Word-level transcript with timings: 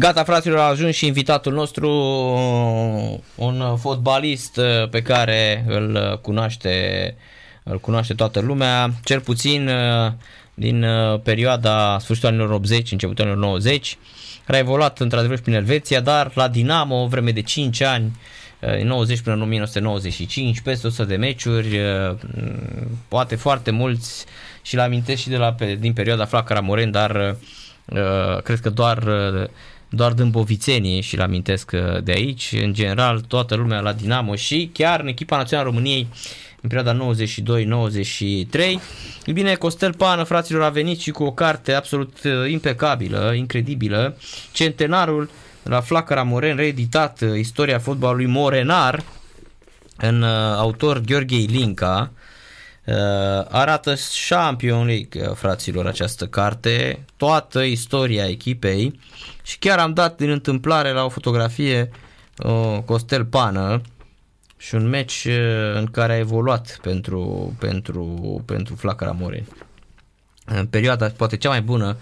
Gata, 0.00 0.24
fraților, 0.24 0.58
a 0.58 0.62
ajuns 0.62 0.94
și 0.94 1.06
invitatul 1.06 1.52
nostru, 1.52 1.90
un 3.34 3.76
fotbalist 3.76 4.60
pe 4.90 5.02
care 5.02 5.64
îl 5.68 6.18
cunoaște, 6.22 7.14
îl 7.62 7.80
cunoaște 7.80 8.14
toată 8.14 8.40
lumea, 8.40 8.90
cel 9.04 9.20
puțin 9.20 9.70
din 10.54 10.86
perioada 11.22 11.98
sfârșitul 12.00 12.28
anilor 12.28 12.50
80, 12.50 12.92
începutul 12.92 13.24
anilor 13.24 13.44
90, 13.44 13.98
care 14.44 14.58
a 14.58 14.60
evoluat 14.60 15.00
într-adevăr 15.00 15.36
și 15.36 15.42
prin 15.42 15.54
Elveția, 15.54 16.00
dar 16.00 16.30
la 16.34 16.48
Dinamo, 16.48 17.02
o 17.02 17.06
vreme 17.06 17.30
de 17.30 17.42
5 17.42 17.80
ani, 17.80 18.16
90 18.82 19.20
până 19.20 19.36
în 19.36 19.42
1995, 19.42 20.60
peste 20.60 20.86
100 20.86 21.04
de 21.04 21.16
meciuri, 21.16 21.80
poate 23.08 23.36
foarte 23.36 23.70
mulți 23.70 24.24
și 24.62 24.76
l 24.76 24.78
amintesc 24.78 25.22
și 25.22 25.28
de 25.28 25.36
la, 25.36 25.54
din 25.78 25.92
perioada 25.92 26.24
Flacăra 26.24 26.60
Moren, 26.60 26.90
dar 26.90 27.36
uh, 27.84 28.42
cred 28.42 28.60
că 28.60 28.70
doar, 28.70 29.02
uh, 29.02 29.48
doar 29.88 30.12
dâmbovițenii 30.12 31.00
și-l 31.00 31.20
amintesc 31.20 31.70
uh, 31.74 32.02
de 32.02 32.12
aici. 32.12 32.54
În 32.62 32.72
general, 32.72 33.20
toată 33.20 33.54
lumea 33.54 33.80
la 33.80 33.92
Dinamo 33.92 34.34
și 34.34 34.70
chiar 34.72 35.00
în 35.00 35.06
echipa 35.06 35.36
națională 35.36 35.68
României 35.68 36.06
în 36.60 36.68
perioada 36.68 37.12
92-93. 37.12 38.58
E 39.24 39.32
bine, 39.32 39.54
Costel 39.54 39.94
Pană, 39.94 40.22
fraților, 40.22 40.62
a 40.62 40.68
venit 40.68 41.00
și 41.00 41.10
cu 41.10 41.24
o 41.24 41.32
carte 41.32 41.72
absolut 41.72 42.16
impecabilă, 42.48 43.32
incredibilă, 43.36 44.16
Centenarul 44.52 45.30
la 45.62 45.80
Flacăra 45.80 46.22
Moren, 46.22 46.56
reeditat 46.56 47.24
istoria 47.36 47.78
fotbalului 47.78 48.26
morenar, 48.26 49.02
în 49.96 50.22
autor 50.56 51.00
Gheorghe 51.00 51.36
Ilinca, 51.36 52.12
Uh, 52.12 52.17
arată 53.48 53.94
Champion 54.28 54.86
League, 54.86 55.28
uh, 55.28 55.34
fraților, 55.34 55.86
această 55.86 56.26
carte, 56.26 57.04
toată 57.16 57.62
istoria 57.62 58.28
echipei. 58.28 59.00
Și 59.42 59.58
chiar 59.58 59.78
am 59.78 59.92
dat 59.92 60.16
din 60.16 60.30
întâmplare 60.30 60.90
la 60.90 61.04
o 61.04 61.08
fotografie 61.08 61.90
uh, 62.36 62.78
Costel 62.84 63.24
Pană. 63.24 63.80
Și 64.56 64.74
un 64.74 64.88
meci 64.88 65.24
uh, 65.24 65.74
în 65.74 65.86
care 65.86 66.12
a 66.12 66.18
evoluat 66.18 66.78
pentru, 66.82 67.52
pentru, 67.58 68.42
pentru 68.46 68.74
Flacăra 68.74 69.10
Moren. 69.10 69.44
În 70.44 70.66
perioada 70.66 71.08
poate 71.08 71.36
cea 71.36 71.48
mai 71.48 71.62
bună, 71.62 71.96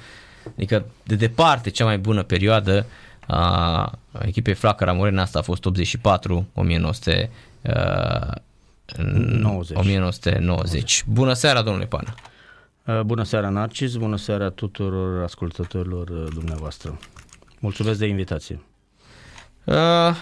adică 0.57 0.87
de 1.03 1.15
departe 1.15 1.71
cea 1.71 1.85
mai 1.85 1.99
bună 1.99 2.23
perioadă 2.23 2.87
a 3.27 3.99
echipei 4.21 4.55
Flacăra 4.55 4.93
Moren, 4.93 5.19
asta 5.19 5.39
a 5.39 5.43
fost 5.43 5.65
84 5.65 6.47
1900 6.55 7.31
uh, 7.63 8.35
90. 8.95 9.79
1990. 9.79 11.05
Bună 11.07 11.33
seara, 11.33 11.63
domnule 11.63 11.87
Pană! 11.87 12.15
Uh, 12.87 13.01
bună 13.01 13.23
seara, 13.23 13.49
Narcis! 13.49 13.97
Bună 13.97 14.17
seara 14.17 14.51
tuturor 14.51 15.23
ascultătorilor 15.23 16.09
uh, 16.09 16.27
dumneavoastră! 16.35 16.99
Mulțumesc 17.59 17.99
de 17.99 18.07
invitație! 18.07 18.61
Uh, 19.65 20.15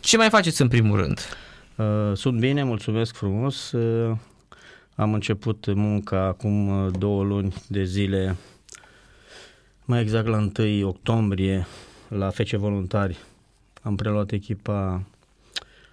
ce 0.00 0.16
mai 0.16 0.28
faceți 0.28 0.62
în 0.62 0.68
primul 0.68 0.96
rând? 0.96 1.20
Sunt 2.14 2.38
bine, 2.38 2.62
mulțumesc 2.62 3.14
frumos. 3.14 3.72
Am 4.94 5.14
început 5.14 5.74
munca 5.74 6.20
acum 6.20 6.88
două 6.98 7.22
luni 7.24 7.54
de 7.66 7.84
zile, 7.84 8.36
mai 9.84 10.00
exact 10.00 10.26
la 10.26 10.48
1 10.56 10.88
octombrie, 10.88 11.66
la 12.08 12.30
Fece 12.30 12.56
Voluntari. 12.56 13.16
Am 13.82 13.96
preluat 13.96 14.32
echipa 14.32 15.02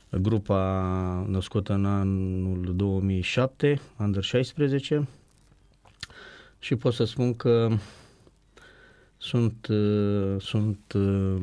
grupa 0.10 1.26
născută 1.28 1.74
în 1.74 1.86
anul 1.86 2.74
2007, 2.76 3.82
Under 3.98 4.24
16, 4.24 5.08
și 6.60 6.76
pot 6.76 6.94
să 6.94 7.04
spun 7.04 7.36
că 7.36 7.70
sunt, 9.18 9.68
uh, 9.68 10.42
sunt 10.42 10.94
uh, 10.96 11.36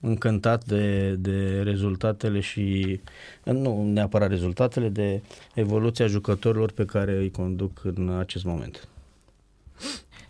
încântat 0.00 0.64
de, 0.64 1.14
de 1.18 1.60
rezultatele 1.62 2.40
și, 2.40 3.00
nu 3.44 3.84
neapărat 3.84 4.28
rezultatele, 4.28 4.88
de 4.88 5.22
evoluția 5.54 6.06
jucătorilor 6.06 6.72
pe 6.72 6.84
care 6.84 7.16
îi 7.16 7.30
conduc 7.30 7.80
în 7.82 8.16
acest 8.18 8.44
moment. 8.44 8.88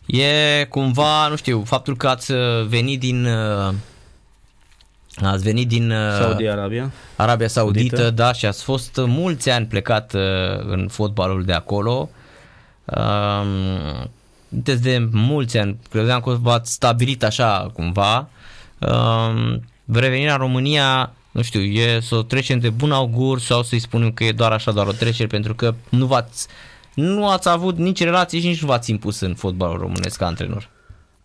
E 0.06 0.64
cumva, 0.68 1.28
nu 1.28 1.36
știu, 1.36 1.62
faptul 1.64 1.96
că 1.96 2.08
ați 2.08 2.32
venit 2.68 3.00
din 3.00 3.24
uh, 3.24 3.74
Ați 5.16 5.42
venit 5.42 5.68
din 5.68 5.90
uh, 5.90 6.18
Saudi 6.20 6.46
Arabia. 6.46 6.92
Arabia 7.16 7.48
Saudită, 7.48 7.96
Saudită, 7.96 8.22
da, 8.22 8.32
și 8.32 8.46
ați 8.46 8.62
fost 8.62 9.00
mulți 9.06 9.50
ani 9.50 9.66
plecat 9.66 10.14
uh, 10.14 10.20
în 10.66 10.88
fotbalul 10.90 11.44
de 11.44 11.52
acolo. 11.52 12.10
Um, 12.84 14.10
de 14.48 15.08
mulți 15.12 15.58
ani, 15.58 15.76
credeam 15.90 16.20
că 16.20 16.36
v-ați 16.40 16.72
stabilit 16.72 17.24
așa 17.24 17.70
cumva. 17.72 18.28
Um, 18.78 19.62
revenirea 19.92 20.32
în 20.32 20.38
România, 20.38 21.12
nu 21.30 21.42
știu, 21.42 21.60
e 21.60 22.00
să 22.00 22.14
o 22.14 22.22
trecem 22.22 22.58
de 22.58 22.70
bun 22.70 22.92
augur 22.92 23.40
sau 23.40 23.62
să-i 23.62 23.78
spunem 23.78 24.12
că 24.12 24.24
e 24.24 24.32
doar 24.32 24.52
așa, 24.52 24.72
doar 24.72 24.86
o 24.86 24.92
trecere, 24.92 25.28
pentru 25.28 25.54
că 25.54 25.74
nu 25.88 26.06
v-ați 26.06 26.46
nu 26.94 27.28
ați 27.28 27.48
avut 27.48 27.76
nici 27.76 28.02
relații 28.02 28.40
și 28.40 28.46
nici 28.46 28.60
nu 28.60 28.66
v-ați 28.66 28.90
impus 28.90 29.20
în 29.20 29.34
fotbalul 29.34 29.78
românesc 29.78 30.18
ca 30.18 30.26
antrenor. 30.26 30.68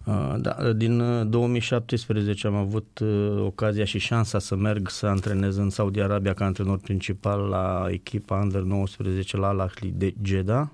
Uh, 0.05 0.35
da, 0.37 0.73
din 0.73 1.29
2017 1.29 2.47
uh, 2.47 2.53
am 2.53 2.59
avut 2.59 2.99
uh, 2.99 3.37
ocazia 3.39 3.85
și 3.85 3.97
șansa 3.99 4.39
să 4.39 4.55
merg 4.55 4.89
să 4.89 5.05
antrenez 5.05 5.57
în 5.57 5.69
Saudi 5.69 6.01
Arabia 6.01 6.33
ca 6.33 6.45
antrenor 6.45 6.77
principal 6.77 7.39
la 7.39 7.87
echipa 7.89 8.39
Under 8.39 8.61
19 8.61 9.37
la 9.37 9.47
Al 9.47 9.71
de 9.93 10.13
Jeddah 10.21 10.67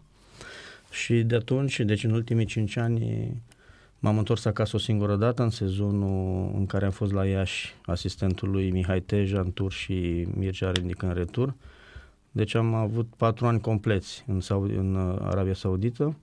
și 0.89 1.13
de 1.13 1.35
atunci, 1.35 1.79
deci 1.79 2.03
în 2.03 2.11
ultimii 2.11 2.45
5 2.45 2.75
ani 2.75 3.31
m-am 3.99 4.17
întors 4.17 4.45
acasă 4.45 4.75
o 4.75 4.79
singură 4.79 5.15
dată 5.15 5.43
în 5.43 5.49
sezonul 5.49 6.51
în 6.55 6.65
care 6.65 6.85
am 6.85 6.91
fost 6.91 7.11
la 7.11 7.25
Iași 7.25 7.75
asistentul 7.85 8.49
lui 8.49 8.71
Mihai 8.71 8.99
Teja 8.99 9.39
în 9.39 9.51
tur 9.51 9.71
și 9.71 10.27
Mircea 10.33 10.71
Rendic 10.71 11.01
în 11.01 11.13
retur. 11.13 11.53
Deci 12.31 12.55
am 12.55 12.73
avut 12.73 13.07
patru 13.17 13.45
ani 13.45 13.61
compleți 13.61 14.23
în, 14.27 14.39
Saudi, 14.39 14.73
în 14.73 15.17
Arabia 15.21 15.53
Saudită 15.53 16.15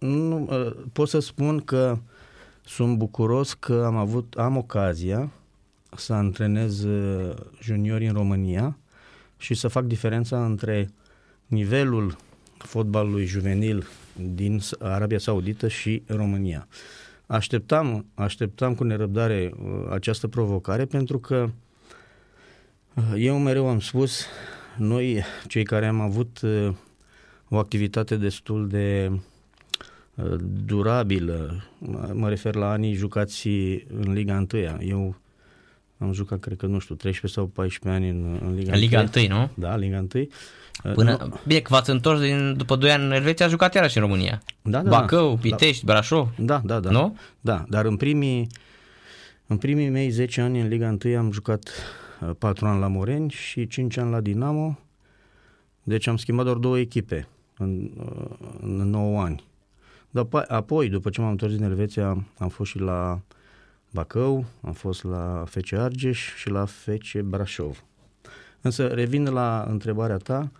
nu, 0.00 0.46
ă, 0.50 0.76
pot 0.92 1.08
să 1.08 1.18
spun 1.18 1.60
că 1.60 1.98
sunt 2.64 2.96
bucuros 2.96 3.52
că 3.52 3.82
am 3.86 3.96
avut, 3.96 4.34
am 4.34 4.56
ocazia 4.56 5.30
să 5.96 6.12
antrenez 6.12 6.82
ă, 6.82 7.34
juniori 7.62 8.06
în 8.06 8.12
România 8.12 8.78
și 9.36 9.54
să 9.54 9.68
fac 9.68 9.84
diferența 9.84 10.44
între 10.44 10.90
nivelul 11.46 12.16
fotbalului 12.58 13.24
juvenil 13.24 13.86
din 14.34 14.60
Arabia 14.78 15.18
Saudită 15.18 15.68
și 15.68 16.02
România. 16.06 16.68
Așteptam, 17.26 18.06
așteptam 18.14 18.74
cu 18.74 18.84
nerăbdare 18.84 19.54
ă, 19.64 19.92
această 19.92 20.28
provocare 20.28 20.84
pentru 20.84 21.18
că 21.18 21.50
eu 23.16 23.38
mereu 23.38 23.68
am 23.68 23.80
spus, 23.80 24.24
noi 24.76 25.22
cei 25.46 25.64
care 25.64 25.86
am 25.86 26.00
avut 26.00 26.40
o 27.48 27.56
activitate 27.56 28.16
destul 28.16 28.68
de 28.68 29.12
durabilă. 30.64 31.64
Mă 32.12 32.28
refer 32.28 32.54
la 32.54 32.70
anii 32.70 32.94
jucați 32.94 33.48
în 33.88 34.12
Liga 34.12 34.46
1. 34.52 34.78
Eu 34.80 35.16
am 35.98 36.12
jucat, 36.12 36.40
cred 36.40 36.56
că, 36.56 36.66
nu 36.66 36.78
știu, 36.78 36.94
13 36.94 37.40
sau 37.40 37.48
14 37.48 38.02
ani 38.02 38.10
în, 38.10 38.38
în 38.44 38.54
Liga 38.54 38.72
în 38.72 38.78
Liga 38.78 39.00
1. 39.00 39.08
1, 39.16 39.38
nu? 39.38 39.50
Da, 39.54 39.76
Liga 39.76 40.04
1. 40.14 40.28
Până, 40.94 41.16
nu. 41.28 41.40
bine, 41.46 41.60
că 41.60 41.68
v-ați 41.72 41.90
întors 41.90 42.20
din, 42.20 42.56
după 42.56 42.76
2 42.76 42.90
ani 42.90 43.04
în 43.04 43.12
Elveția, 43.12 43.46
a 43.46 43.48
jucat 43.48 43.74
iarăși 43.74 43.96
în 43.96 44.02
România. 44.02 44.42
Da, 44.62 44.82
da, 44.82 44.90
Bacău, 44.90 45.34
da. 45.34 45.40
Pitești, 45.40 45.84
da. 45.84 45.92
Brașov. 45.92 46.28
Da, 46.38 46.62
da, 46.64 46.80
da. 46.80 46.90
Nu? 46.90 47.16
Da, 47.40 47.64
dar 47.68 47.84
în 47.84 47.96
primii, 47.96 48.46
în 49.46 49.56
primii 49.56 49.88
mei 49.88 50.10
10 50.10 50.40
ani 50.40 50.60
în 50.60 50.68
Liga 50.68 50.96
1 51.04 51.18
am 51.18 51.32
jucat 51.32 51.70
4 52.38 52.66
ani 52.66 52.80
la 52.80 52.86
Moreni 52.86 53.30
și 53.30 53.66
5 53.66 53.96
ani 53.96 54.10
la 54.10 54.20
Dinamo. 54.20 54.78
Deci 55.82 56.06
am 56.06 56.16
schimbat 56.16 56.44
doar 56.44 56.56
două 56.56 56.78
echipe 56.78 57.28
în, 57.58 57.90
în 58.60 58.90
9 58.90 59.22
ani. 59.22 59.44
Dar 60.10 60.44
apoi, 60.48 60.88
după 60.88 61.10
ce 61.10 61.20
m-am 61.20 61.30
întors 61.30 61.54
din 61.54 61.62
Elveția, 61.62 62.26
am 62.38 62.48
fost 62.48 62.70
și 62.70 62.78
la 62.78 63.20
Bacău, 63.90 64.44
am 64.60 64.72
fost 64.72 65.04
la 65.04 65.44
FC 65.46 65.72
Argeș 65.72 66.34
și 66.36 66.50
la 66.50 66.64
FC 66.64 67.20
Brașov. 67.20 67.84
Însă, 68.60 68.86
revin 68.86 69.24
la 69.24 69.64
întrebarea 69.68 70.16
ta, 70.16 70.50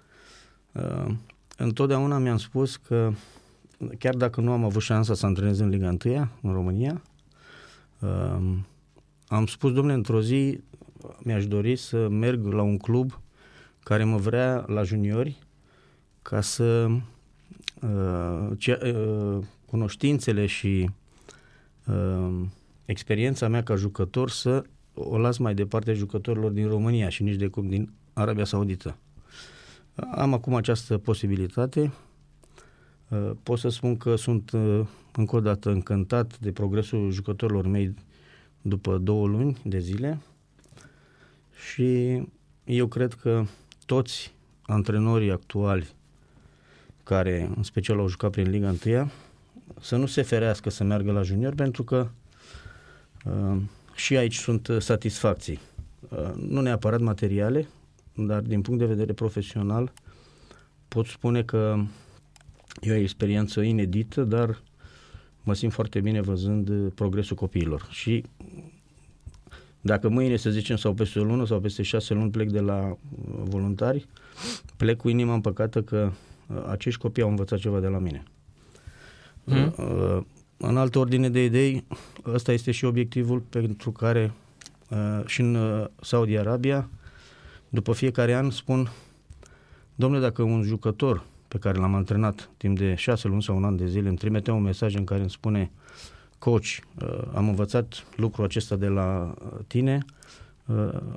uh, 0.72 1.14
întotdeauna 1.56 2.18
mi-am 2.18 2.36
spus 2.36 2.76
că 2.76 3.12
chiar 3.98 4.14
dacă 4.14 4.40
nu 4.40 4.52
am 4.52 4.64
avut 4.64 4.82
șansa 4.82 5.14
să 5.14 5.26
antrenez 5.26 5.58
în 5.58 5.68
Liga 5.68 5.96
1 6.04 6.28
în 6.42 6.52
România, 6.52 7.02
uh, 7.98 8.56
am 9.28 9.46
spus, 9.46 9.72
domnule, 9.72 9.94
într-o 9.94 10.20
zi 10.20 10.60
mi-aș 11.18 11.46
dori 11.46 11.76
să 11.76 12.08
merg 12.08 12.52
la 12.52 12.62
un 12.62 12.76
club 12.78 13.20
care 13.82 14.04
mă 14.04 14.16
vrea 14.16 14.64
la 14.66 14.82
juniori 14.82 15.38
ca 16.22 16.40
să 16.40 16.86
Uh, 16.86 16.96
ce, 16.96 16.96
uh, 16.96 17.19
cunoștințele 19.66 20.46
și 20.46 20.90
uh, 21.86 22.46
experiența 22.84 23.48
mea 23.48 23.62
ca 23.62 23.74
jucător 23.74 24.30
să 24.30 24.64
o 24.94 25.18
las 25.18 25.38
mai 25.38 25.54
departe 25.54 25.92
jucătorilor 25.92 26.50
din 26.50 26.68
România 26.68 27.08
și 27.08 27.22
nici 27.22 27.34
de 27.34 27.46
cum 27.46 27.68
din 27.68 27.92
Arabia 28.12 28.44
Saudită. 28.44 28.96
Am 30.14 30.34
acum 30.34 30.54
această 30.54 30.98
posibilitate. 30.98 31.92
Uh, 33.08 33.30
pot 33.42 33.58
să 33.58 33.68
spun 33.68 33.96
că 33.96 34.16
sunt 34.16 34.50
uh, 34.50 34.80
încă 35.16 35.36
o 35.36 35.40
dată 35.40 35.70
încântat 35.70 36.38
de 36.38 36.52
progresul 36.52 37.10
jucătorilor 37.10 37.66
mei 37.66 37.94
după 38.62 38.98
două 38.98 39.26
luni 39.26 39.56
de 39.64 39.78
zile 39.78 40.20
și 41.72 42.22
eu 42.64 42.86
cred 42.86 43.14
că 43.14 43.44
toți 43.86 44.34
antrenorii 44.62 45.30
actuali 45.30 45.88
care 47.10 47.50
în 47.56 47.62
special 47.62 47.98
au 47.98 48.08
jucat 48.08 48.30
prin 48.30 48.50
Liga 48.50 48.74
1 48.86 49.10
să 49.80 49.96
nu 49.96 50.06
se 50.06 50.22
ferească 50.22 50.70
să 50.70 50.84
meargă 50.84 51.12
la 51.12 51.22
junior 51.22 51.54
pentru 51.54 51.84
că 51.84 52.08
uh, 53.24 53.56
și 53.94 54.16
aici 54.16 54.36
sunt 54.36 54.68
satisfacții. 54.78 55.58
Uh, 56.08 56.32
nu 56.34 56.60
neapărat 56.60 57.00
materiale, 57.00 57.68
dar 58.14 58.40
din 58.40 58.60
punct 58.60 58.80
de 58.80 58.86
vedere 58.86 59.12
profesional 59.12 59.92
pot 60.88 61.06
spune 61.06 61.42
că 61.42 61.76
e 62.80 62.92
o 62.92 62.94
experiență 62.94 63.60
inedită, 63.60 64.22
dar 64.22 64.60
mă 65.42 65.54
simt 65.54 65.72
foarte 65.72 66.00
bine 66.00 66.20
văzând 66.20 66.92
progresul 66.92 67.36
copiilor. 67.36 67.86
Și 67.90 68.24
dacă 69.80 70.08
mâine, 70.08 70.36
să 70.36 70.50
zicem, 70.50 70.76
sau 70.76 70.94
peste 70.94 71.18
o 71.18 71.24
lună 71.24 71.46
sau 71.46 71.60
peste 71.60 71.82
șase 71.82 72.14
luni 72.14 72.30
plec 72.30 72.50
de 72.50 72.60
la 72.60 72.88
uh, 72.88 72.96
voluntari, 73.44 74.06
plec 74.76 74.96
cu 74.96 75.08
inima 75.08 75.34
împăcată 75.34 75.82
că 75.82 76.10
uh, 76.10 76.28
acești 76.68 77.00
copii 77.00 77.22
au 77.22 77.28
învățat 77.28 77.58
ceva 77.58 77.80
de 77.80 77.86
la 77.86 77.98
mine. 77.98 78.22
Mm. 79.44 79.74
În 80.56 80.76
altă 80.76 80.98
ordine 80.98 81.28
de 81.28 81.44
idei, 81.44 81.84
ăsta 82.26 82.52
este 82.52 82.70
și 82.70 82.84
obiectivul 82.84 83.40
pentru 83.40 83.90
care 83.90 84.32
și 85.26 85.40
în 85.40 85.88
Saudi 86.00 86.36
Arabia, 86.36 86.88
după 87.68 87.92
fiecare 87.92 88.34
an 88.34 88.50
spun, 88.50 88.90
domnule, 89.94 90.22
dacă 90.22 90.42
un 90.42 90.62
jucător 90.62 91.24
pe 91.48 91.58
care 91.58 91.78
l-am 91.78 91.94
antrenat 91.94 92.50
timp 92.56 92.78
de 92.78 92.94
șase 92.94 93.28
luni 93.28 93.42
sau 93.42 93.56
un 93.56 93.64
an 93.64 93.76
de 93.76 93.86
zile 93.86 94.08
îmi 94.08 94.16
trimite 94.16 94.50
un 94.50 94.62
mesaj 94.62 94.94
în 94.94 95.04
care 95.04 95.20
îmi 95.20 95.30
spune 95.30 95.70
coach, 96.38 96.66
am 97.34 97.48
învățat 97.48 98.06
lucrul 98.16 98.44
acesta 98.44 98.76
de 98.76 98.88
la 98.88 99.34
tine, 99.66 100.04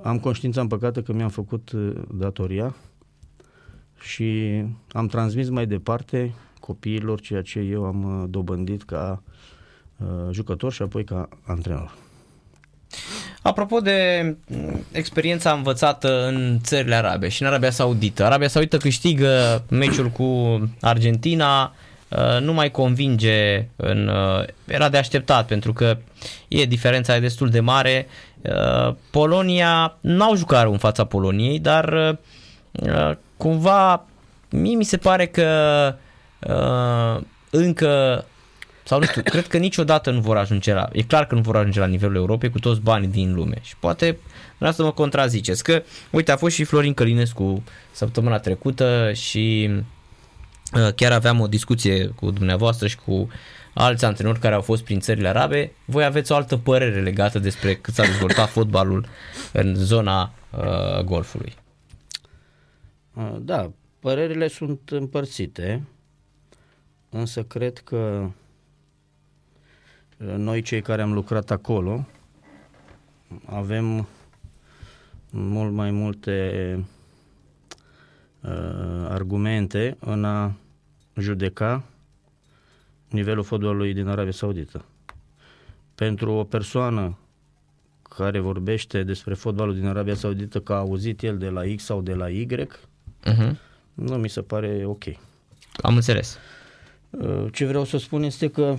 am 0.03 0.19
conștiința 0.19 0.61
împăcată 0.61 1.01
că 1.01 1.13
mi-am 1.13 1.29
făcut 1.29 1.71
datoria 2.13 2.75
și 4.03 4.61
am 4.91 5.07
transmis 5.07 5.49
mai 5.49 5.65
departe 5.65 6.33
copiilor 6.59 7.21
ceea 7.21 7.41
ce 7.41 7.59
eu 7.59 7.85
am 7.85 8.21
uh, 8.21 8.29
dobândit 8.29 8.83
ca 8.83 9.23
uh, 9.97 10.07
jucător 10.31 10.71
și 10.73 10.81
apoi 10.81 11.03
ca 11.03 11.29
antrenor. 11.45 11.95
Apropo 13.41 13.79
de 13.79 14.35
mm, 14.47 14.85
experiența 14.91 15.51
învățată 15.51 16.27
în 16.27 16.59
țările 16.61 16.95
arabe 16.95 17.29
și 17.29 17.41
în 17.41 17.47
Arabia 17.47 17.71
Saudită. 17.71 18.23
Arabia 18.25 18.47
Saudită 18.47 18.77
câștigă 18.77 19.63
meciul 19.69 20.09
cu 20.09 20.59
Argentina, 20.81 21.73
uh, 22.09 22.41
nu 22.41 22.53
mai 22.53 22.71
convinge, 22.71 23.67
în, 23.75 24.11
era 24.65 24.89
de 24.89 24.97
așteptat 24.97 25.47
pentru 25.47 25.73
că 25.73 25.97
e 26.47 26.65
diferența 26.65 27.15
e 27.15 27.19
destul 27.19 27.49
de 27.49 27.59
mare. 27.59 28.07
Polonia 29.11 29.97
n-au 30.01 30.35
jucat 30.35 30.67
în 30.67 30.77
fața 30.77 31.03
Poloniei, 31.03 31.59
dar 31.59 32.17
cumva 33.37 34.05
mie 34.49 34.75
mi 34.75 34.83
se 34.83 34.97
pare 34.97 35.27
că 35.27 35.95
uh, 36.39 37.23
încă 37.49 38.25
sau 38.83 38.99
nu 38.99 39.05
știu, 39.05 39.21
cred 39.21 39.47
că 39.47 39.57
niciodată 39.57 40.11
nu 40.11 40.19
vor 40.19 40.37
ajunge 40.37 40.73
la, 40.73 40.89
e 40.91 41.01
clar 41.01 41.27
că 41.27 41.35
nu 41.35 41.41
vor 41.41 41.55
ajunge 41.55 41.79
la 41.79 41.85
nivelul 41.85 42.15
Europei 42.15 42.49
cu 42.49 42.59
toți 42.59 42.79
banii 42.79 43.07
din 43.07 43.33
lume 43.33 43.57
și 43.61 43.77
poate 43.77 44.17
vreau 44.57 44.73
să 44.73 44.83
mă 44.83 44.91
contraziceți 44.91 45.63
că, 45.63 45.83
uite, 46.11 46.31
a 46.31 46.37
fost 46.37 46.55
și 46.55 46.63
Florin 46.63 46.93
Călinescu 46.93 47.63
săptămâna 47.91 48.39
trecută 48.39 49.11
și 49.13 49.69
uh, 50.73 50.93
chiar 50.95 51.11
aveam 51.11 51.39
o 51.39 51.47
discuție 51.47 52.05
cu 52.07 52.31
dumneavoastră 52.31 52.87
și 52.87 52.97
cu 53.05 53.29
alți 53.73 54.05
antrenori 54.05 54.39
care 54.39 54.55
au 54.55 54.61
fost 54.61 54.83
prin 54.83 54.99
țările 54.99 55.27
arabe. 55.27 55.71
Voi 55.85 56.03
aveți 56.03 56.31
o 56.31 56.35
altă 56.35 56.57
părere 56.57 57.01
legată 57.01 57.39
despre 57.39 57.75
cât 57.75 57.93
s-a 57.93 58.03
dezvoltat 58.03 58.49
fotbalul 58.49 59.07
în 59.51 59.75
zona 59.75 60.33
uh, 60.49 60.99
golfului. 61.03 61.53
Uh, 63.13 63.35
da, 63.39 63.71
părerile 63.99 64.47
sunt 64.47 64.89
împărțite 64.89 65.83
însă 67.09 67.43
cred 67.43 67.77
că 67.77 68.29
uh, 70.17 70.33
noi 70.35 70.61
cei 70.61 70.81
care 70.81 71.01
am 71.01 71.13
lucrat 71.13 71.51
acolo 71.51 72.07
avem 73.45 74.07
mult 75.29 75.73
mai 75.73 75.91
multe 75.91 76.75
uh, 78.41 79.05
argumente 79.09 79.97
în 79.99 80.25
a 80.25 80.55
judeca 81.17 81.83
nivelul 83.09 83.43
fotbalului 83.43 83.93
din 83.93 84.07
Arabia 84.07 84.31
Saudită. 84.31 84.85
Pentru 85.95 86.31
o 86.31 86.43
persoană 86.43 87.17
care 88.01 88.39
vorbește 88.39 89.03
despre 89.03 89.33
fotbalul 89.33 89.75
din 89.75 89.87
Arabia 89.87 90.15
Saudită 90.15 90.61
că 90.61 90.73
a 90.73 90.77
auzit 90.77 91.21
el 91.21 91.37
de 91.37 91.49
la 91.49 91.61
X 91.75 91.83
sau 91.83 92.01
de 92.01 92.13
la 92.13 92.29
Y, 92.29 92.47
uh-huh. 93.25 93.55
nu 93.93 94.15
mi 94.15 94.29
se 94.29 94.41
pare 94.41 94.83
ok. 94.85 95.03
Am 95.81 95.95
înțeles. 95.95 96.37
Uh, 97.09 97.45
ce 97.51 97.65
vreau 97.65 97.83
să 97.83 97.97
spun 97.97 98.23
este 98.23 98.47
că 98.47 98.75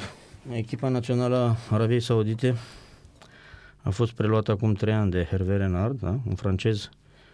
echipa 0.52 0.88
națională 0.88 1.36
a 1.36 1.74
Arabiei 1.74 2.00
Saudite 2.00 2.54
a 3.82 3.90
fost 3.90 4.12
preluată 4.12 4.50
acum 4.50 4.74
trei 4.74 4.94
ani 4.94 5.10
de 5.10 5.26
Hervé 5.30 5.56
Renard, 5.56 6.00
da? 6.00 6.18
un 6.26 6.34
francez 6.34 6.90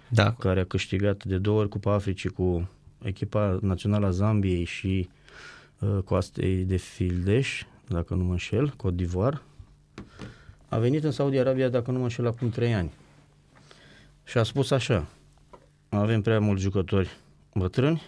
da. 0.08 0.32
care 0.32 0.60
a 0.60 0.64
câștigat 0.64 1.24
de 1.24 1.38
două 1.38 1.58
ori 1.58 1.68
Cupa 1.68 1.92
Africii 1.92 2.30
cu 2.30 2.68
echipa 3.02 3.58
națională 3.60 4.06
a 4.06 4.10
Zambiei 4.10 4.64
și 4.64 5.08
uh, 5.78 5.98
coastei 6.04 6.64
de 6.64 6.76
Fildeș, 6.76 7.62
dacă 7.88 8.14
nu 8.14 8.24
mă 8.24 8.30
înșel, 8.30 8.70
Côte 8.70 9.02
d'Ivoire. 9.02 9.42
A 10.68 10.78
venit 10.78 11.04
în 11.04 11.10
Saudi 11.10 11.38
Arabia, 11.38 11.68
dacă 11.68 11.90
nu 11.90 11.96
mă 11.96 12.02
înșel, 12.02 12.26
acum 12.26 12.50
trei 12.50 12.74
ani. 12.74 12.92
Și 14.24 14.38
a 14.38 14.42
spus 14.42 14.70
așa, 14.70 15.06
avem 15.98 16.22
prea 16.22 16.40
mulți 16.40 16.62
jucători 16.62 17.16
bătrâni, 17.54 18.02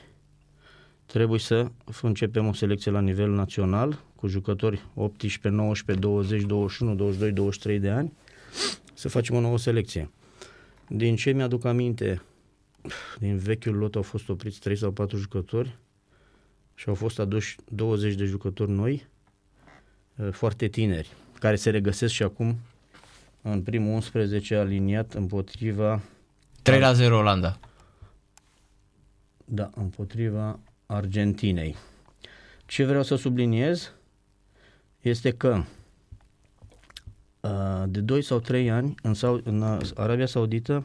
trebuie 1.07 1.39
să 1.39 1.71
începem 2.03 2.47
o 2.47 2.53
selecție 2.53 2.91
la 2.91 3.01
nivel 3.01 3.31
național 3.31 4.03
cu 4.17 4.27
jucători 4.27 4.83
18, 4.95 5.49
19, 5.49 6.07
20, 6.07 6.43
21, 6.43 6.95
22, 6.95 7.33
23 7.33 7.79
de 7.79 7.91
ani, 7.91 8.13
să 8.95 9.09
facem 9.09 9.37
o 9.37 9.41
nouă 9.41 9.59
selecție. 9.59 10.11
Din 10.89 11.17
ce 11.17 11.31
mi-aduc 11.31 11.65
aminte, 11.65 12.23
din 13.19 13.37
vechiul 13.37 13.75
lot 13.75 13.95
au 13.95 14.03
fost 14.03 14.29
opriți 14.29 14.61
3 14.61 14.77
sau 14.77 14.91
4 14.91 15.17
jucători 15.17 15.77
și 16.75 16.89
au 16.89 16.95
fost 16.95 17.19
aduși 17.19 17.57
20 17.69 18.15
de 18.15 18.25
jucători 18.25 18.71
noi, 18.71 19.07
eh, 20.17 20.29
foarte 20.31 20.69
tineri, 20.69 21.11
care 21.39 21.57
se 21.57 21.71
regăsesc 21.71 22.13
și 22.13 22.23
acum 22.23 22.59
în 23.43 23.63
primul 23.63 23.93
11 23.93 24.57
aliniat 24.57 25.15
împotriva 25.15 26.03
3 26.63 26.81
la 26.81 26.93
0 26.93 27.17
Olanda. 27.17 27.59
Da, 29.55 29.71
împotriva 29.75 30.59
Argentinei. 30.87 31.77
Ce 32.67 32.85
vreau 32.85 33.03
să 33.03 33.15
subliniez 33.15 33.93
este 35.01 35.31
că 35.31 35.63
de 37.87 38.01
2 38.01 38.23
sau 38.23 38.41
3 38.41 38.71
ani 38.71 38.95
în, 39.03 39.15
în 39.45 39.81
Arabia 39.95 40.27
Saudită 40.27 40.85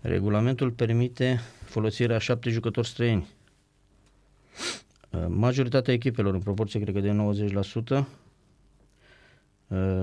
regulamentul 0.00 0.70
permite 0.70 1.40
folosirea 1.64 2.18
7 2.18 2.50
jucători 2.50 2.86
străini. 2.86 3.28
Majoritatea 5.28 5.94
echipelor, 5.94 6.34
în 6.34 6.40
proporție 6.40 6.80
cred 6.80 6.94
că 6.94 7.00
de 7.00 7.16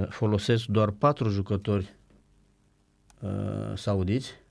90%, 0.05 0.09
folosesc 0.09 0.65
doar 0.65 0.89
4 0.91 1.29
jucători 1.29 1.93
saudiți. 3.75 4.42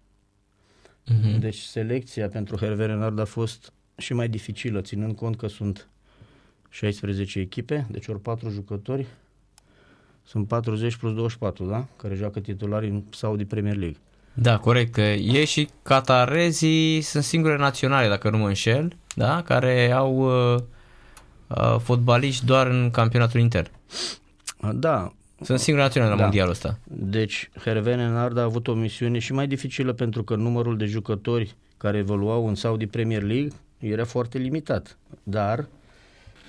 Uh-huh. 1.10 1.38
Deci 1.38 1.58
selecția 1.58 2.28
pentru 2.28 2.56
Hervé 2.56 2.86
Renard 2.86 3.18
a 3.18 3.24
fost 3.24 3.72
și 3.96 4.12
mai 4.12 4.28
dificilă, 4.28 4.80
ținând 4.80 5.16
cont 5.16 5.36
că 5.36 5.46
sunt 5.46 5.88
16 6.68 7.38
echipe, 7.38 7.86
deci 7.90 8.06
ori 8.06 8.20
4 8.20 8.48
jucători, 8.48 9.06
sunt 10.22 10.48
40 10.48 10.96
plus 10.96 11.14
24, 11.14 11.64
da? 11.64 11.86
Care 11.96 12.14
joacă 12.14 12.40
titulari 12.40 12.88
în 12.88 13.02
Saudi 13.10 13.44
Premier 13.44 13.76
League. 13.76 13.98
Da, 14.32 14.58
corect. 14.58 14.96
E 14.96 15.44
și 15.44 15.68
catarezii 15.82 17.00
sunt 17.00 17.24
singure 17.24 17.56
naționale, 17.56 18.08
dacă 18.08 18.30
nu 18.30 18.38
mă 18.38 18.46
înșel, 18.46 18.96
da? 19.14 19.42
Care 19.42 19.90
au 19.90 20.16
uh, 20.54 20.62
uh, 21.46 21.76
fotbaliști 21.78 22.44
doar 22.44 22.66
în 22.66 22.90
campionatul 22.90 23.40
inter. 23.40 23.70
Da. 24.72 25.12
Sunt 25.42 25.58
singure 25.58 25.84
naționale 25.84 26.10
la 26.10 26.16
da. 26.16 26.22
mondialul 26.22 26.52
ăsta. 26.52 26.78
Deci 26.84 27.50
Hervé 27.64 27.94
Nenard 27.94 28.36
a 28.36 28.42
avut 28.42 28.68
o 28.68 28.74
misiune 28.74 29.18
și 29.18 29.32
mai 29.32 29.46
dificilă 29.46 29.92
pentru 29.92 30.24
că 30.24 30.34
numărul 30.34 30.76
de 30.76 30.84
jucători 30.84 31.54
care 31.76 31.98
evoluau 31.98 32.48
în 32.48 32.54
Saudi 32.54 32.86
Premier 32.86 33.22
League 33.22 33.50
era 33.78 34.04
foarte 34.04 34.38
limitat. 34.38 34.96
Dar 35.22 35.66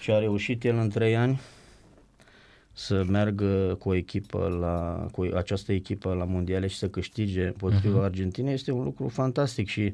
ce 0.02 0.12
a 0.12 0.20
reușit 0.20 0.64
el 0.64 0.78
în 0.78 0.90
trei 0.90 1.16
ani 1.16 1.42
să 2.74 3.04
meargă 3.08 3.76
cu 3.80 3.90
o 3.90 3.96
echipă 3.96 4.58
la, 4.60 5.08
cu 5.12 5.30
această 5.36 5.72
echipă 5.72 6.14
la 6.14 6.24
mondiale 6.24 6.68
și 6.68 6.78
să 6.78 6.88
câștige 6.88 7.46
împotriva 7.46 8.02
uh-huh. 8.02 8.04
Argentinei 8.04 8.54
este 8.54 8.72
un 8.72 8.84
lucru 8.84 9.08
fantastic 9.08 9.68
și 9.68 9.92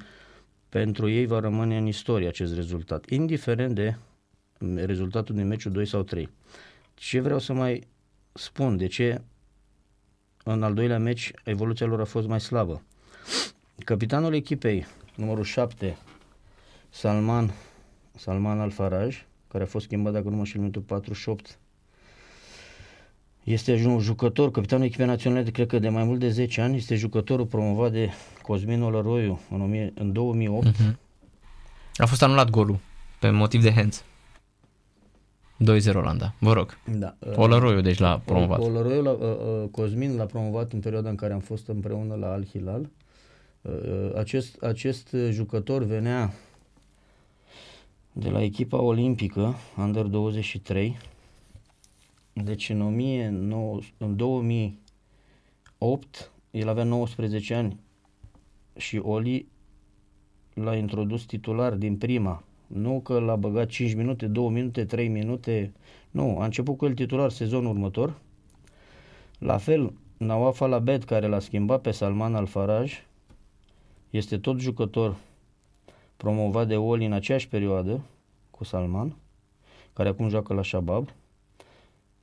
pentru 0.69 1.09
ei 1.09 1.25
va 1.25 1.39
rămâne 1.39 1.77
în 1.77 1.85
istorie 1.85 2.27
acest 2.27 2.55
rezultat, 2.55 3.09
indiferent 3.09 3.75
de 3.75 3.95
rezultatul 4.75 5.35
din 5.35 5.47
meciul 5.47 5.71
2 5.71 5.85
sau 5.85 6.03
3. 6.03 6.29
Ce 6.93 7.19
vreau 7.19 7.39
să 7.39 7.53
mai 7.53 7.87
spun, 8.39 8.77
de 8.77 8.87
ce 8.87 9.21
în 10.43 10.63
al 10.63 10.73
doilea 10.73 10.99
meci 10.99 11.31
evoluția 11.43 11.85
lor 11.85 11.99
a 11.99 12.05
fost 12.05 12.27
mai 12.27 12.39
slabă. 12.39 12.81
Capitanul 13.85 14.33
echipei, 14.33 14.85
numărul 15.15 15.43
7, 15.43 15.97
Salman, 16.89 17.53
Salman 18.15 18.59
Alfaraj, 18.59 19.25
care 19.47 19.63
a 19.63 19.67
fost 19.67 19.85
schimbat, 19.85 20.13
dacă 20.13 20.29
nu 20.29 20.35
mă 20.35 20.43
știu, 20.43 20.59
minutul 20.59 20.81
48, 20.81 21.57
este 23.43 23.83
un 23.85 23.99
jucător, 23.99 24.51
capitanul 24.51 24.85
echipei 24.85 25.05
naționale, 25.05 25.49
cred 25.49 25.67
că 25.67 25.79
de 25.79 25.89
mai 25.89 26.03
mult 26.03 26.19
de 26.19 26.29
10 26.29 26.61
ani, 26.61 26.77
este 26.77 26.95
jucătorul 26.95 27.45
promovat 27.45 27.91
de 27.91 28.09
Cosmin 28.41 28.81
Olăroiu 28.81 29.39
în, 29.49 29.61
1000, 29.61 29.91
în 29.95 30.13
2008. 30.13 30.67
Uh-huh. 30.67 30.95
A 31.95 32.05
fost 32.05 32.23
anulat 32.23 32.49
golul 32.49 32.79
pe 33.19 33.29
motiv 33.29 33.61
de 33.61 33.71
hands. 33.71 34.03
2-0 35.65 35.95
Olanda. 35.95 36.33
Vă 36.39 36.53
rog. 36.53 36.77
Da. 36.97 37.15
Olăroiu, 37.35 37.81
deci 37.81 37.97
l-a 37.97 38.21
promovat. 38.25 38.59
Olăroiu, 38.59 39.01
la, 39.01 39.11
uh, 39.11 39.19
uh, 39.19 39.69
Cosmin 39.71 40.15
l-a 40.15 40.25
promovat 40.25 40.71
în 40.71 40.79
perioada 40.79 41.09
în 41.09 41.15
care 41.15 41.33
am 41.33 41.39
fost 41.39 41.67
împreună 41.67 42.15
la 42.15 42.31
Al 42.31 42.45
Hilal. 42.45 42.89
Uh, 43.61 44.11
acest, 44.15 44.63
acest 44.63 45.15
jucător 45.29 45.83
venea 45.83 46.33
de 48.11 48.29
la 48.29 48.41
echipa 48.41 48.81
olimpică, 48.81 49.55
Under 49.77 50.05
23. 50.05 50.97
Deci 52.33 52.69
în, 52.69 52.77
19, 52.77 53.93
în 53.97 54.15
2008, 54.15 56.31
el 56.51 56.69
avea 56.69 56.83
19 56.83 57.53
ani 57.53 57.79
și 58.77 58.97
Oli 58.97 59.47
l-a 60.53 60.75
introdus 60.75 61.25
titular 61.25 61.73
din 61.73 61.97
prima 61.97 62.43
nu 62.73 62.99
că 62.99 63.19
l-a 63.19 63.35
băgat 63.35 63.67
5 63.67 63.93
minute, 63.93 64.25
2 64.25 64.49
minute, 64.49 64.85
3 64.85 65.07
minute. 65.07 65.73
Nu, 66.11 66.39
a 66.39 66.43
început 66.43 66.77
cu 66.77 66.85
el 66.85 66.93
titular 66.93 67.29
sezonul 67.29 67.71
următor. 67.71 68.17
La 69.39 69.57
fel, 69.57 69.93
Nawaf 70.17 70.61
Alabed, 70.61 71.03
care 71.03 71.27
l-a 71.27 71.39
schimbat 71.39 71.81
pe 71.81 71.91
Salman 71.91 72.35
Al-Faraj, 72.35 72.93
este 74.09 74.37
tot 74.37 74.59
jucător 74.59 75.15
promovat 76.17 76.67
de 76.67 76.77
Oli 76.77 77.05
în 77.05 77.13
aceeași 77.13 77.47
perioadă 77.47 78.01
cu 78.51 78.63
Salman, 78.63 79.15
care 79.93 80.09
acum 80.09 80.29
joacă 80.29 80.53
la 80.53 80.63
Shabab. 80.63 81.09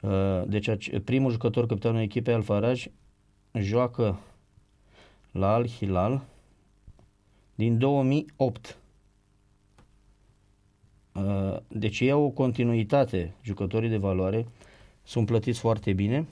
Uh, 0.01 0.43
deci 0.47 0.99
primul 1.05 1.31
jucător 1.31 1.67
capitanul 1.67 2.01
echipei 2.01 2.35
Al-Faraj 2.35 2.87
joacă 3.53 4.19
la 5.31 5.55
Al-Hilal 5.55 6.23
din 7.55 7.79
2008. 7.79 8.79
Uh, 11.17 11.57
deci 11.69 12.01
ei 12.01 12.11
au 12.11 12.23
o 12.23 12.29
continuitate, 12.29 13.33
jucătorii 13.43 13.89
de 13.89 13.97
valoare, 13.97 14.47
sunt 15.05 15.27
plătiți 15.27 15.59
foarte 15.59 15.93
bine 15.93 16.27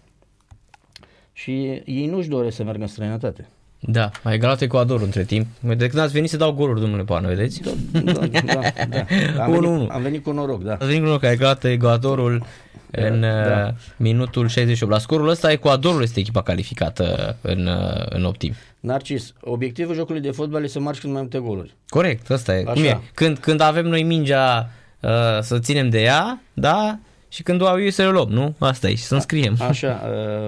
și 1.32 1.82
ei 1.84 2.06
nu-și 2.06 2.28
doresc 2.28 2.56
să 2.56 2.62
meargă 2.62 2.82
în 2.82 2.88
străinătate. 2.88 3.48
Da, 3.86 4.10
a 4.22 4.32
egalat 4.32 4.60
Ecuadorul 4.60 5.04
între 5.04 5.24
timp. 5.24 5.46
De 5.60 5.86
când 5.86 6.02
ați 6.02 6.12
venit 6.12 6.30
să 6.30 6.36
dau 6.36 6.52
goluri, 6.52 6.80
domnule 6.80 7.04
Pană, 7.04 7.28
vedeți? 7.28 7.62
Da, 7.92 8.00
da, 8.00 8.12
da. 8.26 8.42
da. 8.88 9.44
Am, 9.44 9.50
venit, 9.50 9.90
am 9.90 10.02
venit 10.02 10.22
cu 10.22 10.32
noroc, 10.32 10.62
da. 10.62 10.72
Ați 10.72 10.86
venit 10.86 11.00
cu 11.00 11.06
noroc, 11.06 11.22
a 11.22 11.30
egalat 11.30 11.64
Ecuadorul 11.64 12.44
da, 12.90 13.06
în 13.06 13.20
da. 13.20 13.66
Uh, 13.66 13.74
minutul 13.96 14.48
68. 14.48 14.92
La 14.92 14.98
scorul 14.98 15.28
ăsta, 15.28 15.52
Ecuadorul 15.52 16.02
este 16.02 16.20
echipa 16.20 16.42
calificată 16.42 17.36
în, 17.40 17.66
uh, 17.66 18.06
în 18.08 18.24
optim. 18.24 18.54
Narcis, 18.84 19.32
obiectivul 19.40 19.94
jocului 19.94 20.20
de 20.20 20.30
fotbal 20.30 20.62
este 20.62 20.78
să 20.78 20.84
marci 20.84 21.00
cât 21.00 21.10
mai 21.10 21.20
multe 21.20 21.38
goluri. 21.38 21.76
Corect, 21.88 22.30
asta 22.30 22.56
e. 22.56 22.62
Așa. 22.62 22.72
Cum 22.72 22.82
e? 22.82 23.00
Când, 23.14 23.38
când 23.38 23.60
avem 23.60 23.86
noi 23.86 24.02
mingea 24.02 24.70
uh, 25.00 25.10
să 25.40 25.58
ținem 25.58 25.88
de 25.88 26.02
ea, 26.02 26.42
da, 26.54 26.98
și 27.28 27.42
când 27.42 27.60
o 27.60 27.66
au 27.66 27.82
eu 27.82 27.90
să 27.90 28.02
le 28.02 28.08
luăm, 28.08 28.28
nu? 28.28 28.54
Asta 28.58 28.88
e, 28.88 28.94
și 28.94 29.02
să 29.02 29.14
înscriem. 29.14 29.56
Așa, 29.68 30.02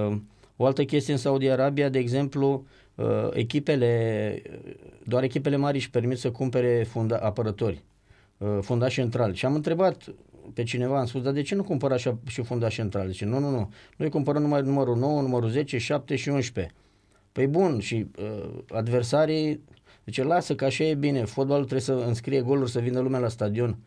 uh, 0.09 0.17
o 0.57 0.67
altă 0.67 0.85
chestie 0.85 1.13
în 1.13 1.19
Saudi 1.19 1.49
Arabia, 1.49 1.89
de 1.89 1.99
exemplu, 1.99 2.67
uh, 2.95 3.07
echipele, 3.33 4.43
doar 5.05 5.23
echipele 5.23 5.57
mari 5.57 5.77
își 5.77 5.91
permit 5.91 6.19
să 6.19 6.31
cumpere 6.31 6.87
funda, 6.89 7.17
apărători, 7.17 7.83
uh, 8.39 8.59
fundași 8.61 8.95
central. 8.95 9.35
Și 9.35 9.47
am 9.47 9.55
întrebat 9.55 10.05
pe 10.55 10.63
cineva, 10.63 10.99
am 10.99 11.07
spus, 11.07 11.23
dar 11.23 11.33
de 11.33 11.43
ce 11.43 11.55
nu 11.55 11.63
cumpăr 11.63 11.93
așa 11.93 12.19
și 12.27 12.43
fundași 12.43 12.77
central? 12.77 13.09
Zice, 13.09 13.25
nu, 13.25 13.39
nu, 13.39 13.51
nu, 13.51 13.73
noi 13.97 14.09
cumpărăm 14.09 14.43
numai 14.43 14.63
numărul 14.63 14.97
9, 14.97 15.21
numărul 15.21 15.49
10, 15.49 15.79
7 15.79 16.17
și 16.17 16.29
11. 16.29 16.75
Păi 17.37 17.47
bun, 17.47 17.81
și 17.81 18.07
uh, 18.19 18.49
adversarii, 18.73 19.61
zice, 20.05 20.23
lasă 20.23 20.55
că 20.55 20.65
așa 20.65 20.85
e 20.85 20.95
bine, 20.95 21.25
fotbalul 21.25 21.63
trebuie 21.63 21.81
să 21.81 21.93
înscrie 21.93 22.41
goluri, 22.41 22.71
să 22.71 22.81
vină 22.81 23.01
lumea 23.01 23.21
la 23.21 23.29
stadion. 23.29 23.79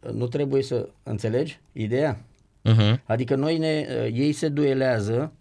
Uh, 0.00 0.10
nu 0.10 0.26
trebuie 0.26 0.62
să 0.62 0.88
înțelegi 1.02 1.60
ideea? 1.72 2.18
Uh-huh. 2.64 3.02
Adică 3.04 3.34
noi 3.34 3.58
ne, 3.58 3.86
uh, 3.88 4.12
ei 4.12 4.32
se 4.32 4.48
duelează 4.48 5.32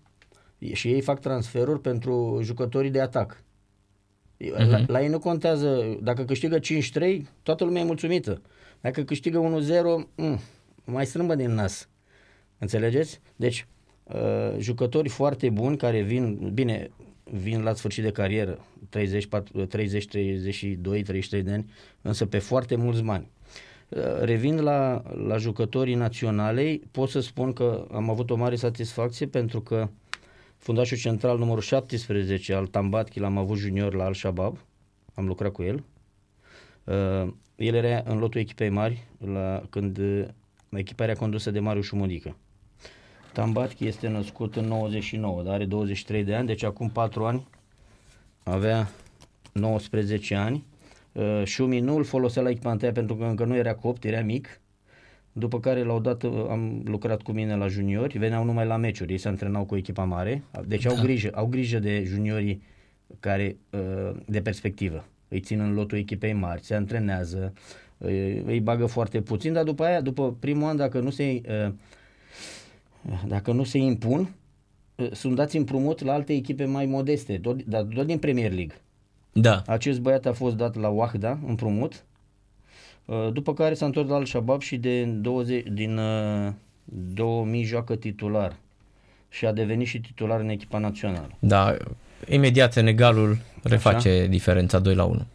și 0.74 0.88
ei 0.88 1.02
fac 1.02 1.20
transferuri 1.20 1.82
pentru 1.82 2.40
jucătorii 2.44 2.90
de 2.90 3.02
atac. 3.02 3.44
Uh-huh. 4.44 4.68
La, 4.70 4.84
la 4.88 5.02
ei 5.02 5.08
nu 5.08 5.20
contează, 5.20 5.98
dacă 6.02 6.24
câștigă 6.24 6.60
5-3, 6.60 6.62
toată 7.44 7.64
lumea 7.64 7.82
e 7.82 7.86
mulțumită. 7.86 8.42
Dacă 8.82 9.04
câștigă 9.04 9.40
1-0, 9.40 10.08
mm, 10.16 10.40
mai 10.86 11.06
strâmbă 11.06 11.36
din 11.36 11.52
nas. 11.52 11.90
Înțelegeți? 12.58 13.22
Deci, 13.36 13.68
uh, 14.04 14.56
jucători 14.58 15.10
foarte 15.10 15.50
buni 15.50 15.78
care 15.78 16.02
vin, 16.02 16.52
bine, 16.54 16.90
vin 17.32 17.64
la 17.64 17.74
sfârșit 17.74 18.04
de 18.04 18.12
carieră, 18.12 18.66
30, 18.90 19.28
30 19.70 20.08
32, 20.08 21.04
33 21.04 21.44
de 21.44 21.52
ani, 21.52 21.72
însă 22.02 22.26
pe 22.26 22.38
foarte 22.40 22.76
mulți 22.76 23.02
bani. 23.02 23.28
Uh, 23.90 24.02
revin 24.22 24.62
la, 24.62 25.04
la 25.28 25.38
jucătorii 25.38 25.96
naționalei, 25.96 26.82
pot 26.92 27.10
să 27.10 27.20
spun 27.20 27.54
că 27.54 27.88
am 27.92 28.10
avut 28.10 28.30
o 28.30 28.36
mare 28.36 28.56
satisfacție 28.56 29.28
pentru 29.28 29.62
că 29.62 29.90
fundașul 30.58 30.98
central 30.98 31.38
numărul 31.38 31.62
17 31.62 32.54
al 32.54 32.68
Tambatchi 32.68 33.20
l-am 33.20 33.38
avut 33.38 33.58
junior 33.58 33.94
la 33.94 34.04
Al-Shabaab, 34.04 34.58
am 35.14 35.26
lucrat 35.26 35.52
cu 35.52 35.64
el. 35.64 35.84
Uh, 36.84 37.34
el 37.56 37.74
era 37.74 38.02
în 38.06 38.18
lotul 38.18 38.42
echipei 38.42 38.70
mari 38.70 39.08
la, 39.18 39.64
când 39.70 40.00
echipa 40.70 41.04
era 41.04 41.14
condusă 41.14 41.52
de 41.52 41.60
Marius 41.60 41.86
Șumudică. 41.86 42.36
Tambatchi 43.36 43.86
este 43.86 44.08
născut 44.08 44.56
în 44.56 44.66
99, 44.66 45.44
dar 45.44 45.54
are 45.54 45.66
23 45.66 46.24
de 46.24 46.36
ani, 46.36 46.48
deci 46.48 46.64
acum 46.64 46.90
4 46.90 47.26
ani 47.26 47.48
avea 48.44 48.90
19 49.52 50.36
ani. 50.36 50.66
Uh, 51.12 51.42
Șumi 51.44 51.80
nu 51.80 51.96
îl 51.96 52.04
folosea 52.04 52.42
la 52.42 52.50
echipa 52.50 52.72
întâia 52.72 52.92
pentru 52.92 53.16
că 53.16 53.24
încă 53.24 53.46
nu 53.46 53.56
era 53.56 53.74
copt, 53.74 54.04
era 54.04 54.22
mic. 54.22 54.62
După 55.32 55.60
care 55.60 55.84
la 55.84 55.94
o 55.94 56.00
dată 56.00 56.28
uh, 56.28 56.46
am 56.50 56.82
lucrat 56.86 57.22
cu 57.22 57.32
mine 57.32 57.56
la 57.56 57.68
juniori, 57.68 58.18
veneau 58.18 58.44
numai 58.44 58.66
la 58.66 58.78
meciuri, 58.78 59.12
ei 59.12 59.18
se 59.18 59.28
antrenau 59.28 59.66
cu 59.66 59.76
echipa 59.76 60.04
mare, 60.04 60.44
deci 60.66 60.84
da. 60.84 60.90
au 60.90 60.96
grijă, 61.02 61.30
au 61.34 61.46
grijă 61.46 61.80
de 61.80 62.04
juniorii 62.04 62.62
care 63.20 63.58
uh, 63.70 64.12
de 64.26 64.42
perspectivă. 64.42 65.06
Îi 65.28 65.40
țin 65.40 65.60
în 65.60 65.74
lotul 65.74 65.98
echipei 65.98 66.34
mari, 66.34 66.64
se 66.64 66.76
antrenează, 66.76 67.54
îi 68.46 68.60
bagă 68.60 68.86
foarte 68.86 69.22
puțin, 69.22 69.54
dar 69.54 69.64
după 69.64 69.84
aia, 69.84 70.02
după 70.02 70.34
primul 70.40 70.68
an, 70.68 70.76
dacă 70.76 71.00
nu 71.00 71.10
se 71.10 71.42
uh, 71.68 71.74
dacă 73.28 73.52
nu 73.52 73.64
se 73.64 73.78
impun, 73.78 74.30
ă, 75.00 75.08
sunt 75.12 75.36
dați 75.36 75.58
împrumut 75.58 76.02
la 76.02 76.14
alte 76.14 76.34
echipe 76.34 76.66
mai 76.66 76.86
modeste, 76.86 77.38
tot, 77.38 77.64
dar 77.64 77.82
doar 77.82 78.06
din 78.06 78.18
Premier 78.18 78.52
League. 78.52 78.76
Da. 79.32 79.62
Acest 79.68 80.00
băiat 80.00 80.26
a 80.26 80.34
fost 80.34 80.56
dat 80.56 80.76
la 80.76 80.88
Wahda 80.88 81.40
împrumut, 81.48 82.04
ă, 83.10 83.30
după 83.34 83.54
care 83.54 83.74
s-a 83.74 83.86
întors 83.86 84.10
la 84.10 84.16
Al-Shabaab 84.16 84.62
și 84.62 84.78
de 84.78 85.04
20, 85.04 85.68
din 85.72 86.00
2000 87.14 87.62
ă, 87.62 87.66
joacă 87.66 87.96
titular 87.96 88.56
și 89.30 89.46
a 89.46 89.52
devenit 89.52 89.88
și 89.88 90.00
titular 90.00 90.40
în 90.40 90.50
echipa 90.50 90.78
națională. 90.78 91.32
Da, 91.40 91.78
imediat 92.30 92.74
Senegalul 92.74 93.38
reface 93.64 94.10
Așa? 94.10 94.26
diferența 94.26 94.80
2 94.80 94.96
la 94.96 95.04
1 95.04 95.26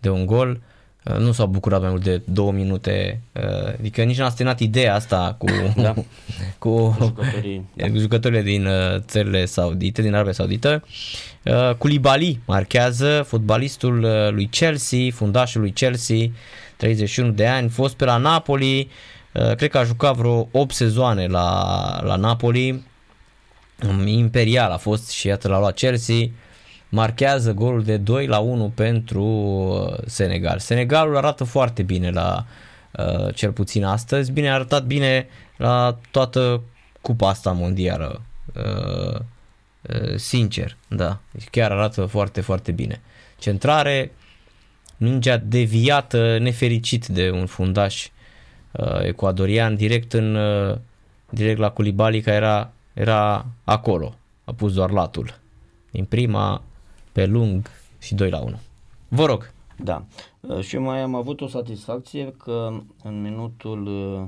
de 0.00 0.10
un 0.10 0.26
gol 0.26 0.50
Uh, 0.50 0.69
nu 1.02 1.32
s-au 1.32 1.46
bucurat 1.46 1.80
mai 1.80 1.90
mult 1.90 2.02
de 2.02 2.22
două 2.24 2.52
minute, 2.52 3.20
uh, 3.32 3.72
adică 3.78 4.02
nici 4.02 4.18
n-a 4.18 4.28
stenat 4.28 4.60
ideea 4.60 4.94
asta 4.94 5.34
cu, 5.38 5.46
da. 5.76 5.94
cu 6.58 6.96
jucătorii, 7.00 7.64
da. 7.76 7.86
jucătorile 7.96 8.42
din 8.42 8.66
uh, 8.66 8.98
țările 8.98 9.44
saudite, 9.44 10.02
din 10.02 10.14
Arabia 10.14 10.32
Saudită. 10.32 10.84
Culibali 11.78 12.40
marchează, 12.44 13.24
fotbalistul 13.26 14.00
lui 14.30 14.46
Chelsea, 14.46 14.98
fundașul 15.12 15.60
lui 15.60 15.70
Chelsea, 15.70 16.16
31 16.76 17.30
de 17.30 17.46
ani, 17.46 17.68
fost 17.68 17.96
pe 17.96 18.04
la 18.04 18.16
Napoli, 18.16 18.90
cred 19.32 19.70
că 19.70 19.78
a 19.78 19.84
jucat 19.84 20.16
vreo 20.16 20.48
8 20.52 20.74
sezoane 20.74 21.26
la, 21.26 22.00
la 22.02 22.16
Napoli, 22.16 22.84
um, 23.88 24.06
imperial 24.06 24.70
a 24.70 24.76
fost 24.76 25.10
și 25.10 25.26
iată 25.26 25.48
l-a 25.48 25.58
luat 25.58 25.74
Chelsea, 25.74 26.16
marchează 26.90 27.52
golul 27.52 27.82
de 27.82 27.96
2 27.96 28.26
la 28.26 28.38
1 28.38 28.72
pentru 28.74 29.24
uh, 29.24 29.96
Senegal. 30.06 30.58
Senegalul 30.58 31.16
arată 31.16 31.44
foarte 31.44 31.82
bine 31.82 32.10
la 32.10 32.46
uh, 32.92 33.34
cel 33.34 33.52
puțin 33.52 33.84
astăzi, 33.84 34.32
bine 34.32 34.50
a 34.50 34.54
arătat 34.54 34.84
bine 34.84 35.26
la 35.56 35.98
toată 36.10 36.60
cupa 37.00 37.28
asta 37.28 37.52
mondială. 37.52 38.20
Uh, 38.54 39.20
sincer, 40.16 40.76
da, 40.88 41.20
deci 41.30 41.48
chiar 41.50 41.70
arată 41.70 42.06
foarte, 42.06 42.40
foarte 42.40 42.72
bine. 42.72 43.00
Centrare, 43.38 44.12
mingea 44.96 45.36
deviată, 45.36 46.38
nefericit 46.38 47.06
de 47.06 47.30
un 47.30 47.46
fundaș 47.46 48.08
uh, 48.72 49.02
ecuadorian 49.02 49.76
direct 49.76 50.12
în 50.12 50.34
uh, 50.34 50.76
direct 51.30 51.58
la 51.58 51.70
Culibali 51.70 52.20
care 52.20 52.36
era, 52.36 52.72
era 52.92 53.46
acolo. 53.64 54.14
A 54.44 54.52
pus 54.52 54.72
doar 54.72 54.90
latul. 54.90 55.38
Din 55.90 56.04
prima, 56.04 56.62
pe 57.20 57.26
lung 57.26 57.66
și 57.98 58.14
2 58.14 58.30
la 58.30 58.40
1. 58.40 58.58
Vă 59.08 59.24
rog. 59.24 59.52
Da. 59.82 60.04
Uh, 60.40 60.60
și 60.60 60.78
mai 60.78 61.00
am 61.00 61.14
avut 61.14 61.40
o 61.40 61.46
satisfacție 61.46 62.32
că 62.32 62.80
în 63.02 63.22
minutul 63.22 63.86
uh, 63.86 64.26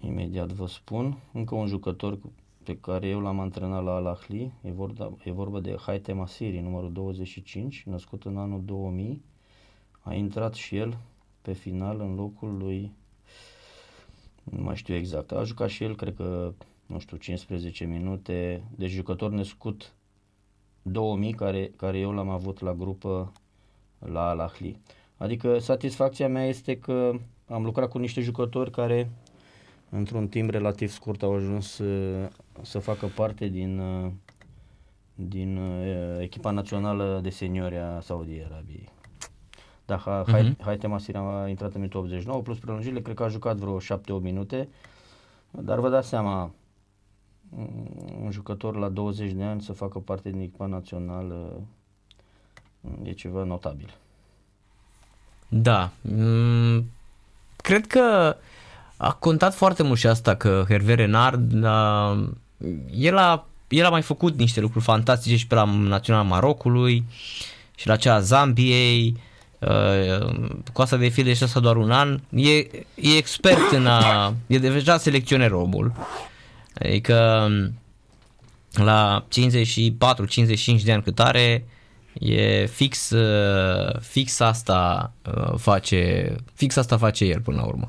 imediat 0.00 0.52
vă 0.52 0.66
spun, 0.66 1.18
încă 1.32 1.54
un 1.54 1.66
jucător 1.66 2.18
pe 2.62 2.76
care 2.76 3.08
eu 3.08 3.20
l-am 3.20 3.40
antrenat 3.40 3.84
la 3.84 3.94
Al-Ahli, 3.94 4.52
e 4.62 4.70
vorba, 4.70 5.12
e 5.24 5.32
vorba 5.32 5.60
de 5.60 5.76
Haite 5.80 6.12
Masiri, 6.12 6.60
numărul 6.60 6.92
25, 6.92 7.82
născut 7.86 8.24
în 8.24 8.36
anul 8.36 8.62
2000, 8.64 9.22
a 10.00 10.14
intrat 10.14 10.54
și 10.54 10.76
el 10.76 10.96
pe 11.42 11.52
final 11.52 12.00
în 12.00 12.14
locul 12.14 12.56
lui, 12.56 12.92
nu 14.44 14.62
mai 14.62 14.76
știu 14.76 14.94
exact, 14.94 15.32
a 15.32 15.42
jucat 15.42 15.68
și 15.68 15.84
el, 15.84 15.96
cred 15.96 16.14
că, 16.16 16.52
nu 16.86 16.98
știu, 16.98 17.16
15 17.16 17.84
minute, 17.84 18.62
deci 18.76 18.90
jucător 18.90 19.30
născut 19.30 19.95
2000 20.88 21.32
care, 21.32 21.72
care 21.76 21.98
eu 21.98 22.12
l-am 22.12 22.28
avut 22.28 22.60
la 22.60 22.74
grupă 22.74 23.32
la 23.98 24.28
Al-Ahli. 24.28 24.80
Adică 25.16 25.58
satisfacția 25.58 26.28
mea 26.28 26.46
este 26.46 26.78
că 26.78 27.12
am 27.48 27.64
lucrat 27.64 27.88
cu 27.88 27.98
niște 27.98 28.20
jucători 28.20 28.70
care 28.70 29.10
într-un 29.90 30.28
timp 30.28 30.50
relativ 30.50 30.90
scurt 30.90 31.22
au 31.22 31.34
ajuns 31.34 31.70
să, 31.70 31.84
să 32.62 32.78
facă 32.78 33.06
parte 33.14 33.46
din, 33.46 33.82
din 35.14 35.56
uh, 35.56 36.20
echipa 36.20 36.50
națională 36.50 37.20
de 37.22 37.30
seniori 37.30 37.76
a 37.76 38.00
Saudi 38.00 38.42
Arabiei. 38.50 38.88
Da, 39.84 39.96
ha, 39.96 40.24
uh-huh. 40.24 40.42
Mhm. 40.42 40.62
Haite 40.62 40.86
Masir 40.86 41.16
a 41.16 41.48
intrat 41.48 41.74
în 41.74 41.80
minutul 41.80 42.00
89 42.00 42.42
plus 42.42 42.58
prelungire, 42.58 43.00
cred 43.00 43.16
că 43.16 43.22
a 43.22 43.28
jucat 43.28 43.56
vreo 43.56 43.78
7-8 43.80 43.80
minute, 44.20 44.68
dar 45.50 45.78
vă 45.78 45.88
dați 45.88 46.08
seama, 46.08 46.54
un 48.22 48.30
jucător 48.30 48.76
la 48.76 48.88
20 48.88 49.32
de 49.32 49.42
ani 49.42 49.62
să 49.62 49.72
facă 49.72 49.98
parte 49.98 50.30
din 50.30 50.40
echipa 50.40 50.66
națională 50.66 51.60
e 53.02 53.12
ceva 53.12 53.44
notabil. 53.44 53.94
Da. 55.48 55.90
Mm, 56.00 56.84
cred 57.56 57.86
că 57.86 58.36
a 58.96 59.12
contat 59.12 59.54
foarte 59.54 59.82
mult 59.82 59.98
și 59.98 60.06
asta 60.06 60.34
că 60.34 60.64
Hervé 60.68 60.94
Renard 60.94 61.64
a, 61.64 62.12
el, 62.90 63.16
a, 63.16 63.46
el 63.68 63.84
a 63.84 63.90
mai 63.90 64.02
făcut 64.02 64.36
niște 64.36 64.60
lucruri 64.60 64.84
fantastice 64.84 65.36
și 65.36 65.46
pe 65.46 65.54
la 65.54 65.64
Naționala 65.64 66.24
Marocului 66.24 67.04
și 67.74 67.86
la 67.86 67.96
cea 67.96 68.14
a 68.14 68.20
Zambiei 68.20 69.16
cu 70.72 70.82
asta 70.82 70.96
de 70.96 71.08
fie 71.08 71.34
și 71.34 71.42
asta 71.42 71.60
doar 71.60 71.76
un 71.76 71.90
an 71.90 72.20
e, 72.30 72.56
e 72.94 73.16
expert 73.16 73.70
în 73.72 73.86
a 73.86 74.32
e 74.46 74.58
deja 74.58 74.98
selecționer 74.98 75.52
omul 75.52 75.92
adică 76.78 77.48
la 78.72 79.26
54-55 79.28 80.82
de 80.84 80.92
ani 80.92 81.02
cât 81.02 81.20
are 81.20 81.64
E 82.18 82.66
fix, 82.66 83.10
uh, 83.10 84.00
fix 84.00 84.40
asta 84.40 85.12
uh, 85.26 85.54
face, 85.56 86.34
fix 86.52 86.76
asta 86.76 86.96
face 86.96 87.24
el 87.24 87.40
până 87.40 87.56
la 87.56 87.66
urmă. 87.66 87.88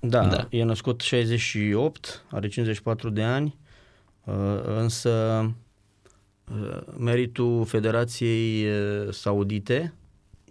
Da, 0.00 0.26
da, 0.26 0.46
e 0.50 0.62
născut 0.62 1.00
68, 1.00 2.24
are 2.30 2.48
54 2.48 3.10
de 3.10 3.22
ani, 3.22 3.56
uh, 4.24 4.34
însă 4.64 5.42
meritul 6.98 7.64
Federației 7.64 8.66
Saudite 9.10 9.94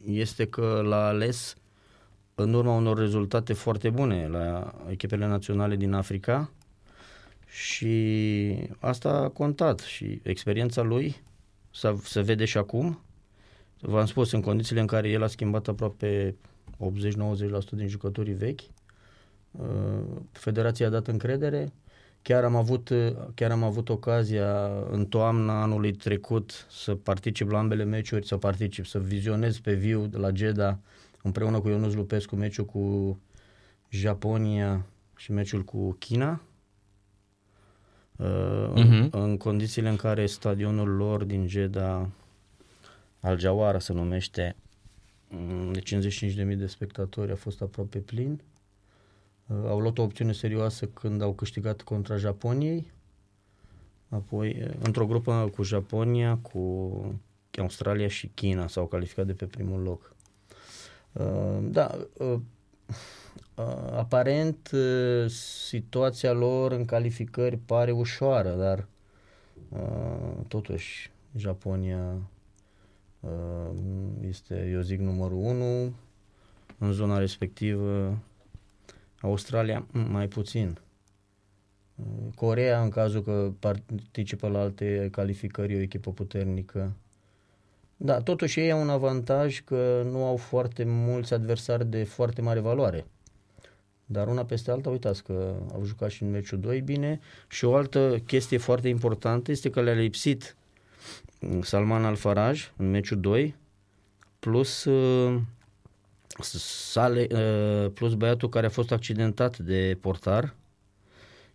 este 0.06 0.46
că 0.46 0.82
l-a 0.86 1.08
ales 1.08 1.56
în 2.36 2.54
urma 2.54 2.76
unor 2.76 2.98
rezultate 2.98 3.54
foarte 3.54 3.90
bune 3.90 4.28
la 4.32 4.74
echipele 4.90 5.28
naționale 5.28 5.76
din 5.76 5.94
Africa 5.94 6.52
și 7.48 8.70
asta 8.80 9.10
a 9.10 9.30
contat 9.30 9.80
și 9.80 10.20
experiența 10.24 10.82
lui 10.82 11.16
se 12.04 12.22
vede 12.22 12.46
și 12.46 12.58
acum. 12.58 13.00
V-am 13.80 14.06
spus, 14.06 14.32
în 14.32 14.42
condițiile 14.42 14.82
în 14.82 14.88
care 14.88 15.10
el 15.10 15.24
a 15.24 15.28
schimbat 15.28 15.68
aproape 15.68 16.36
80-90% 16.78 16.80
din 17.72 17.88
jucătorii 17.88 18.34
vechi, 18.34 18.62
uh, 19.52 20.04
Federația 20.32 20.88
a 20.88 20.90
dat 20.90 21.08
încredere. 21.08 21.74
Chiar 22.22 22.44
am 22.44 22.56
avut, 22.56 22.92
chiar 23.34 23.52
am 23.52 23.64
avut 23.64 23.90
ocazia 23.90 24.68
în 24.90 25.06
toamna 25.06 25.62
anului 25.62 25.92
trecut 25.92 26.68
să 26.70 26.96
particip 26.96 27.52
la 27.52 27.58
ambele 27.58 27.84
meciuri, 27.84 28.28
să 28.28 28.38
particip, 28.38 28.86
să 28.86 29.00
vizionez 29.00 29.60
pe 29.60 29.74
viu 29.74 30.10
la 30.12 30.30
Jeddah 30.34 30.76
împreună 31.22 31.60
cu 31.60 31.70
Ionuț 31.70 31.94
Lupescu 31.94 32.36
meciul 32.36 32.66
cu 32.66 33.20
Japonia 33.90 34.86
și 35.16 35.32
meciul 35.32 35.64
cu 35.64 35.96
China 36.00 36.42
uh-huh. 38.18 38.74
în, 38.74 39.00
mhm. 39.00 39.10
în 39.12 39.38
condițiile 39.38 39.90
în 39.90 39.96
care 39.96 40.26
stadionul 40.26 40.90
lor 40.90 41.24
din 41.24 41.48
Jeddah, 41.48 42.06
Al 43.20 43.40
Jawara 43.40 43.80
se 43.80 43.94
numește, 43.94 44.56
mm, 45.30 45.72
de 45.72 45.80
55.000 45.80 46.58
de 46.58 46.68
spectatori 46.68 47.32
a 47.32 47.36
fost 47.36 47.62
aproape 47.62 47.98
plin. 47.98 48.42
Uh, 49.48 49.58
au 49.68 49.80
luat 49.80 49.98
o 49.98 50.02
opțiune 50.02 50.32
serioasă 50.32 50.86
când 50.86 51.22
au 51.22 51.34
câștigat 51.34 51.82
contra 51.82 52.18
Japoniei, 52.18 52.92
apoi 54.10 54.64
uh, 54.64 54.74
într-o 54.80 55.06
grupă 55.06 55.52
cu 55.56 55.64
Japonia, 55.64 56.38
cu 56.38 57.16
Australia 57.60 58.08
și 58.08 58.28
China 58.34 58.68
s-au 58.68 58.88
calificat 58.88 59.26
de 59.26 59.34
pe 59.34 59.46
primul 59.46 59.82
loc. 59.82 60.16
Uh, 61.12 61.58
da, 61.62 61.98
uh, 62.14 62.40
aparent 63.96 64.72
situația 65.68 66.32
lor 66.32 66.72
în 66.72 66.86
calificări 66.86 67.58
pare 67.58 67.92
ușoară, 67.92 68.56
dar 68.56 68.88
totuși 70.48 71.12
Japonia 71.36 72.16
este, 74.28 74.70
eu 74.72 74.82
zic, 74.82 75.00
numărul 75.00 75.38
1 75.38 75.94
în 76.78 76.92
zona 76.92 77.18
respectivă, 77.18 78.18
Australia 79.22 79.86
mai 79.92 80.28
puțin. 80.28 80.80
Corea, 82.36 82.82
în 82.82 82.90
cazul 82.90 83.24
că 83.24 83.52
participă 83.60 84.48
la 84.48 84.60
alte 84.60 85.08
calificări, 85.12 85.74
e 85.74 85.78
o 85.78 85.82
echipă 85.82 86.12
puternică. 86.12 86.92
Da, 87.98 88.22
totuși 88.22 88.60
ei 88.60 88.72
au 88.72 88.82
un 88.82 88.90
avantaj 88.90 89.64
că 89.64 90.02
nu 90.12 90.26
au 90.26 90.36
foarte 90.36 90.84
mulți 90.84 91.34
adversari 91.34 91.86
de 91.86 92.04
foarte 92.04 92.42
mare 92.42 92.60
valoare. 92.60 93.06
Dar 94.10 94.28
una 94.28 94.46
peste 94.46 94.72
alta, 94.72 94.90
uitați 94.90 95.24
că 95.24 95.56
au 95.74 95.84
jucat 95.84 96.10
și 96.10 96.24
în 96.24 96.30
meciul 96.30 96.60
2 96.60 96.82
bine. 96.82 97.20
Și 97.48 97.66
o 97.66 97.76
altă 97.76 98.22
chestie 98.26 98.58
foarte 98.58 98.88
importantă 98.88 99.52
este 99.52 99.70
că 99.70 99.82
le-a 99.82 99.94
lipsit 99.94 100.56
mm, 101.40 101.62
Salman 101.62 102.06
Al-Faraj 102.06 102.72
în 102.76 102.90
meciul 102.90 103.20
2 103.20 103.56
plus 104.40 104.86
uh, 104.86 105.40
sale, 106.40 107.28
uh, 107.32 107.92
plus 107.94 108.14
băiatul 108.14 108.50
care 108.50 108.66
a 108.66 108.70
fost 108.70 108.92
accidentat 108.92 109.58
de 109.58 109.98
portar 110.02 110.56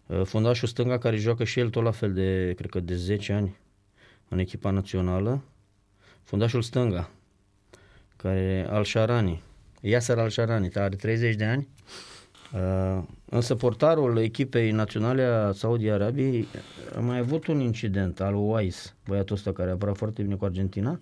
uh, 0.06 0.22
fundașul 0.24 0.68
stânga 0.68 0.98
care 0.98 1.16
joacă 1.16 1.44
și 1.44 1.58
el 1.58 1.70
tot 1.70 1.82
la 1.82 1.90
fel 1.90 2.12
de, 2.12 2.52
cred 2.56 2.70
că 2.70 2.80
de 2.80 2.96
10 2.96 3.32
ani 3.32 3.56
în 4.28 4.38
echipa 4.38 4.70
națională 4.70 5.42
fundașul 6.22 6.62
stânga 6.62 7.10
care 8.16 8.66
Al-Sharani 8.70 9.42
Yasser 9.80 10.18
Al-Sharani, 10.18 10.70
are 10.74 10.96
30 10.96 11.34
de 11.34 11.44
ani. 11.44 11.68
Uh, 11.84 12.11
însă 13.24 13.54
portarul 13.54 14.18
echipei 14.18 14.70
naționale 14.70 15.22
a 15.22 15.52
Saudi 15.52 15.90
Arabiei 15.90 16.46
a 16.96 17.00
mai 17.00 17.18
avut 17.18 17.46
un 17.46 17.60
incident 17.60 18.20
al 18.20 18.34
Uais, 18.34 18.94
băiatul 19.06 19.36
ăsta 19.36 19.52
care 19.52 19.70
a 19.70 19.72
apărat 19.72 19.96
foarte 19.96 20.22
bine 20.22 20.34
cu 20.34 20.44
Argentina. 20.44 21.00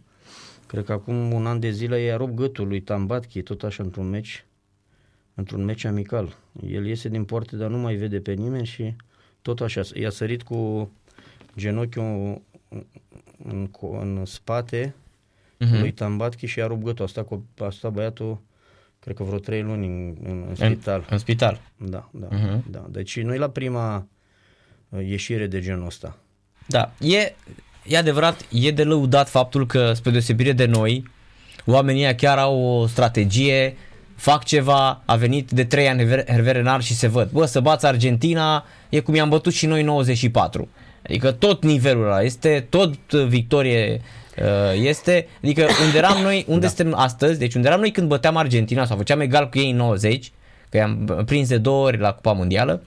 Cred 0.67 0.85
că 0.85 0.93
acum 0.93 1.33
un 1.33 1.47
an 1.47 1.61
de 1.61 1.71
zile 1.71 2.01
i-a 2.01 2.17
rupt 2.17 2.35
gâtul 2.35 2.69
lui 2.69 2.81
Tambatchi, 2.81 3.43
tot 3.43 3.63
așa 3.63 3.83
într-un 3.83 4.09
meci, 4.09 4.45
într-un 5.35 5.65
meci 5.65 5.85
amical. 5.85 6.37
El 6.67 6.87
iese 6.87 7.09
din 7.09 7.25
poartă, 7.25 7.57
dar 7.57 7.71
nu 7.71 7.79
mai 7.79 7.95
vede 7.95 8.21
pe 8.21 8.33
nimeni 8.33 8.67
și 8.67 8.95
tot 9.43 9.61
așa. 9.61 9.83
I-a 9.95 10.11
sărit 10.11 10.43
cu 10.43 10.91
genunchiul 11.57 12.43
în, 12.69 12.85
în, 13.45 13.69
în 13.81 14.25
spate 14.25 14.95
uh-huh. 15.61 15.81
lui 15.81 15.93
Tambatchi 15.93 16.47
și 16.47 16.61
a 16.61 16.67
rupt 16.67 16.83
gâtul. 16.83 17.05
Asta, 17.05 17.23
cu, 17.23 17.45
asta 17.59 17.89
băiatul 17.89 18.39
cred 19.01 19.17
că 19.17 19.23
vreo 19.23 19.39
trei 19.39 19.63
luni 19.63 19.87
în, 19.87 20.17
în, 20.25 20.45
în 20.49 20.55
spital. 20.55 20.99
În, 20.99 21.05
în 21.11 21.19
spital? 21.19 21.61
Da, 21.77 22.09
da, 22.13 22.29
uh-huh. 22.29 22.61
da. 22.71 22.87
Deci 22.91 23.21
nu 23.21 23.35
e 23.35 23.39
la 23.39 23.49
prima 23.49 24.07
uh, 24.89 25.07
ieșire 25.07 25.47
de 25.47 25.61
genul 25.61 25.87
ăsta. 25.87 26.17
Da, 26.67 26.93
e, 27.01 27.35
e 27.87 27.97
adevărat, 27.97 28.47
e 28.53 28.71
de 28.71 28.85
lăudat 28.85 29.29
faptul 29.29 29.67
că, 29.67 29.93
spre 29.93 30.11
deosebire 30.11 30.53
de 30.53 30.67
noi, 30.67 31.05
oamenii 31.67 32.15
chiar 32.15 32.39
au 32.39 32.61
o 32.61 32.87
strategie, 32.87 33.77
fac 34.17 34.45
ceva, 34.45 35.03
a 35.05 35.17
venit 35.17 35.51
de 35.51 35.65
3 35.65 35.89
ani 35.89 36.05
Hervé 36.05 36.51
Renard 36.51 36.83
și 36.83 36.95
se 36.95 37.07
văd. 37.07 37.31
Bă, 37.31 37.45
să 37.45 37.61
bați 37.61 37.87
Argentina 37.87 38.65
e 38.89 39.01
cum 39.01 39.15
i-am 39.15 39.29
bătut 39.29 39.53
și 39.53 39.67
noi 39.67 39.83
94. 39.83 40.69
Adică 41.03 41.33
tot 41.33 41.63
nivelul 41.65 42.05
ăla 42.05 42.23
este, 42.23 42.67
tot 42.69 43.13
victorie 43.13 43.95
Uh, 43.95 44.20
este, 44.75 45.27
adică 45.43 45.67
unde 45.85 45.99
eram 45.99 46.23
noi, 46.23 46.45
unde 46.49 46.67
da. 46.67 46.73
suntem 46.73 46.95
astăzi, 46.99 47.39
deci 47.39 47.55
unde 47.55 47.69
eram 47.69 47.81
noi 47.81 47.91
când 47.91 48.09
băteam 48.09 48.37
Argentina 48.37 48.85
sau 48.85 48.97
făceam 48.97 49.21
egal 49.21 49.49
cu 49.49 49.59
ei 49.59 49.71
în 49.71 49.77
90, 49.77 50.33
că 50.69 50.77
i-am 50.77 51.23
prins 51.27 51.49
de 51.49 51.59
două 51.59 51.87
ori 51.87 51.99
la 51.99 52.13
Cupa 52.13 52.33
Mondială. 52.33 52.83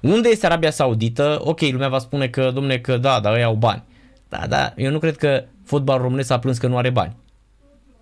Unde 0.00 0.28
este 0.28 0.46
Arabia 0.46 0.70
Saudită? 0.70 1.38
Ok, 1.42 1.60
lumea 1.60 1.88
va 1.88 1.98
spune 1.98 2.28
că, 2.28 2.50
domne, 2.54 2.78
că 2.78 2.96
da, 2.96 3.20
dar 3.20 3.36
ei 3.36 3.42
au 3.42 3.54
bani. 3.54 3.82
Da, 4.28 4.46
da, 4.48 4.72
eu 4.76 4.90
nu 4.90 4.98
cred 4.98 5.16
că 5.16 5.44
fotbalul 5.64 6.02
românesc 6.02 6.30
a 6.30 6.38
plâns 6.38 6.58
că 6.58 6.66
nu 6.66 6.76
are 6.76 6.90
bani. 6.90 7.16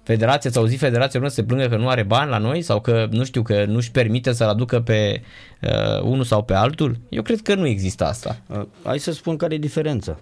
Federația, 0.03 0.51
ți-au 0.51 0.65
zis 0.65 0.79
Federația 0.79 1.11
Română 1.13 1.29
să 1.29 1.41
se 1.41 1.47
plângă 1.47 1.67
că 1.67 1.77
nu 1.77 1.89
are 1.89 2.03
bani 2.03 2.31
la 2.31 2.39
noi 2.39 2.63
sau 2.63 2.81
că, 2.81 3.07
nu 3.11 3.25
știu, 3.25 3.43
că 3.43 3.65
nu-și 3.65 3.91
permite 3.91 4.33
să-l 4.33 4.49
aducă 4.49 4.81
pe 4.81 5.23
uh, 5.63 6.03
unul 6.03 6.25
sau 6.25 6.43
pe 6.43 6.55
altul? 6.55 6.99
Eu 7.09 7.23
cred 7.23 7.41
că 7.41 7.55
nu 7.55 7.67
există 7.67 8.05
asta. 8.05 8.39
Uh, 8.47 8.63
hai 8.85 8.99
să 8.99 9.13
spun 9.13 9.37
care 9.37 9.55
e 9.55 9.59
diferența. 9.59 10.19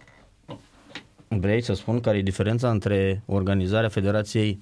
Vrei 1.40 1.62
să 1.62 1.74
spun 1.74 2.00
care 2.00 2.16
e 2.16 2.22
diferența 2.22 2.70
între 2.70 3.22
organizarea 3.26 3.88
Federației 3.88 4.60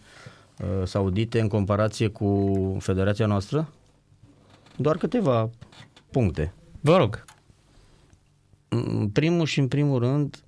uh, 0.59 0.87
Saudite 0.87 1.41
în 1.41 1.49
comparație 1.49 2.09
cu 2.09 2.77
Federația 2.81 3.27
noastră? 3.27 3.69
Doar 4.77 4.97
câteva 4.97 5.51
puncte. 6.11 6.53
Vă 6.81 6.97
rog. 6.97 7.25
În 8.69 9.09
primul 9.09 9.47
și 9.47 9.59
în 9.59 9.69
primul 9.69 9.99
rând, 9.99 10.45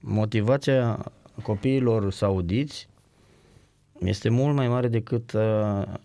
motivația 0.00 1.12
copiilor 1.42 2.12
saudiți 2.12 2.88
este 3.98 4.28
mult 4.28 4.54
mai 4.54 4.68
mare 4.68 4.88
decât 4.88 5.34
a, 5.34 6.00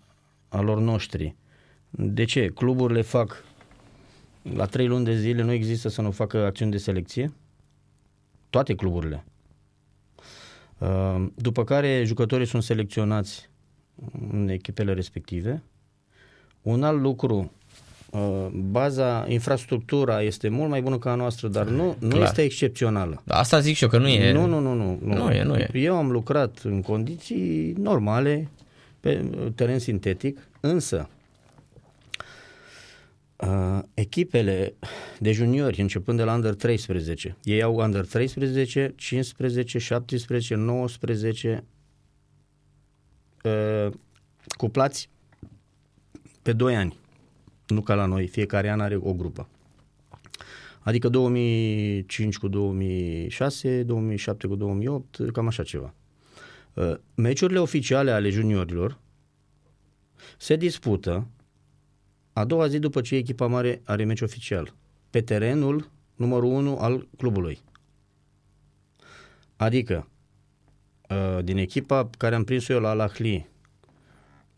a 0.48 0.60
lor 0.60 0.78
noștri. 0.78 1.34
De 1.90 2.24
ce? 2.24 2.46
Cluburile 2.46 3.02
fac 3.02 3.44
la 4.42 4.66
trei 4.66 4.86
luni 4.86 5.04
de 5.04 5.16
zile 5.16 5.42
nu 5.42 5.52
există 5.52 5.88
să 5.88 6.00
nu 6.00 6.10
facă 6.10 6.44
acțiuni 6.44 6.70
de 6.70 6.76
selecție. 6.76 7.32
Toate 8.52 8.74
cluburile. 8.74 9.24
După 11.34 11.64
care 11.64 12.02
jucătorii 12.04 12.46
sunt 12.46 12.62
selecționați 12.62 13.50
în 14.30 14.48
echipele 14.48 14.92
respective. 14.92 15.62
Un 16.62 16.82
alt 16.82 17.00
lucru 17.00 17.52
Uh, 18.10 18.46
baza, 18.52 19.24
infrastructura 19.28 20.22
este 20.22 20.48
mult 20.48 20.70
mai 20.70 20.82
bună 20.82 20.98
ca 20.98 21.10
a 21.10 21.14
noastră, 21.14 21.48
dar 21.48 21.66
nu, 21.66 21.96
nu 21.98 22.16
este 22.16 22.42
excepțională. 22.42 23.22
Asta 23.26 23.60
zic 23.60 23.76
și 23.76 23.82
eu, 23.82 23.88
că 23.88 23.98
nu 23.98 24.08
e. 24.08 24.32
Nu, 24.32 24.46
nu, 24.46 24.60
nu. 24.60 24.74
Nu, 24.74 24.98
nu. 25.02 25.14
nu, 25.14 25.30
e, 25.30 25.42
nu 25.42 25.56
e. 25.56 25.70
Eu 25.72 25.96
am 25.96 26.10
lucrat 26.10 26.58
în 26.62 26.82
condiții 26.82 27.74
normale, 27.78 28.48
pe 29.00 29.24
teren 29.54 29.78
sintetic, 29.78 30.38
însă 30.60 31.08
uh, 33.46 33.78
echipele 33.94 34.74
de 35.18 35.32
juniori, 35.32 35.80
începând 35.80 36.18
de 36.18 36.24
la 36.24 36.34
Under 36.34 36.54
13, 36.54 37.36
ei 37.44 37.62
au 37.62 37.76
Under 37.76 38.06
13, 38.06 38.92
15, 38.96 39.78
17, 39.78 40.54
19, 40.54 41.64
uh, 43.44 43.92
cuplați 44.56 45.10
pe 46.42 46.52
2 46.52 46.76
ani 46.76 47.00
nu 47.72 47.80
ca 47.80 47.94
la 47.94 48.06
noi, 48.06 48.26
fiecare 48.26 48.70
an 48.70 48.80
are 48.80 48.96
o 48.96 49.12
grupă. 49.12 49.48
Adică 50.80 51.08
2005 51.08 52.38
cu 52.38 52.48
2006, 52.48 53.82
2007 53.82 54.46
cu 54.46 54.54
2008, 54.54 55.30
cam 55.32 55.46
așa 55.46 55.62
ceva. 55.62 55.94
Uh, 56.74 56.94
meciurile 57.14 57.58
oficiale 57.58 58.10
ale 58.10 58.30
juniorilor 58.30 58.98
se 60.38 60.56
dispută 60.56 61.26
a 62.32 62.44
doua 62.44 62.66
zi 62.66 62.78
după 62.78 63.00
ce 63.00 63.14
echipa 63.14 63.46
mare 63.46 63.80
are 63.84 64.04
meci 64.04 64.20
oficial, 64.20 64.74
pe 65.10 65.20
terenul 65.20 65.90
numărul 66.14 66.50
1 66.50 66.78
al 66.78 67.08
clubului. 67.16 67.60
Adică, 69.56 70.08
uh, 71.08 71.44
din 71.44 71.56
echipa 71.56 72.10
care 72.18 72.34
am 72.34 72.44
prins 72.44 72.68
eu 72.68 72.80
la 72.80 72.88
Alahli, 72.88 73.50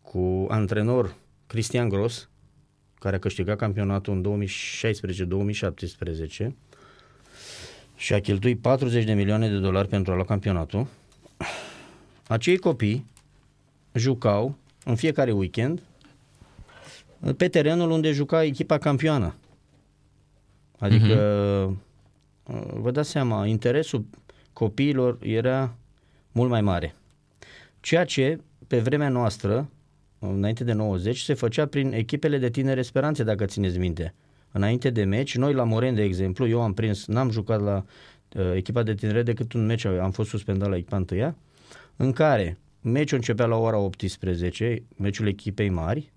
cu 0.01 0.45
antrenor 0.49 1.15
Cristian 1.47 1.89
Gros, 1.89 2.29
care 2.99 3.15
a 3.15 3.19
câștigat 3.19 3.57
campionatul 3.57 4.13
în 4.13 4.21
2016-2017 4.21 6.55
și 7.95 8.13
a 8.13 8.19
cheltuit 8.19 8.61
40 8.61 9.03
de 9.03 9.13
milioane 9.13 9.49
de 9.49 9.57
dolari 9.57 9.87
pentru 9.87 10.11
a 10.11 10.15
lua 10.15 10.25
campionatul, 10.25 10.87
acei 12.27 12.57
copii 12.57 13.05
jucau 13.93 14.57
în 14.83 14.95
fiecare 14.95 15.31
weekend 15.31 15.81
pe 17.33 17.47
terenul 17.47 17.91
unde 17.91 18.11
juca 18.11 18.43
echipa 18.43 18.77
campioană. 18.77 19.35
Adică, 20.77 21.15
uh-huh. 21.15 22.73
vă 22.73 22.91
dați 22.91 23.09
seama, 23.09 23.45
interesul 23.45 24.05
copiilor 24.53 25.17
era 25.21 25.75
mult 26.31 26.49
mai 26.49 26.61
mare. 26.61 26.95
Ceea 27.79 28.05
ce, 28.05 28.39
pe 28.67 28.79
vremea 28.79 29.09
noastră, 29.09 29.69
înainte 30.19 30.63
de 30.63 30.73
90, 30.73 31.19
se 31.19 31.33
făcea 31.33 31.65
prin 31.65 31.93
echipele 31.93 32.37
de 32.37 32.49
tinere 32.49 32.81
speranțe, 32.81 33.23
dacă 33.23 33.45
țineți 33.45 33.77
minte. 33.77 34.13
Înainte 34.51 34.89
de 34.89 35.03
meci, 35.03 35.35
noi 35.37 35.53
la 35.53 35.63
Moren, 35.63 35.95
de 35.95 36.03
exemplu, 36.03 36.47
eu 36.47 36.61
am 36.61 36.73
prins, 36.73 37.05
n-am 37.05 37.29
jucat 37.29 37.61
la 37.61 37.85
uh, 38.35 38.53
echipa 38.55 38.83
de 38.83 38.93
tinere 38.93 39.23
decât 39.23 39.53
un 39.53 39.65
meci, 39.65 39.85
am 39.85 40.11
fost 40.11 40.29
suspendat 40.29 40.69
la 40.69 40.75
echipa 40.75 40.97
întâia, 40.97 41.35
în 41.95 42.11
care 42.11 42.57
meciul 42.81 43.17
începea 43.17 43.45
la 43.45 43.55
ora 43.55 43.77
18, 43.77 44.83
meciul 44.95 45.27
echipei 45.27 45.69
mari, 45.69 46.13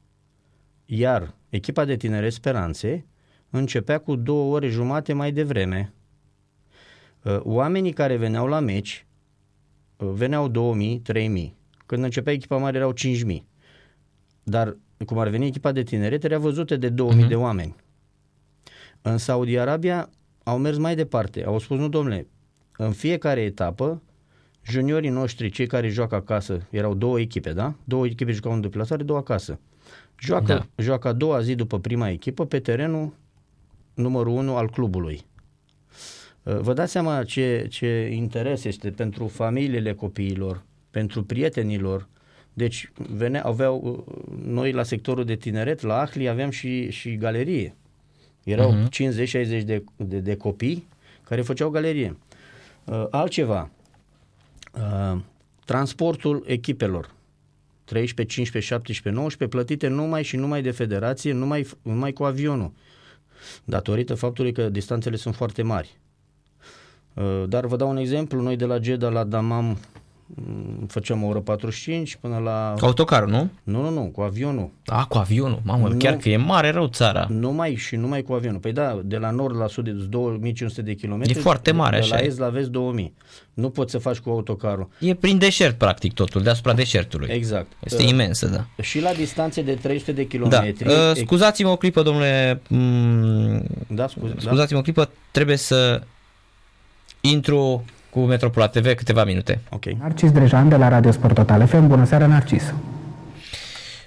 iar 0.90 1.34
echipa 1.48 1.84
de 1.84 1.96
tinere 1.96 2.28
speranțe 2.28 3.06
începea 3.50 3.98
cu 3.98 4.16
două 4.16 4.54
ore 4.54 4.68
jumate 4.68 5.12
mai 5.12 5.32
devreme. 5.32 5.92
Uh, 7.22 7.38
oamenii 7.42 7.92
care 7.92 8.16
veneau 8.16 8.46
la 8.46 8.60
meci 8.60 9.06
uh, 9.96 10.10
veneau 10.12 10.48
2000, 10.48 10.98
3000. 10.98 11.56
Când 11.86 12.04
începea 12.04 12.32
echipa 12.32 12.56
mare 12.56 12.76
erau 12.76 12.92
5000. 12.92 13.46
Dar 14.42 14.76
cum 15.06 15.18
ar 15.18 15.28
veni 15.28 15.46
echipa 15.46 15.72
de 15.72 15.82
tineret, 15.82 16.24
era 16.24 16.38
văzute 16.38 16.76
de 16.76 16.88
2000 16.88 17.16
uh-huh. 17.16 17.20
Mhm. 17.20 17.28
de 17.28 17.34
oameni. 17.34 17.76
În 19.02 19.18
Saudi 19.18 19.58
Arabia 19.58 20.10
au 20.42 20.58
mers 20.58 20.76
mai 20.76 20.94
departe. 20.94 21.44
Au 21.44 21.58
spus, 21.58 21.78
nu 21.78 21.88
domnule, 21.88 22.26
în 22.76 22.92
fiecare 22.92 23.40
etapă, 23.40 24.02
juniorii 24.62 25.10
noștri, 25.10 25.50
cei 25.50 25.66
care 25.66 25.88
joacă 25.88 26.14
acasă, 26.14 26.66
erau 26.70 26.94
două 26.94 27.20
echipe, 27.20 27.52
da? 27.52 27.74
Două 27.84 28.06
echipe 28.06 28.32
jucau 28.32 28.52
în 28.52 28.60
deplasare, 28.60 29.02
două 29.02 29.18
acasă. 29.18 29.60
Joacă, 30.18 30.52
da. 30.74 30.82
joacă 30.82 31.08
a 31.08 31.12
doua 31.12 31.40
zi 31.40 31.54
după 31.54 31.78
prima 31.78 32.08
echipă 32.08 32.46
pe 32.46 32.58
terenul 32.58 33.12
numărul 33.94 34.32
1 34.32 34.56
al 34.56 34.70
clubului. 34.70 35.26
Vă 36.42 36.72
dați 36.72 36.92
seama 36.92 37.24
ce, 37.24 37.66
ce 37.70 38.10
interes 38.12 38.64
este 38.64 38.90
pentru 38.90 39.26
familiile 39.26 39.94
copiilor, 39.94 40.62
pentru 40.90 41.22
prietenilor, 41.22 42.08
deci 42.52 42.90
vene, 42.94 43.38
aveau, 43.38 44.04
noi 44.44 44.72
la 44.72 44.82
sectorul 44.82 45.24
de 45.24 45.36
tineret, 45.36 45.80
la 45.80 46.00
Ahli, 46.00 46.28
aveam 46.28 46.50
și, 46.50 46.90
și 46.90 47.16
galerie. 47.16 47.74
Erau 48.44 48.72
uh-huh. 48.72 48.88
Mhm. 49.00 49.60
50-60 49.60 49.64
de, 49.64 49.84
de, 49.96 50.18
de 50.18 50.36
copii 50.36 50.88
care 51.24 51.42
făceau 51.42 51.70
galerie. 51.70 52.16
Uh, 52.84 53.06
altceva, 53.10 53.70
uh, 54.74 55.20
transportul 55.64 56.44
echipelor, 56.46 57.14
13, 57.88 58.34
15, 58.34 58.72
17, 58.72 59.20
19, 59.20 59.56
plătite 59.56 59.88
numai 59.88 60.22
și 60.22 60.36
numai 60.36 60.62
de 60.62 60.70
federație, 60.70 61.32
numai, 61.32 61.66
numai 61.82 62.12
cu 62.12 62.24
avionul, 62.24 62.72
datorită 63.64 64.14
faptului 64.14 64.52
că 64.52 64.68
distanțele 64.68 65.16
sunt 65.16 65.34
foarte 65.34 65.62
mari. 65.62 65.96
Uh, 67.14 67.44
dar 67.48 67.66
vă 67.66 67.76
dau 67.76 67.88
un 67.88 67.96
exemplu, 67.96 68.40
noi 68.40 68.56
de 68.56 68.64
la 68.64 68.80
Jeddah 68.80 69.12
la 69.12 69.24
Damam 69.24 69.64
Mm, 69.64 69.76
făceam 70.86 71.22
o 71.22 71.26
oră 71.26 71.38
45 71.38 72.16
până 72.20 72.38
la... 72.38 72.74
Autocarul, 72.80 73.28
nu? 73.28 73.50
Nu, 73.62 73.82
nu, 73.82 73.90
nu, 73.90 74.00
cu 74.00 74.20
avionul. 74.20 74.70
A, 74.86 75.04
cu 75.04 75.18
avionul, 75.18 75.60
mamă, 75.64 75.88
nu, 75.88 75.96
chiar 75.96 76.16
că 76.16 76.28
e 76.28 76.36
mare 76.36 76.70
rău 76.70 76.86
țara. 76.86 77.26
Numai 77.30 77.74
și 77.74 77.96
numai 77.96 78.22
cu 78.22 78.32
avionul. 78.32 78.60
Păi 78.60 78.72
da, 78.72 79.00
de 79.04 79.16
la 79.16 79.30
nord 79.30 79.56
la 79.56 79.66
sud 79.66 79.86
e 79.86 79.90
2500 79.90 80.82
de 80.82 80.94
kilometri. 80.94 81.38
E 81.38 81.40
foarte 81.40 81.72
mare 81.72 81.96
de, 81.96 82.02
așa. 82.02 82.14
De 82.14 82.20
la 82.20 82.26
est 82.26 82.38
la 82.38 82.48
vest 82.48 82.68
2000. 82.68 83.14
Nu 83.54 83.70
poți 83.70 83.90
să 83.90 83.98
faci 83.98 84.18
cu 84.18 84.30
autocarul. 84.30 84.88
E 84.98 85.14
prin 85.14 85.38
deșert 85.38 85.78
practic 85.78 86.12
totul, 86.12 86.42
deasupra 86.42 86.72
deșertului. 86.72 87.28
Exact. 87.30 87.72
Este 87.84 88.02
uh, 88.02 88.08
imensă, 88.08 88.46
da. 88.46 88.82
Și 88.82 89.00
la 89.00 89.12
distanțe 89.12 89.62
de 89.62 89.74
300 89.74 90.12
de 90.12 90.26
kilometri. 90.26 90.88
Da. 90.88 91.10
Uh, 91.10 91.16
scuzați-mă 91.16 91.68
o 91.68 91.76
clipă, 91.76 92.02
domnule. 92.02 92.60
Mm, 92.68 93.64
da, 93.88 94.08
scuze, 94.08 94.34
scuzați-mă 94.38 94.66
da? 94.66 94.78
o 94.78 94.82
clipă, 94.82 95.10
trebuie 95.30 95.56
să 95.56 96.02
intru 97.20 97.84
cu 98.10 98.20
Metropola 98.20 98.66
TV 98.66 98.94
câteva 98.94 99.24
minute. 99.24 99.60
Ok. 99.70 99.84
Narcis 99.84 100.30
Drejan 100.30 100.68
de 100.68 100.76
la 100.76 100.88
Radio 100.88 101.10
Sport 101.10 101.34
Total 101.34 101.66
FM. 101.66 101.86
Bună 101.86 102.04
seara, 102.04 102.26
Narcis! 102.26 102.74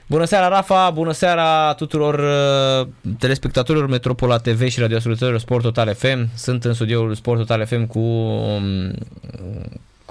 Bună 0.08 0.26
seara, 0.26 0.48
Rafa! 0.48 0.90
Bună 0.90 1.12
seara 1.12 1.74
tuturor 1.74 2.20
uh, 2.20 2.88
telespectatorilor 3.20 3.88
Metropola 3.88 4.38
TV 4.38 4.68
și 4.68 4.80
radioascultătorilor 4.80 5.40
Sport 5.40 5.64
Total 5.64 5.94
FM. 5.94 6.30
Sunt 6.36 6.64
în 6.64 6.74
studioul 6.74 7.14
Sport 7.14 7.40
Total 7.40 7.66
FM 7.66 7.86
cu 7.86 8.00
um, 8.00 8.94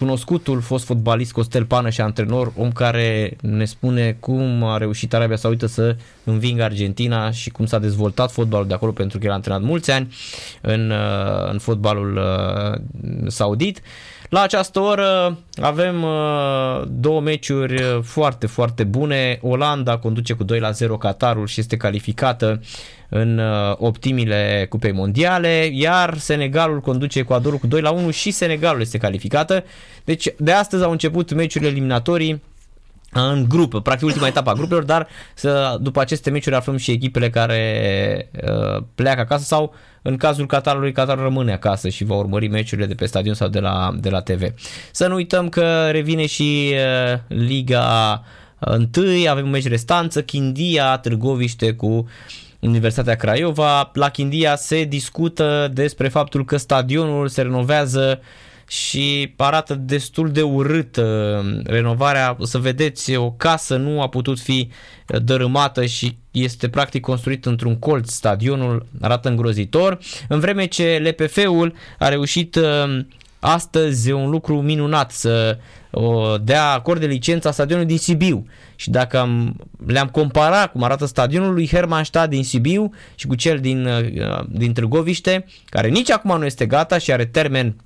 cunoscutul 0.01 0.61
fost 0.61 0.85
fotbalist 0.85 1.33
Costel 1.33 1.65
Pană 1.65 1.91
și 1.91 2.01
antrenor, 2.01 2.53
om 2.57 2.73
care 2.73 3.37
ne 3.41 3.65
spune 3.65 4.17
cum 4.21 4.65
a 4.65 4.77
reușit 4.77 5.15
Arabia 5.15 5.37
Saudită 5.37 5.67
să 5.67 5.97
învingă 6.25 6.63
Argentina 6.63 7.31
și 7.31 7.51
cum 7.51 7.67
s-a 7.67 7.79
dezvoltat 7.79 8.33
fotbalul 8.33 8.67
de 8.67 8.75
acolo 8.75 8.93
pentru 8.93 9.19
că 9.19 9.25
el 9.25 9.31
a 9.31 9.35
antrenat 9.35 9.63
mulți 9.63 9.91
ani 9.91 10.15
în, 10.61 10.91
uh, 10.91 11.51
în 11.51 11.59
fotbalul 11.59 12.17
uh, 12.17 12.81
saudit. 13.27 13.83
La 14.31 14.41
această 14.41 14.81
oră 14.81 15.39
avem 15.63 16.03
uh, 16.03 16.83
două 16.89 17.21
meciuri 17.21 18.01
foarte, 18.03 18.47
foarte 18.47 18.85
bune. 18.85 19.39
Olanda 19.43 19.99
conduce 19.99 20.33
cu 20.33 20.45
2 20.45 20.61
la 20.61 20.71
0 20.71 20.97
Qatarul 20.97 21.47
și 21.47 21.61
este 21.61 21.77
calificată 21.77 22.61
în 23.09 23.39
uh, 23.39 23.75
optimile 23.77 24.67
Cupei 24.69 24.93
Mondiale, 24.93 25.71
iar 25.73 26.19
Senegalul 26.19 26.81
conduce 26.81 27.19
Ecuadorul 27.19 27.59
cu 27.59 27.67
2 27.67 27.81
la 27.81 27.91
1 27.91 28.11
și 28.11 28.31
Senegalul 28.31 28.81
este 28.81 28.99
calificată. 28.99 29.65
Deci 30.05 30.29
de 30.39 30.53
astăzi 30.53 30.85
au 30.85 30.91
început 30.91 31.33
meciurile 31.33 31.71
eliminatorii 31.71 32.43
în 33.13 33.45
grup, 33.49 33.83
practic 33.83 34.07
ultima 34.07 34.27
etapă 34.27 34.51
a 34.51 34.55
grupelor, 34.55 34.83
dar 34.83 35.09
să, 35.35 35.79
după 35.81 36.01
aceste 36.01 36.31
meciuri 36.31 36.57
aflăm 36.57 36.77
și 36.77 36.91
echipele 36.91 37.31
care 37.31 38.31
uh, 38.33 38.83
pleacă 38.95 39.21
acasă 39.21 39.45
sau 39.45 39.75
în 40.03 40.17
cazul 40.17 40.47
Qatarului, 40.47 40.93
Qatar 40.93 41.19
rămâne 41.19 41.53
acasă 41.53 41.89
și 41.89 42.05
va 42.05 42.15
urmări 42.15 42.49
meciurile 42.49 42.87
de 42.87 42.95
pe 42.95 43.07
stadion 43.07 43.35
sau 43.35 43.49
de 43.49 43.59
la, 43.59 43.91
de 44.01 44.11
la 44.11 44.21
TV. 44.21 44.43
Să 44.91 45.07
nu 45.07 45.15
uităm 45.15 45.49
că 45.49 45.89
revine 45.91 46.27
și 46.27 46.73
uh, 46.73 47.19
Liga 47.29 48.23
1, 48.97 49.29
avem 49.29 49.45
un 49.45 49.51
meci 49.51 49.69
restanță, 49.69 50.23
Chindia, 50.23 50.97
Târgoviște 50.97 51.73
cu 51.73 52.09
Universitatea 52.61 53.15
Craiova. 53.15 53.91
La 53.95 54.09
Chindia 54.09 54.57
se 54.57 54.85
discută 54.85 55.71
despre 55.73 56.09
faptul 56.09 56.45
că 56.45 56.57
stadionul 56.57 57.29
se 57.29 57.43
renovează 57.43 58.21
și 58.71 59.35
arată 59.37 59.75
destul 59.75 60.31
de 60.31 60.43
urât 60.43 61.01
renovarea. 61.65 62.37
Să 62.43 62.59
vedeți, 62.59 63.17
o 63.17 63.31
casă 63.31 63.77
nu 63.77 64.03
a 64.03 64.09
putut 64.09 64.41
fi 64.41 64.71
dărâmată 65.07 65.87
și 65.87 66.17
este 66.31 66.69
practic 66.69 67.01
construit 67.01 67.47
într-un 67.47 67.79
colț. 67.79 68.11
Stadionul 68.11 68.87
arată 69.01 69.29
îngrozitor, 69.29 69.99
în 70.29 70.41
vreme 70.41 70.67
ce 70.67 71.15
LPF-ul 71.17 71.75
a 71.99 72.09
reușit 72.09 72.55
uh, 72.55 73.05
astăzi 73.39 74.11
un 74.11 74.31
lucru 74.31 74.61
minunat 74.61 75.11
să 75.11 75.59
o 75.91 76.39
dea 76.39 76.71
acord 76.71 77.01
de 77.01 77.07
licența 77.07 77.51
stadionului 77.51 77.89
din 77.89 77.99
Sibiu. 77.99 78.47
Și 78.77 78.91
dacă 78.91 79.19
am, 79.19 79.57
le-am 79.87 80.09
comparat 80.09 80.73
cum 80.73 80.83
arată 80.83 81.05
stadionul 81.07 81.53
lui 81.53 81.69
Hermannstadt 81.69 82.31
din 82.31 82.45
Sibiu 82.45 82.91
și 83.15 83.27
cu 83.27 83.35
cel 83.35 83.59
din, 83.59 83.87
uh, 83.87 84.45
din 84.49 84.73
Târgoviște, 84.73 85.47
care 85.65 85.89
nici 85.89 86.11
acum 86.11 86.39
nu 86.39 86.45
este 86.45 86.67
gata 86.67 86.99
și 86.99 87.13
are 87.13 87.25
termen 87.25 87.77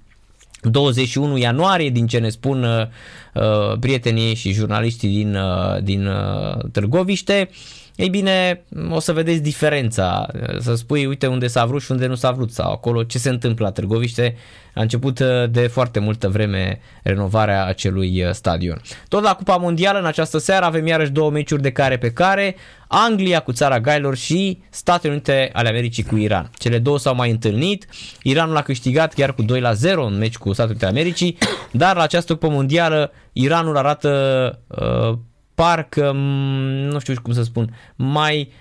21 0.70 1.36
ianuarie, 1.36 1.90
din 1.90 2.06
ce 2.06 2.18
ne 2.18 2.28
spun 2.28 2.62
uh, 2.62 2.86
uh, 3.34 3.78
prietenii 3.80 4.34
și 4.34 4.52
jurnaliștii 4.52 5.08
din, 5.08 5.34
uh, 5.34 5.82
din 5.82 6.06
uh, 6.06 6.70
Târgoviște, 6.72 7.50
ei 7.96 8.08
bine, 8.08 8.64
o 8.90 8.98
să 8.98 9.12
vedeți 9.12 9.42
diferența, 9.42 10.26
să 10.58 10.74
spui, 10.74 11.06
uite 11.06 11.26
unde 11.26 11.46
s-a 11.46 11.64
vrut 11.64 11.82
și 11.82 11.90
unde 11.90 12.06
nu 12.06 12.14
s-a 12.14 12.30
vrut 12.30 12.52
sau 12.52 12.72
acolo 12.72 13.02
ce 13.02 13.18
se 13.18 13.28
întâmplă 13.28 13.64
la 13.64 13.72
Târgoviște. 13.72 14.36
A 14.74 14.80
început 14.80 15.18
uh, 15.18 15.50
de 15.50 15.66
foarte 15.66 15.98
multă 15.98 16.28
vreme 16.28 16.80
renovarea 17.02 17.64
acelui 17.64 18.24
uh, 18.24 18.30
stadion. 18.30 18.80
Tot 19.08 19.22
la 19.22 19.34
Cupa 19.34 19.56
Mondială, 19.56 19.98
în 19.98 20.04
această 20.04 20.38
seară, 20.38 20.64
avem 20.64 20.86
iarăși 20.86 21.10
două 21.10 21.30
meciuri 21.30 21.62
de 21.62 21.70
care 21.70 21.98
pe 21.98 22.12
care, 22.12 22.56
Anglia 22.88 23.40
cu 23.40 23.52
țara 23.52 23.80
Gailor 23.80 24.16
și 24.16 24.62
Statele 24.70 25.12
Unite 25.12 25.50
ale 25.52 25.68
Americii 25.68 26.02
cu 26.02 26.16
Iran. 26.16 26.50
Cele 26.58 26.78
două 26.78 26.98
s-au 26.98 27.14
mai 27.14 27.30
întâlnit, 27.30 27.86
Iranul 28.22 28.56
a 28.56 28.62
câștigat 28.62 29.14
chiar 29.14 29.34
cu 29.34 29.42
2 29.42 29.60
la 29.60 29.72
0 29.72 30.06
în 30.06 30.18
meci 30.18 30.36
cu 30.36 30.52
Statele 30.52 30.70
Unite 30.70 30.84
ale 30.84 30.98
Americii, 30.98 31.38
dar 31.70 31.96
la 31.96 32.02
această 32.02 32.32
Cupa 32.32 32.54
Mondială 32.54 33.12
Iranul 33.32 33.76
arată 33.76 34.10
uh, 34.66 35.18
parcă, 35.54 36.12
nu 36.90 36.98
știu 36.98 37.14
cum 37.22 37.32
să 37.32 37.42
spun, 37.42 37.76
mai 37.96 38.52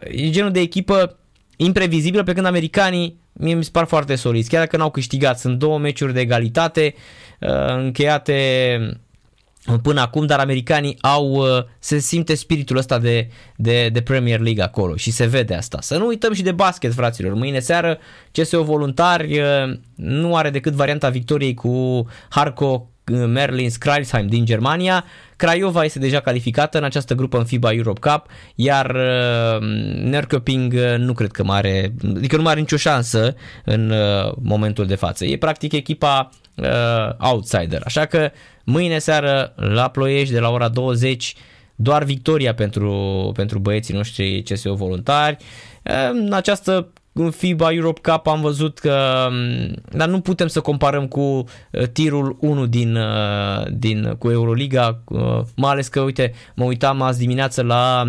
e 0.00 0.30
genul 0.30 0.50
de 0.50 0.60
echipă 0.60 1.18
imprevizibilă, 1.56 2.22
pe 2.22 2.32
când 2.32 2.46
americanii 2.46 3.22
mie 3.32 3.54
mi 3.54 3.64
se 3.64 3.70
par 3.72 3.84
foarte 3.84 4.14
soliți, 4.14 4.48
chiar 4.48 4.60
dacă 4.60 4.76
n-au 4.76 4.90
câștigat. 4.90 5.38
Sunt 5.38 5.58
două 5.58 5.78
meciuri 5.78 6.12
de 6.12 6.20
egalitate 6.20 6.94
încheiate 7.66 8.78
până 9.82 10.00
acum, 10.00 10.26
dar 10.26 10.38
americanii 10.38 10.96
au, 11.00 11.44
se 11.78 11.98
simte 11.98 12.34
spiritul 12.34 12.76
ăsta 12.76 12.98
de, 12.98 13.28
de, 13.56 13.88
de 13.88 14.00
Premier 14.02 14.40
League 14.40 14.62
acolo 14.62 14.96
și 14.96 15.10
se 15.10 15.26
vede 15.26 15.54
asta. 15.54 15.78
Să 15.80 15.96
nu 15.96 16.06
uităm 16.06 16.32
și 16.32 16.42
de 16.42 16.52
basket, 16.52 16.94
fraților. 16.94 17.34
Mâine 17.34 17.58
seară 17.58 17.98
CSO 18.32 18.62
Voluntari 18.62 19.40
nu 19.94 20.36
are 20.36 20.50
decât 20.50 20.72
varianta 20.72 21.08
victoriei 21.08 21.54
cu 21.54 22.06
Harco 22.28 22.88
Merlin 23.10 23.70
Kreilsheim 23.78 24.26
din 24.26 24.44
Germania. 24.44 25.04
Craiova 25.36 25.84
este 25.84 25.98
deja 25.98 26.20
calificată 26.20 26.78
în 26.78 26.84
această 26.84 27.14
grupă 27.14 27.38
în 27.38 27.44
FIBA 27.44 27.72
Europe 27.72 28.10
Cup, 28.10 28.26
iar 28.54 28.94
uh, 28.94 29.60
Nerköping 30.02 30.72
uh, 30.72 30.94
nu 30.98 31.12
cred 31.12 31.30
că 31.30 31.44
mai 31.44 31.56
are, 31.56 31.94
adică 32.16 32.36
nu 32.36 32.42
mai 32.42 32.50
are 32.50 32.60
nicio 32.60 32.76
șansă 32.76 33.34
în 33.64 33.90
uh, 33.90 34.32
momentul 34.42 34.86
de 34.86 34.94
față. 34.94 35.24
E 35.24 35.36
practic 35.36 35.72
echipa 35.72 36.30
outsider. 37.18 37.82
Așa 37.84 38.04
că 38.04 38.30
mâine 38.64 38.98
seară 38.98 39.52
la 39.56 39.88
Ploiești 39.88 40.32
de 40.32 40.40
la 40.40 40.50
ora 40.50 40.68
20 40.68 41.34
doar 41.74 42.04
victoria 42.04 42.54
pentru, 42.54 43.30
pentru 43.34 43.58
băieții 43.58 43.94
noștri 43.94 44.42
CSO 44.42 44.74
voluntari. 44.74 45.36
În 46.10 46.32
această 46.32 46.92
în 47.14 47.30
FIBA 47.30 47.72
Europe 47.72 48.10
Cup 48.10 48.26
am 48.26 48.40
văzut 48.40 48.78
că 48.78 49.28
mm, 49.30 49.74
dar 49.92 50.08
nu 50.08 50.20
putem 50.20 50.46
să 50.46 50.60
comparăm 50.60 51.06
cu 51.06 51.20
uh, 51.20 51.86
tirul 51.92 52.36
1 52.40 52.66
din, 52.66 52.96
uh, 52.96 53.66
din 53.72 54.14
cu 54.18 54.30
Euroliga, 54.30 55.00
uh, 55.04 55.40
mai 55.56 55.70
ales 55.70 55.88
că 55.88 56.00
uite, 56.00 56.32
mă 56.54 56.64
uitam 56.64 57.02
azi 57.02 57.18
dimineață 57.18 57.62
la 57.62 58.04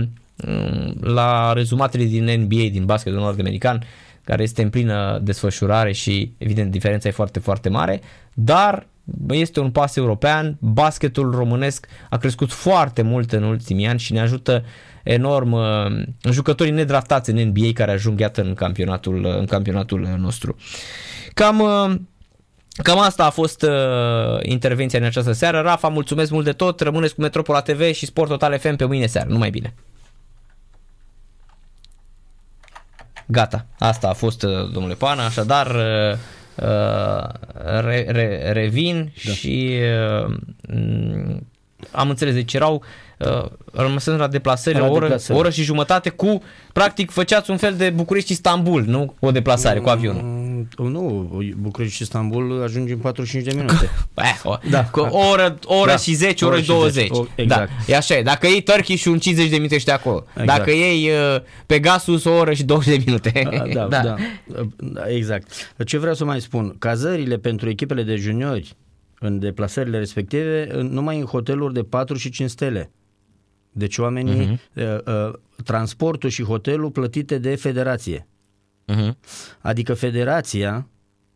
mm, 0.47 0.97
la 1.01 1.53
rezumatele 1.53 2.03
din 2.03 2.23
NBA, 2.23 2.69
din 2.71 2.85
basketul 2.85 3.19
nord-american, 3.19 3.83
care 4.23 4.43
este 4.43 4.61
în 4.61 4.69
plină 4.69 5.19
desfășurare 5.23 5.91
și 5.91 6.31
evident 6.37 6.71
diferența 6.71 7.07
e 7.07 7.11
foarte, 7.11 7.39
foarte 7.39 7.69
mare, 7.69 8.01
dar 8.33 8.87
este 9.29 9.59
un 9.59 9.71
pas 9.71 9.95
european, 9.95 10.57
basketul 10.59 11.31
românesc 11.31 11.87
a 12.09 12.17
crescut 12.17 12.51
foarte 12.51 13.01
mult 13.01 13.31
în 13.31 13.43
ultimii 13.43 13.87
ani 13.87 13.99
și 13.99 14.13
ne 14.13 14.19
ajută 14.19 14.63
enorm 15.05 15.51
uh, 15.51 16.31
jucătorii 16.31 16.71
nedraftați 16.71 17.29
în 17.29 17.47
NBA 17.47 17.69
care 17.73 17.91
ajung 17.91 18.19
iată 18.19 18.41
în 18.41 18.53
campionatul, 18.53 19.23
uh, 19.23 19.37
în 19.37 19.45
campionatul 19.45 20.15
nostru. 20.17 20.55
Cam 21.33 21.59
uh, 21.59 21.95
Cam 22.83 22.99
asta 22.99 23.25
a 23.25 23.29
fost 23.29 23.61
uh, 23.61 23.69
intervenția 24.41 24.99
în 24.99 25.05
această 25.05 25.31
seară. 25.31 25.61
Rafa, 25.61 25.87
mulțumesc 25.87 26.31
mult 26.31 26.45
de 26.45 26.51
tot. 26.51 26.79
Rămâneți 26.79 27.15
cu 27.15 27.21
Metropola 27.21 27.61
TV 27.61 27.93
și 27.93 28.05
Sport 28.05 28.29
Total 28.29 28.59
FM 28.59 28.75
pe 28.75 28.85
mâine 28.85 29.05
seară. 29.05 29.29
Numai 29.29 29.49
bine. 29.49 29.73
Gata. 33.25 33.65
Asta 33.79 34.09
a 34.09 34.13
fost, 34.13 34.41
domnule 34.43 34.93
Pana. 34.93 35.25
Așadar, 35.25 35.67
uh, 35.67 36.17
re, 37.81 38.05
re, 38.07 38.51
revin 38.51 39.11
da. 39.25 39.31
și 39.31 39.79
uh, 40.25 40.35
am 41.91 42.09
înțeles. 42.09 42.33
Deci 42.33 42.53
erau 42.53 42.83
uh, 43.17 43.45
rămăsând 43.71 44.19
la 44.19 44.27
deplasări 44.27 44.79
o 44.79 44.91
oră, 44.91 45.15
o 45.29 45.35
oră 45.35 45.49
și 45.49 45.63
jumătate 45.63 46.09
cu, 46.09 46.41
practic, 46.73 47.11
făceați 47.11 47.49
un 47.51 47.57
fel 47.57 47.73
de 47.75 47.89
București-Istanbul, 47.89 48.83
nu? 48.85 49.15
O 49.19 49.31
deplasare 49.31 49.79
cu 49.79 49.89
avionul. 49.89 50.21
Mm, 50.23 50.67
nu, 50.77 51.29
București-Istanbul 51.57 52.63
ajungi 52.63 52.91
în 52.91 52.97
45 52.97 53.53
de 53.53 53.53
minute. 53.59 53.89
eh, 54.13 54.39
o, 54.51 54.57
da. 54.69 54.83
Cu 54.83 54.99
o 54.99 55.27
oră, 55.31 55.59
o 55.63 55.75
oră 55.75 55.89
da. 55.89 55.97
și 55.97 56.13
10, 56.13 56.45
oră 56.45 56.59
și 56.59 56.67
20. 56.67 57.09
O, 57.09 57.25
exact. 57.35 57.69
Da, 57.69 57.93
e 57.93 57.95
așa, 57.95 58.21
dacă 58.23 58.47
iei 58.47 58.61
Turkey 58.61 58.95
și 58.95 59.07
un 59.07 59.19
50 59.19 59.49
de 59.49 59.55
minute 59.55 59.75
ești 59.75 59.91
acolo. 59.91 60.25
Exact. 60.29 60.57
Dacă 60.57 60.71
iei 60.71 61.09
uh, 61.09 61.41
Pegasus 61.65 62.23
o 62.23 62.31
oră 62.31 62.53
și 62.53 62.63
20 62.63 62.97
de 62.97 63.03
minute. 63.05 63.49
Da, 63.73 63.87
da. 63.89 64.01
da. 64.01 64.15
da. 64.77 65.09
Exact. 65.09 65.73
Ce 65.85 65.97
vreau 65.97 66.13
să 66.13 66.25
mai 66.25 66.41
spun, 66.41 66.75
cazările 66.79 67.37
pentru 67.37 67.69
echipele 67.69 68.03
de 68.03 68.15
juniori 68.15 68.75
în 69.19 69.39
deplasările 69.39 69.97
respective, 69.97 70.69
numai 70.81 71.19
în 71.19 71.25
hoteluri 71.25 71.73
de 71.73 71.83
4 71.83 72.15
și 72.15 72.29
5 72.29 72.49
stele. 72.49 72.91
Deci 73.71 73.97
oamenii, 73.97 74.45
uh-huh. 74.45 74.75
uh, 74.75 75.13
uh, 75.27 75.33
transportul 75.63 76.29
și 76.29 76.43
hotelul 76.43 76.91
plătite 76.91 77.37
de 77.37 77.55
federație. 77.55 78.27
Uh-huh. 78.87 79.11
Adică 79.61 79.93
federația 79.93 80.87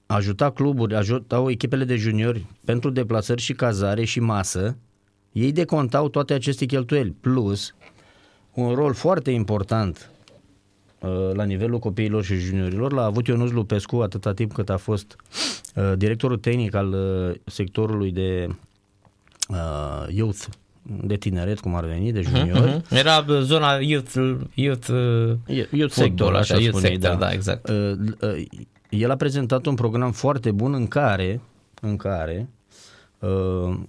ajuta 0.06 0.52
cluburi, 0.52 0.96
ajutau 0.96 1.50
echipele 1.50 1.84
de 1.84 1.96
juniori 1.96 2.46
pentru 2.66 2.90
deplasări 2.90 3.42
și 3.42 3.54
cazare 3.54 4.04
și 4.04 4.20
masă, 4.20 4.78
ei 5.32 5.52
decontau 5.52 6.10
toate 6.10 6.34
aceste 6.34 6.66
cheltuieli, 6.66 7.16
plus 7.22 7.76
un 8.54 8.74
rol 8.74 8.94
foarte 8.94 9.32
important 9.32 10.10
uh, 10.12 10.19
la 11.34 11.44
nivelul 11.44 11.80
copiilor 11.80 12.24
și 12.24 12.36
juniorilor 12.36 12.92
l-a 12.92 13.04
avut 13.04 13.28
Ionuț 13.28 13.52
Lupescu 13.52 13.96
atâta 13.98 14.34
timp 14.34 14.54
cât 14.54 14.70
a 14.70 14.78
fost 14.78 15.16
uh, 15.76 15.94
directorul 15.98 16.38
tehnic 16.38 16.76
al 16.76 16.94
uh, 16.94 17.36
sectorului 17.46 18.12
de 18.12 18.48
uh, 19.50 20.06
youth 20.08 20.46
de 21.04 21.16
tineret, 21.16 21.60
cum 21.60 21.76
ar 21.76 21.86
veni, 21.86 22.12
de 22.12 22.20
mhm, 22.20 22.36
juniori. 22.36 22.72
Uh-huh, 22.72 22.82
uh-huh. 22.82 22.98
Era 22.98 23.26
zona 23.42 23.74
youth, 23.74 24.14
youth, 24.54 24.88
youth 25.70 25.94
sector, 25.94 26.36
așa 26.36 26.54
youth 26.54 26.70
spune, 26.70 26.88
sector, 26.88 27.10
da. 27.10 27.16
da, 27.16 27.32
exact. 27.32 27.70
El 28.90 29.12
a 29.12 29.16
prezentat 29.16 29.66
un 29.66 29.76
program 29.76 30.12
foarte 30.12 30.52
bun 30.52 30.74
în 30.74 30.88
care, 30.88 31.42
în 31.82 31.96
care 31.96 32.50
uh, 33.20 33.80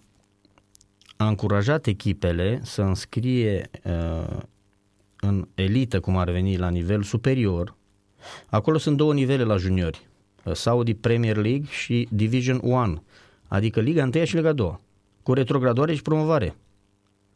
a 1.17 1.29
încurajat 1.29 1.87
echipele 1.87 2.61
să 2.63 2.83
înscrie 2.83 3.71
uh, 3.85 4.37
în 5.21 5.49
elită, 5.55 6.01
cum 6.01 6.17
ar 6.17 6.31
veni, 6.31 6.57
la 6.57 6.69
nivel 6.69 7.03
superior. 7.03 7.75
Acolo 8.47 8.79
sunt 8.79 8.97
două 8.97 9.15
nivele 9.15 9.43
la 9.43 9.57
juniori. 9.57 10.07
Uh, 10.45 10.53
Saudi 10.53 10.95
Premier 10.95 11.37
League 11.37 11.67
și 11.71 12.09
Division 12.11 12.61
1, 12.63 13.03
adică 13.49 13.81
Liga 13.81 14.09
1 14.15 14.25
și 14.25 14.35
Liga 14.35 14.53
2, 14.53 14.79
cu 15.23 15.33
retrogradoare 15.33 15.95
și 15.95 16.03
promovare. 16.03 16.57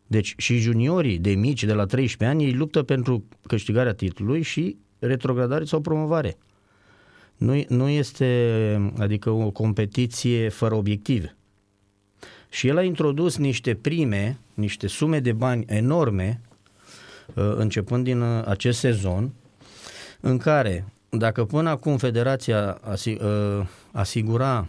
Deci 0.06 0.34
și 0.36 0.58
juniorii 0.58 1.18
de 1.18 1.30
mici, 1.30 1.64
de 1.64 1.72
la 1.72 1.84
13 1.84 2.36
ani, 2.36 2.44
ei 2.44 2.54
luptă 2.54 2.82
pentru 2.82 3.24
câștigarea 3.46 3.94
titlului 3.94 4.42
și 4.42 4.76
retrogradare 4.98 5.64
sau 5.64 5.80
promovare. 5.80 6.38
Nu, 7.36 7.64
nu 7.68 7.88
este, 7.88 8.92
adică 8.98 9.30
o 9.30 9.50
competiție 9.50 10.48
fără 10.48 10.74
obiective. 10.74 11.36
Și 12.48 12.68
el 12.68 12.76
a 12.76 12.82
introdus 12.82 13.36
niște 13.36 13.74
prime, 13.74 14.38
niște 14.54 14.86
sume 14.86 15.20
de 15.20 15.32
bani 15.32 15.64
enorme, 15.66 16.40
uh, 16.42 16.53
începând 17.34 18.04
din 18.04 18.20
uh, 18.20 18.44
acest 18.46 18.78
sezon, 18.78 19.32
în 20.20 20.38
care, 20.38 20.84
dacă 21.08 21.44
până 21.44 21.70
acum 21.70 21.96
federația 21.96 22.80
uh, 22.90 23.66
asigura 23.92 24.66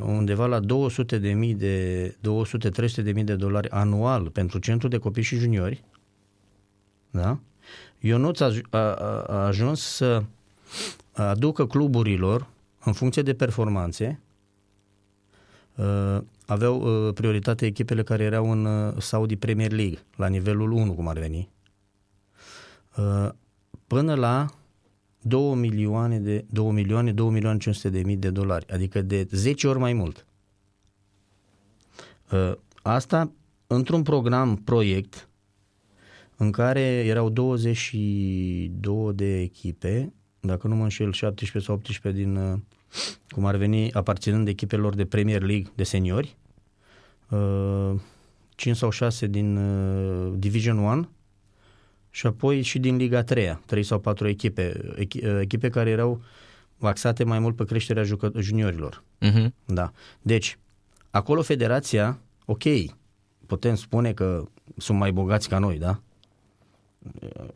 undeva 0.00 0.46
la 0.46 0.60
200 0.60 1.18
de 1.18 1.32
mii 1.32 1.54
de 1.54 2.08
200-300 2.10 3.02
de 3.02 3.12
mii 3.12 3.24
de 3.24 3.34
dolari 3.34 3.70
anual 3.70 4.30
pentru 4.30 4.58
centru 4.58 4.88
de 4.88 4.98
copii 4.98 5.22
și 5.22 5.36
juniori, 5.36 5.84
da? 7.10 7.38
Ionuț 8.00 8.40
a, 8.40 8.52
a, 8.70 8.78
a 9.28 9.46
ajuns 9.46 9.80
să 9.80 10.22
aducă 11.12 11.66
cluburilor, 11.66 12.46
în 12.84 12.92
funcție 12.92 13.22
de 13.22 13.34
performanțe, 13.34 14.20
uh, 15.74 16.18
aveau 16.46 17.06
uh, 17.06 17.12
prioritate 17.14 17.66
echipele 17.66 18.02
care 18.02 18.22
erau 18.22 18.50
în 18.50 18.64
uh, 18.64 18.94
Saudi 18.98 19.36
Premier 19.36 19.72
League, 19.72 19.98
la 20.16 20.26
nivelul 20.26 20.70
1, 20.70 20.94
cum 20.94 21.08
ar 21.08 21.18
veni, 21.18 21.48
până 23.86 24.14
la 24.14 24.46
2 25.20 25.54
milioane 25.54 26.18
de 26.20 26.44
2 26.50 26.70
milioane, 26.70 27.12
2 27.12 27.30
milioane 27.30 27.58
500 27.58 27.88
de 27.88 28.02
mii 28.02 28.16
de 28.16 28.30
dolari, 28.30 28.66
adică 28.72 29.02
de 29.02 29.26
10 29.30 29.68
ori 29.68 29.78
mai 29.78 29.92
mult. 29.92 30.26
Asta 32.82 33.32
într-un 33.66 34.02
program, 34.02 34.56
proiect, 34.56 35.28
în 36.36 36.50
care 36.50 36.80
erau 36.80 37.28
22 37.28 39.12
de 39.14 39.40
echipe 39.40 40.12
dacă 40.46 40.68
nu 40.68 40.74
mă 40.74 40.82
înșel, 40.82 41.12
17 41.12 41.70
sau 41.70 41.74
18 41.74 42.22
din, 42.22 42.36
uh, 42.36 42.58
cum 43.28 43.44
ar 43.44 43.56
veni, 43.56 43.92
aparținând 43.92 44.48
echipelor 44.48 44.94
de 44.94 45.04
Premier 45.04 45.42
League 45.42 45.72
de 45.74 45.82
seniori, 45.82 46.36
5 48.54 48.74
uh, 48.74 48.80
sau 48.80 48.90
6 48.90 49.26
din 49.26 49.56
uh, 49.56 50.32
Division 50.36 50.78
1 50.78 51.08
și 52.10 52.26
apoi 52.26 52.62
și 52.62 52.78
din 52.78 52.96
Liga 52.96 53.22
3, 53.22 53.58
3 53.66 53.82
sau 53.82 53.98
4 53.98 54.28
echipe, 54.28 54.94
echipe 55.40 55.68
care 55.68 55.90
erau 55.90 56.22
axate 56.78 57.24
mai 57.24 57.38
mult 57.38 57.56
pe 57.56 57.64
creșterea 57.64 58.02
jucă- 58.02 58.32
juniorilor. 58.38 59.02
Uh-huh. 59.22 59.46
Da. 59.64 59.92
Deci, 60.22 60.58
acolo 61.10 61.42
federația, 61.42 62.18
ok, 62.44 62.62
putem 63.46 63.74
spune 63.74 64.12
că 64.12 64.44
sunt 64.76 64.98
mai 64.98 65.12
bogați 65.12 65.48
ca 65.48 65.58
noi, 65.58 65.78
da? 65.78 66.00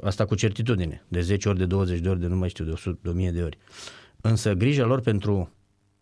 Asta 0.03 0.25
cu 0.25 0.35
certitudine, 0.35 1.05
de 1.09 1.21
10 1.21 1.49
ori, 1.49 1.59
de 1.59 1.67
20 1.67 2.01
de 2.01 2.09
ori, 2.09 2.21
de 2.21 2.27
nu 2.27 2.37
mai 2.37 2.49
știu, 2.49 2.65
de 2.65 2.71
100, 2.71 2.99
de 3.03 3.09
1000 3.09 3.31
de 3.31 3.43
ori. 3.43 3.59
Însă 4.21 4.53
grija 4.55 4.85
lor 4.85 5.01
pentru 5.01 5.51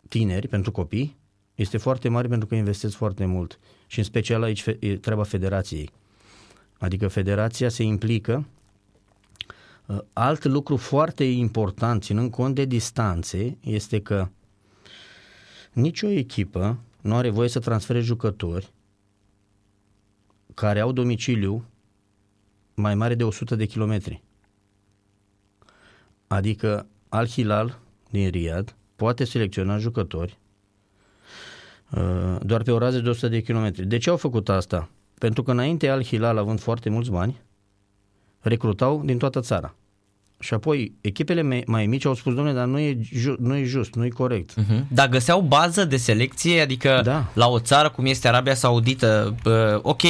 tineri, 0.07 0.47
pentru 0.47 0.71
copii, 0.71 1.17
este 1.55 1.77
foarte 1.77 2.09
mare 2.09 2.27
pentru 2.27 2.47
că 2.47 2.55
investesc 2.55 2.95
foarte 2.95 3.25
mult. 3.25 3.59
Și 3.87 3.97
în 3.97 4.03
special 4.05 4.43
aici 4.43 4.65
e 4.79 4.97
treaba 4.97 5.23
federației. 5.23 5.89
Adică 6.79 7.07
federația 7.07 7.69
se 7.69 7.83
implică. 7.83 8.45
Uh, 9.85 9.97
alt 10.13 10.43
lucru 10.43 10.77
foarte 10.77 11.23
important, 11.23 12.03
ținând 12.03 12.31
cont 12.31 12.55
de 12.55 12.65
distanțe, 12.65 13.57
este 13.61 14.01
că 14.01 14.27
nicio 15.71 16.07
echipă 16.07 16.79
nu 17.01 17.15
are 17.15 17.29
voie 17.29 17.49
să 17.49 17.59
transfere 17.59 17.99
jucători 17.99 18.71
care 20.53 20.79
au 20.79 20.91
domiciliu 20.91 21.65
mai 22.73 22.95
mare 22.95 23.15
de 23.15 23.23
100 23.23 23.55
de 23.55 23.65
kilometri. 23.65 24.23
Adică 26.27 26.87
Al-Hilal 27.09 27.79
din 28.09 28.29
Riyadh 28.29 28.71
poate 28.95 29.23
selecționa 29.23 29.77
jucători 29.77 30.37
uh, 31.91 32.35
doar 32.41 32.63
pe 32.63 32.71
o 32.71 32.77
rază 32.77 32.99
de 32.99 33.09
100 33.09 33.27
de 33.27 33.41
kilometri. 33.41 33.85
De 33.85 33.97
ce 33.97 34.09
au 34.09 34.17
făcut 34.17 34.49
asta? 34.49 34.89
Pentru 35.17 35.43
că 35.43 35.51
înainte 35.51 35.89
Al-Hilal, 35.89 36.37
având 36.37 36.59
foarte 36.59 36.89
mulți 36.89 37.09
bani, 37.09 37.41
recrutau 38.39 39.01
din 39.05 39.17
toată 39.17 39.39
țara. 39.39 39.75
Și 40.41 40.53
apoi 40.53 40.93
echipele 41.01 41.63
mai 41.65 41.85
mici 41.85 42.05
au 42.05 42.13
spus, 42.13 42.33
domnule, 42.33 42.55
dar 42.55 42.65
nu 42.65 42.79
e, 42.79 42.97
ju- 43.13 43.35
nu 43.39 43.55
e 43.55 43.63
just, 43.63 43.95
nu 43.95 44.05
e 44.05 44.09
corect. 44.09 44.53
Uh-huh. 44.59 44.79
Dar 44.87 45.09
găseau 45.09 45.41
bază 45.41 45.85
de 45.85 45.97
selecție, 45.97 46.61
adică 46.61 47.01
da. 47.03 47.25
la 47.33 47.47
o 47.47 47.59
țară 47.59 47.89
cum 47.89 48.05
este 48.05 48.27
Arabia 48.27 48.53
Saudită, 48.53 49.35
uh, 49.45 49.79
ok, 49.81 50.01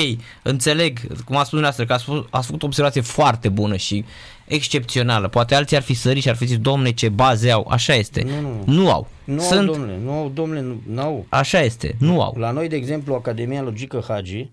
înțeleg, 0.43 0.99
cum 1.25 1.35
a 1.35 1.43
spus 1.43 1.49
dumneavoastră, 1.49 1.85
că 1.85 1.93
ați, 1.93 2.27
ați 2.29 2.45
făcut 2.45 2.63
o 2.63 2.65
observație 2.65 3.01
foarte 3.01 3.49
bună 3.49 3.75
și 3.75 4.05
excepțională. 4.45 5.27
Poate 5.27 5.55
alții 5.55 5.75
ar 5.75 5.81
fi 5.81 5.93
sărit 5.93 6.21
și 6.21 6.29
ar 6.29 6.35
fi 6.35 6.45
zis, 6.45 6.57
domne, 6.57 6.91
ce 6.91 7.09
baze 7.09 7.51
au. 7.51 7.67
Așa 7.69 7.93
este. 7.93 8.23
Nu, 8.23 8.41
nu. 8.41 8.73
nu 8.73 8.91
au. 8.91 9.07
Nu 9.23 9.39
Sunt... 9.39 9.67
au, 9.67 9.73
domnule, 9.73 9.99
nu 10.03 10.11
au, 10.11 10.31
domnule, 10.33 10.61
nu, 10.61 10.81
nu 10.87 11.01
au. 11.01 11.25
Așa 11.29 11.61
este, 11.61 11.95
nu 11.99 12.21
au. 12.21 12.35
La 12.37 12.51
noi, 12.51 12.67
de 12.67 12.75
exemplu, 12.75 13.13
Academia 13.13 13.61
Logică 13.61 14.03
Hagi 14.07 14.49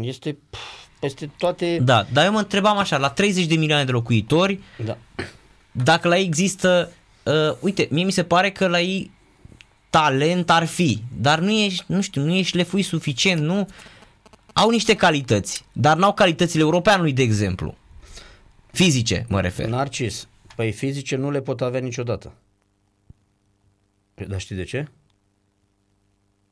este... 0.00 0.38
Pf, 0.50 0.83
peste 1.04 1.30
toate... 1.38 1.78
Da, 1.82 2.06
dar 2.12 2.24
eu 2.24 2.32
mă 2.32 2.38
întrebam 2.38 2.76
așa, 2.76 2.96
la 2.98 3.10
30 3.10 3.46
de 3.46 3.54
milioane 3.54 3.84
de 3.84 3.90
locuitori, 3.90 4.60
da. 4.84 4.98
dacă 5.72 6.08
la 6.08 6.16
ei 6.16 6.24
există, 6.24 6.92
uh, 7.22 7.56
uite, 7.60 7.88
mie 7.90 8.04
mi 8.04 8.12
se 8.12 8.24
pare 8.24 8.50
că 8.50 8.66
la 8.66 8.80
ei 8.80 9.10
talent 9.90 10.50
ar 10.50 10.66
fi, 10.66 11.02
dar 11.20 11.38
nu 11.38 11.50
e, 11.50 11.70
nu 11.86 12.00
știu, 12.00 12.22
nu 12.22 12.34
e 12.34 12.42
șlefuit 12.42 12.84
suficient, 12.84 13.40
nu? 13.40 13.68
Au 14.52 14.70
niște 14.70 14.94
calități, 14.94 15.64
dar 15.72 15.96
n-au 15.96 16.12
calitățile 16.12 16.62
europeanului, 16.62 17.12
de 17.12 17.22
exemplu. 17.22 17.76
Fizice, 18.72 19.26
mă 19.28 19.40
refer. 19.40 19.66
Narcis, 19.66 20.28
păi 20.56 20.72
fizice 20.72 21.16
nu 21.16 21.30
le 21.30 21.40
pot 21.40 21.60
avea 21.60 21.80
niciodată. 21.80 22.32
Păi, 24.14 24.26
dar 24.26 24.40
știi 24.40 24.56
de 24.56 24.64
ce? 24.64 24.88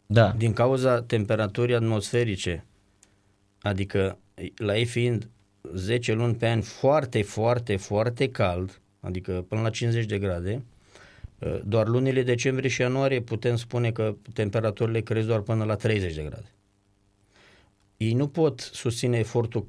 Da. 0.06 0.34
Din 0.36 0.52
cauza 0.52 1.02
temperaturii 1.02 1.74
atmosferice. 1.74 2.64
Adică 3.62 4.18
la 4.56 4.76
ei 4.76 4.84
fiind 4.84 5.28
10 5.74 6.12
luni 6.12 6.34
pe 6.34 6.48
an 6.48 6.60
foarte, 6.60 7.22
foarte, 7.22 7.76
foarte 7.76 8.30
cald, 8.30 8.80
adică 9.00 9.44
până 9.48 9.60
la 9.60 9.70
50 9.70 10.04
de 10.04 10.18
grade, 10.18 10.62
ă, 11.42 11.60
doar 11.64 11.86
lunile 11.86 12.22
decembrie 12.22 12.68
și 12.68 12.80
ianuarie 12.80 13.20
putem 13.20 13.56
spune 13.56 13.92
că 13.92 14.14
temperaturile 14.32 15.00
cresc 15.00 15.26
doar 15.26 15.40
până 15.40 15.64
la 15.64 15.76
30 15.76 16.14
de 16.14 16.22
grade. 16.22 16.52
Ei 17.96 18.12
nu 18.12 18.28
pot 18.28 18.60
susține 18.60 19.18
efortul 19.18 19.66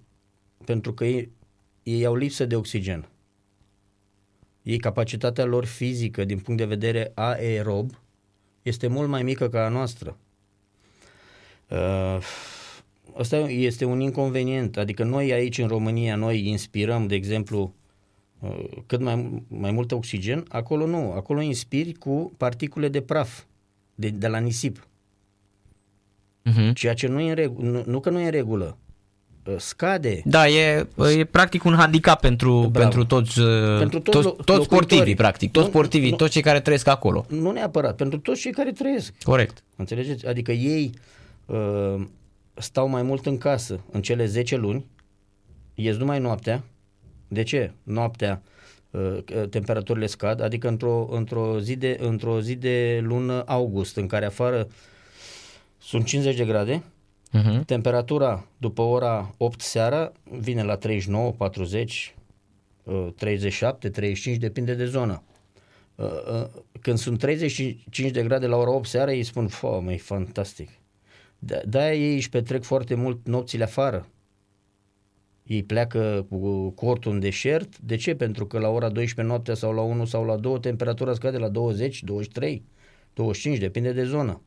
pentru 0.66 0.94
că 0.94 1.06
ei, 1.06 1.32
ei 1.84 2.06
au 2.06 2.16
lipsă 2.16 2.46
de 2.46 2.56
oxigen. 2.56 3.08
Ei, 4.62 4.78
capacitatea 4.78 5.46
lor 5.46 5.66
fizică 5.66 6.24
din 6.26 6.40
punct 6.40 6.60
de 6.60 6.66
vedere 6.66 7.12
aerob 7.14 7.92
este 8.62 8.88
mult 8.88 9.10
mai 9.10 9.24
mică 9.24 9.50
ca 9.50 9.66
a 9.66 9.70
noastră. 9.70 10.18
Uh, 11.70 12.18
ăsta 13.18 13.38
este 13.38 13.86
un 13.86 14.00
inconvenient. 14.00 14.78
Adică 14.78 15.04
noi 15.04 15.32
aici 15.32 15.58
în 15.58 15.68
România, 15.68 16.16
noi 16.16 16.48
inspirăm, 16.48 17.08
de 17.08 17.16
exemplu, 17.16 17.74
uh, 18.40 18.66
cât 18.86 19.02
mai, 19.02 19.44
mai 19.48 19.72
mult 19.72 19.92
oxigen, 19.92 20.46
acolo 20.48 20.86
nu. 20.86 21.12
Acolo 21.12 21.42
inspiri 21.42 21.94
cu 21.94 22.34
particule 22.38 22.88
de 22.88 23.02
praf, 23.02 23.44
de, 23.96 24.10
de 24.10 24.28
la 24.28 24.38
nisip. 24.38 24.88
Uh-huh. 26.50 26.74
Ceea 26.74 26.94
ce 26.94 27.08
nu 27.08 27.20
e 27.20 27.30
în 27.30 27.36
regulă, 27.36 27.70
nu, 27.70 27.84
nu 27.86 28.00
că 28.00 28.10
nu 28.10 28.20
e 28.20 28.26
în 28.26 28.32
regulă, 28.32 28.78
uh, 29.46 29.56
scade. 29.58 30.22
Da, 30.26 30.48
e, 30.48 30.88
e 31.18 31.24
practic 31.24 31.64
un 31.64 31.76
handicap 31.76 32.20
pentru, 32.20 32.70
pentru 32.74 33.06
toți, 33.06 33.40
uh, 33.40 33.78
pentru 33.78 34.00
toți, 34.00 34.22
toți, 34.22 34.44
toți 34.44 34.66
sportivii, 34.66 35.16
practic, 35.16 35.52
toți 35.52 35.68
sportivii, 35.68 36.10
nu, 36.10 36.16
toți 36.16 36.32
cei 36.32 36.42
care 36.42 36.60
trăiesc 36.60 36.88
acolo. 36.88 37.26
Nu 37.30 37.52
neapărat, 37.52 37.96
pentru 37.96 38.20
toți 38.20 38.42
cei 38.42 38.52
care 38.52 38.72
trăiesc. 38.72 39.14
Corect. 39.24 39.64
Înțelegeți? 39.76 40.28
Adică 40.28 40.52
ei 40.52 40.92
uh, 41.46 42.06
stau 42.54 42.88
mai 42.88 43.02
mult 43.02 43.26
în 43.26 43.38
casă 43.38 43.84
în 43.92 44.02
cele 44.02 44.26
10 44.26 44.56
luni, 44.56 44.86
ies 45.74 45.98
numai 45.98 46.20
noaptea. 46.20 46.64
De 47.28 47.44
ce? 47.44 47.72
Noaptea 47.84 48.42
uh, 48.92 49.18
temperaturile 49.50 50.06
scad, 50.06 50.42
adică 50.42 50.68
într-o, 50.68 51.08
într-o, 51.12 51.60
zi 51.60 51.76
de, 51.76 51.98
într-o 52.02 52.42
zi 52.42 52.56
de 52.56 53.00
lună 53.04 53.44
august, 53.46 53.96
în 53.96 54.08
care 54.08 54.26
afară 54.26 54.68
sunt 55.78 56.06
50 56.06 56.36
de 56.36 56.46
grade, 56.46 56.84
uh-huh. 57.38 57.66
temperatura 57.66 58.48
după 58.58 58.82
ora 58.82 59.34
8 59.38 59.62
seara 59.62 60.12
vine 60.40 60.64
la 60.64 60.76
39, 60.76 61.32
40, 61.32 62.16
37, 63.16 63.90
35, 63.90 64.38
depinde 64.38 64.74
de 64.74 64.86
zonă. 64.86 65.24
Uh, 65.96 66.06
uh, 66.06 66.48
când 66.82 66.98
sunt 66.98 67.20
35 67.20 68.12
de 68.12 68.24
grade 68.24 68.48
la 68.48 68.56
ora 68.56 68.72
8 68.72 68.88
seara, 68.88 69.14
ei 69.14 69.24
spun, 69.24 69.48
fă, 69.48 69.80
mă, 69.84 69.92
e 69.92 69.98
fantastic. 69.98 70.70
De-aia 71.66 71.94
ei 71.94 72.16
își 72.16 72.30
petrec 72.30 72.64
foarte 72.64 72.96
mult 72.96 73.28
nopțile 73.28 73.64
afară. 73.64 74.08
Ei 75.44 75.64
pleacă 75.64 76.26
cu 76.30 76.70
cortul 76.70 77.12
în 77.12 77.20
deșert. 77.20 77.80
De 77.80 77.96
ce? 77.96 78.16
Pentru 78.16 78.46
că 78.46 78.60
la 78.60 78.70
ora 78.70 78.90
12 78.90 79.34
noaptea 79.34 79.54
sau 79.54 79.74
la 79.74 79.82
1 79.82 80.06
sau 80.06 80.26
la 80.26 80.36
2 80.36 80.60
temperatura 80.60 81.14
scade 81.14 81.38
la 81.38 81.50
20, 81.50 82.04
23, 82.04 82.64
25, 83.14 83.58
depinde 83.58 83.92
de 83.92 84.04
zonă. 84.04 84.42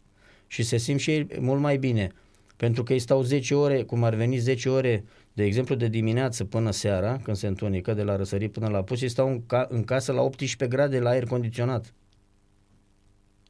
Și 0.47 0.62
se 0.62 0.76
simt 0.76 1.01
și 1.01 1.11
ei 1.11 1.26
mult 1.40 1.61
mai 1.61 1.76
bine. 1.76 2.12
Pentru 2.57 2.82
că 2.82 2.92
ei 2.92 2.99
stau 2.99 3.22
10 3.22 3.55
ore, 3.55 3.82
cum 3.82 4.05
ar 4.05 4.14
veni 4.14 4.36
10 4.36 4.68
ore, 4.68 5.05
de 5.32 5.44
exemplu 5.44 5.74
de 5.74 5.88
dimineață 5.88 6.44
până 6.44 6.70
seara, 6.70 7.16
când 7.22 7.36
se 7.36 7.47
întunică 7.47 7.94
de 7.94 8.03
la 8.03 8.16
răsărit 8.16 8.53
până 8.53 8.68
la 8.68 8.82
pus, 8.82 9.03
ei 9.03 9.09
stau 9.09 9.28
în, 9.28 9.47
ca, 9.47 9.66
în 9.70 9.84
casă 9.84 10.12
la 10.12 10.22
18 10.22 10.76
grade 10.76 10.99
la 10.99 11.11
aer 11.11 11.24
condiționat. 11.24 11.94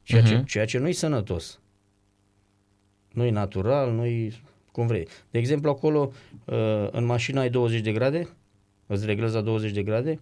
Ceea, 0.03 0.21
uh-huh. 0.21 0.27
ce, 0.27 0.35
mhm. 0.35 0.45
ceea 0.45 0.65
ce 0.65 0.77
nu-i 0.77 0.93
sănătos. 0.93 1.59
Nu-i 3.17 3.29
natural, 3.29 3.91
nu-i 3.91 4.41
cum 4.71 4.87
vrei. 4.87 5.07
De 5.31 5.39
exemplu, 5.39 5.69
acolo 5.69 6.11
uh, 6.45 6.87
în 6.91 7.05
mașină 7.05 7.39
ai 7.39 7.49
20 7.49 7.81
de 7.81 7.91
grade, 7.91 8.27
îți 8.87 9.05
reglezi 9.05 9.33
la 9.33 9.41
20 9.41 9.71
de 9.71 9.83
grade, 9.83 10.19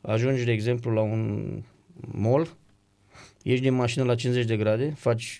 ajungi, 0.00 0.44
de 0.44 0.52
exemplu, 0.52 0.90
la 0.90 1.00
un 1.00 1.48
mall, 1.98 2.48
ieși 3.42 3.60
din 3.60 3.74
mașină 3.74 4.04
la 4.04 4.14
50 4.14 4.44
de 4.44 4.56
grade, 4.56 4.94
faci 4.96 5.38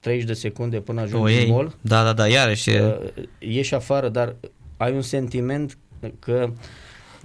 30 0.00 0.26
de 0.26 0.32
secunde 0.32 0.80
până 0.80 1.00
ajungi 1.00 1.44
în 1.44 1.50
mall. 1.50 1.76
Da, 1.80 2.04
da, 2.04 2.12
da, 2.12 2.28
iarăși. 2.28 2.70
Uh, 2.70 2.94
ieși 3.38 3.74
afară, 3.74 4.08
dar 4.08 4.36
ai 4.76 4.92
un 4.92 5.02
sentiment 5.02 5.78
că 6.18 6.50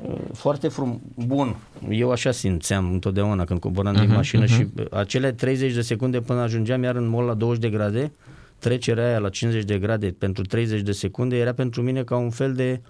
uh, 0.03 0.15
foarte 0.33 0.67
frum, 0.67 1.01
bun, 1.15 1.55
eu 1.89 2.11
așa 2.11 2.31
simțeam 2.31 2.91
întotdeauna 2.91 3.43
când 3.43 3.59
coboram 3.59 3.93
uh-huh, 3.93 3.99
din 3.99 4.07
mhm, 4.07 4.15
mașină 4.15 4.43
uh-huh. 4.43 4.55
și 4.55 4.67
acele 4.91 5.31
30 5.31 5.73
de 5.73 5.81
secunde 5.81 6.21
până 6.21 6.39
ajungeam 6.39 6.83
iar 6.83 6.95
în 6.95 7.07
mall 7.07 7.25
la 7.25 7.33
20 7.33 7.61
de 7.61 7.69
grade, 7.69 8.11
trecerea 8.59 9.07
aia 9.07 9.19
la 9.19 9.29
50 9.29 9.63
de 9.63 9.79
grade 9.79 10.15
pentru 10.17 10.43
30 10.43 10.81
de 10.81 10.91
secunde 10.91 11.37
era 11.37 11.53
pentru 11.53 11.81
mine 11.81 12.03
ca 12.03 12.17
un 12.17 12.29
fel 12.29 12.53
de 12.53 12.81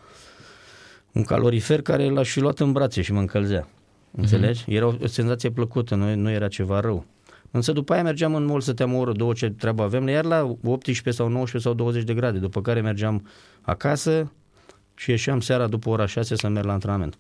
un 1.12 1.24
calorifer 1.24 1.82
care 1.82 2.10
l-aș 2.10 2.32
fi 2.32 2.40
luat 2.40 2.60
în 2.60 2.72
brațe 2.72 3.02
și 3.02 3.12
mă 3.12 3.20
încălzea. 3.20 3.68
Înțelegi? 4.12 4.64
Mm-hmm. 4.64 4.74
Era 4.76 4.88
o 4.88 5.08
senzație 5.08 5.50
plăcută, 5.50 5.96
nu, 5.96 6.16
nu 6.16 6.30
era 6.30 6.48
ceva 6.48 6.80
rău. 6.80 7.06
Însă 7.52 7.72
după 7.72 7.94
aia 7.94 8.04
mergeam 8.04 8.36
în 8.36 8.46
mall, 8.46 8.62
stăteam 8.62 8.94
o 8.94 8.98
oră, 8.98 9.12
două, 9.12 9.34
ce 9.34 9.50
treabă 9.50 9.84
avem, 9.84 10.08
iar 10.08 10.26
la 10.26 10.58
18 10.64 11.12
sau 11.12 11.28
19 11.28 11.70
sau 11.70 11.74
20 11.74 12.04
de 12.04 12.14
grade, 12.14 12.38
după 12.38 12.62
care 12.62 12.82
mergeam 12.82 13.28
acasă 13.62 14.32
și 14.96 15.10
ieșeam 15.10 15.40
seara 15.40 15.68
după 15.68 15.90
ora 15.90 16.06
6 16.06 16.36
să 16.36 16.48
merg 16.48 16.66
la 16.66 16.74
antrenament. 16.74 17.18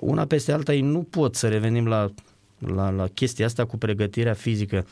Una 0.00 0.24
peste 0.24 0.52
alta, 0.52 0.74
ei 0.74 0.80
nu 0.80 1.02
pot 1.02 1.34
să 1.34 1.48
revenim 1.48 1.86
la, 1.86 2.10
la, 2.58 2.90
la 2.90 3.06
chestia 3.06 3.46
asta 3.46 3.64
cu 3.64 3.76
pregătirea 3.76 4.34
fizică 4.34 4.86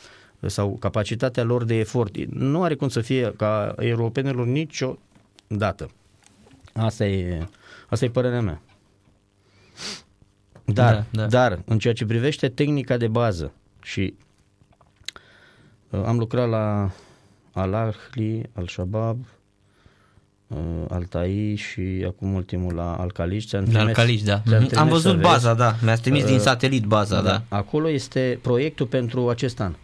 sau 0.47 0.77
capacitatea 0.81 1.43
lor 1.43 1.65
de 1.65 1.75
efort. 1.75 2.17
Nu 2.25 2.63
are 2.63 2.75
cum 2.75 2.89
să 2.89 3.01
fie 3.01 3.33
ca 3.37 3.75
europenilor 3.79 4.47
niciodată. 4.47 5.91
Asta 6.73 7.07
e, 7.07 7.47
asta 7.89 8.05
e 8.05 8.09
părerea 8.09 8.41
mea. 8.41 8.61
Dar, 10.65 10.95
da, 11.11 11.23
da. 11.23 11.27
dar, 11.27 11.63
în 11.65 11.79
ceea 11.79 11.95
ce 11.95 12.07
privește 12.07 12.49
tehnica 12.49 12.97
de 12.97 13.09
bază 13.09 13.53
și 13.83 14.15
uh, 15.91 16.03
am 16.05 16.19
lucrat 16.19 16.49
la 16.49 16.91
Al-Ahli, 17.53 18.43
Al-Shabaab, 18.53 19.27
uh, 20.47 20.59
Altai 20.89 21.55
și 21.55 22.05
acum 22.07 22.35
ultimul 22.35 22.75
la 22.75 22.97
Alcaliș. 22.97 23.51
La 23.51 23.81
Alcaliș, 23.81 24.23
da. 24.23 24.43
Am 24.77 24.89
văzut 24.89 25.21
baza, 25.21 25.55
da. 25.55 25.77
Mi-ați 25.83 26.03
trimis 26.03 26.23
uh, 26.23 26.29
din 26.29 26.39
satelit 26.39 26.85
baza, 26.85 27.23
da. 27.23 27.29
da. 27.29 27.57
Acolo 27.57 27.89
este 27.89 28.39
proiectul 28.43 28.87
pentru 28.87 29.29
acest 29.29 29.61
an. 29.61 29.75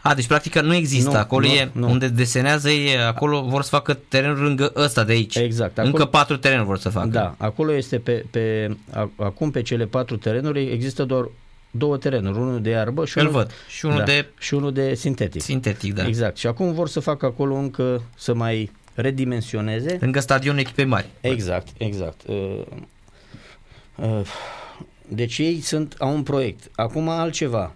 A, 0.00 0.14
deci 0.14 0.26
practic 0.26 0.58
nu 0.58 0.74
există. 0.74 1.10
Nu, 1.10 1.16
acolo 1.16 1.46
nu, 1.46 1.52
e 1.52 1.70
nu. 1.72 1.90
unde 1.90 2.08
desenează 2.08 2.70
e, 2.70 3.04
acolo 3.06 3.42
vor 3.42 3.62
să 3.62 3.68
facă 3.68 3.98
terenul 4.08 4.42
lângă 4.42 4.72
ăsta 4.76 5.04
de 5.04 5.12
aici. 5.12 5.36
Exact. 5.36 5.78
Acolo, 5.78 5.92
Încă 5.92 6.04
patru 6.04 6.36
terenuri 6.36 6.66
vor 6.66 6.78
să 6.78 6.88
facă. 6.88 7.06
Da, 7.06 7.34
acolo 7.38 7.74
este 7.74 7.98
pe, 7.98 8.24
pe 8.30 8.76
acum 9.16 9.50
pe 9.50 9.62
cele 9.62 9.84
patru 9.84 10.16
terenuri 10.16 10.70
există 10.72 11.04
doar 11.04 11.28
două 11.70 11.96
terenuri, 11.96 12.38
unul 12.38 12.62
de 12.62 12.70
iarbă 12.70 13.04
și 13.04 13.18
unul, 13.18 13.30
văd. 13.30 13.50
Și 13.68 13.84
unul, 13.84 13.98
da, 13.98 14.04
de... 14.04 14.26
și 14.38 14.54
unul 14.54 14.72
de 14.72 14.94
sintetic. 14.94 15.42
Sintetic, 15.42 15.94
da. 15.94 16.06
Exact. 16.06 16.36
Și 16.36 16.46
acum 16.46 16.72
vor 16.72 16.88
să 16.88 17.00
facă 17.00 17.26
acolo 17.26 17.54
încă 17.54 18.02
să 18.16 18.34
mai 18.34 18.70
redimensioneze. 18.94 19.96
Lângă 20.00 20.20
stadionul 20.20 20.60
echipei 20.60 20.84
mari. 20.84 21.06
Exact, 21.20 21.68
exact. 21.78 22.20
Uh, 22.26 22.60
uh, 23.96 24.20
deci 25.08 25.38
ei 25.38 25.60
sunt, 25.60 25.94
au 25.98 26.14
un 26.14 26.22
proiect. 26.22 26.70
Acum 26.74 27.08
altceva 27.08 27.74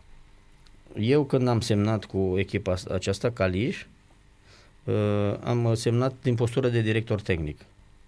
eu 0.97 1.25
când 1.25 1.49
am 1.49 1.61
semnat 1.61 2.05
cu 2.05 2.35
echipa 2.37 2.75
aceasta, 2.91 3.31
Caliș, 3.31 3.85
uh, 4.85 4.95
am 5.45 5.75
semnat 5.75 6.15
din 6.23 6.35
postură 6.35 6.69
de 6.69 6.81
director 6.81 7.21
tehnic, 7.21 7.61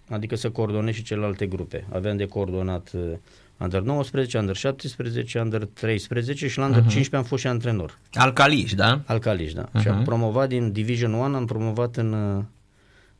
adică 0.09 0.35
să 0.35 0.49
coordonez 0.49 0.93
și 0.93 1.03
celelalte 1.03 1.47
grupe. 1.47 1.85
Aveam 1.91 2.17
de 2.17 2.25
coordonat 2.25 2.91
uh, 2.93 3.01
Under 3.57 3.81
19, 3.81 4.37
Under 4.37 4.55
17, 4.55 5.39
Under 5.39 5.65
13 5.65 6.47
și 6.47 6.57
la 6.57 6.65
Under 6.65 6.79
uh-huh. 6.79 6.91
15 6.91 7.15
am 7.15 7.23
fost 7.23 7.41
și 7.41 7.47
antrenor. 7.47 7.97
Al 8.13 8.33
Caliș, 8.33 8.73
da? 8.73 9.01
Al 9.05 9.19
Caliș, 9.19 9.53
da. 9.53 9.69
Uh-huh. 9.69 9.81
Și 9.81 9.87
am 9.87 10.03
promovat 10.03 10.47
din 10.47 10.71
Division 10.71 11.13
1, 11.13 11.35
am 11.35 11.45
promovat 11.45 11.95
în, 11.95 12.13
uh, 12.13 12.43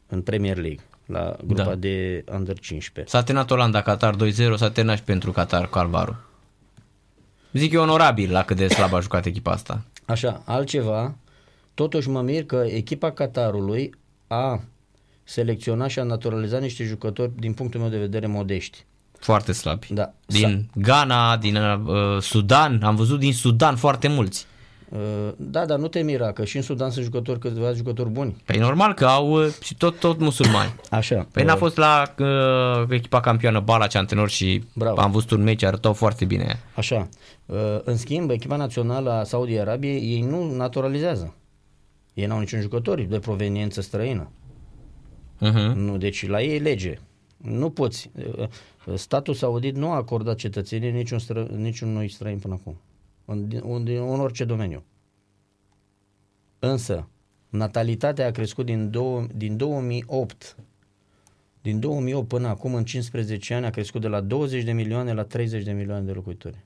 în 0.07 0.21
Premier 0.21 0.57
League 0.57 0.83
la 1.05 1.35
grupa 1.45 1.63
da. 1.63 1.75
de 1.75 2.23
Under 2.33 2.59
15. 2.59 3.15
S-a 3.15 3.23
terminat 3.23 3.51
Olanda 3.51 3.81
Qatar 3.81 4.15
2-0, 4.15 4.17
s-a 4.55 4.69
terminat 4.69 4.97
și 4.97 5.03
pentru 5.03 5.31
Qatar 5.31 5.69
Calvaru. 5.69 6.15
Zic 7.53 7.73
eu 7.73 7.81
onorabil 7.81 8.31
la 8.31 8.43
cât 8.43 8.57
de 8.57 8.67
slab 8.67 8.93
a 8.93 8.99
jucat 8.99 9.25
echipa 9.25 9.51
asta. 9.51 9.81
Așa, 10.05 10.41
altceva, 10.45 11.15
totuși 11.73 12.09
mă 12.09 12.21
mir 12.21 12.45
că 12.45 12.63
echipa 12.67 13.11
Qatarului 13.11 13.93
a 14.27 14.61
selecționat 15.23 15.89
și 15.89 15.99
a 15.99 16.03
naturalizat 16.03 16.61
niște 16.61 16.83
jucători 16.83 17.31
din 17.39 17.53
punctul 17.53 17.79
meu 17.79 17.89
de 17.89 17.97
vedere 17.97 18.27
modești. 18.27 18.85
Foarte 19.19 19.51
slabi. 19.51 19.87
Da. 19.89 20.13
Din 20.25 20.69
Ghana, 20.75 21.37
din 21.37 21.55
uh, 21.55 22.21
Sudan, 22.21 22.83
am 22.83 22.95
văzut 22.95 23.19
din 23.19 23.33
Sudan 23.33 23.75
foarte 23.75 24.07
mulți. 24.07 24.45
Uh, 24.91 25.31
da, 25.37 25.65
dar 25.65 25.79
nu 25.79 25.87
te 25.87 26.01
mira 26.01 26.31
că 26.31 26.45
și 26.45 26.55
în 26.55 26.61
Sudan 26.61 26.89
sunt 26.89 27.05
jucători, 27.05 27.39
câțiva 27.39 27.71
jucători 27.71 28.09
buni. 28.09 28.35
Păi 28.45 28.57
normal 28.57 28.93
că 28.93 29.05
au 29.05 29.43
uh, 29.43 29.53
și 29.61 29.75
tot, 29.75 29.99
tot 29.99 30.19
musulmani. 30.19 30.73
Așa. 30.89 31.27
Păi 31.31 31.43
n-a 31.43 31.53
uh, 31.53 31.59
fost 31.59 31.77
la 31.77 32.13
uh, 32.19 32.85
echipa 32.89 33.19
campioană 33.19 33.59
Bala 33.59 33.85
antrenor 33.93 34.29
și 34.29 34.63
Bravo. 34.73 35.01
am 35.01 35.11
văzut 35.11 35.31
un 35.31 35.43
meci, 35.43 35.63
arătau 35.63 35.93
foarte 35.93 36.25
bine. 36.25 36.59
Așa. 36.75 37.09
Uh, 37.45 37.57
în 37.83 37.97
schimb, 37.97 38.29
echipa 38.29 38.55
națională 38.55 39.11
a 39.11 39.23
Saudi 39.23 39.59
Arabiei, 39.59 40.13
ei 40.13 40.21
nu 40.21 40.55
naturalizează. 40.55 41.35
Ei 42.13 42.25
n-au 42.25 42.39
niciun 42.39 42.61
jucător 42.61 43.01
de 43.01 43.19
proveniență 43.19 43.81
străină. 43.81 44.31
Uh-huh. 45.41 45.73
Nu, 45.75 45.97
deci 45.97 46.27
la 46.27 46.41
ei 46.41 46.59
lege. 46.59 46.99
Nu 47.37 47.69
poți. 47.69 48.11
Statul 48.95 49.33
saudit 49.33 49.75
nu 49.75 49.91
a 49.91 49.95
acordat 49.95 50.35
cetățenie 50.35 50.89
niciun, 50.89 51.19
stră, 51.19 51.47
niciunui 51.55 52.09
străin 52.09 52.37
până 52.37 52.53
acum 52.53 52.77
în, 53.25 53.47
în, 53.61 53.87
în 53.87 54.19
orice 54.19 54.45
domeniu. 54.45 54.83
Însă, 56.59 57.07
natalitatea 57.49 58.27
a 58.27 58.31
crescut 58.31 58.65
din, 58.65 58.89
două, 58.89 59.27
din 59.35 59.57
2008 59.57 60.55
din 61.61 61.79
2008 61.79 62.27
până 62.27 62.47
acum, 62.47 62.73
în 62.75 62.85
15 62.85 63.53
ani, 63.53 63.65
a 63.65 63.69
crescut 63.69 64.01
de 64.01 64.07
la 64.07 64.21
20 64.21 64.63
de 64.63 64.71
milioane 64.71 65.13
la 65.13 65.23
30 65.23 65.63
de 65.63 65.71
milioane 65.71 66.05
de 66.05 66.11
locuitori. 66.11 66.57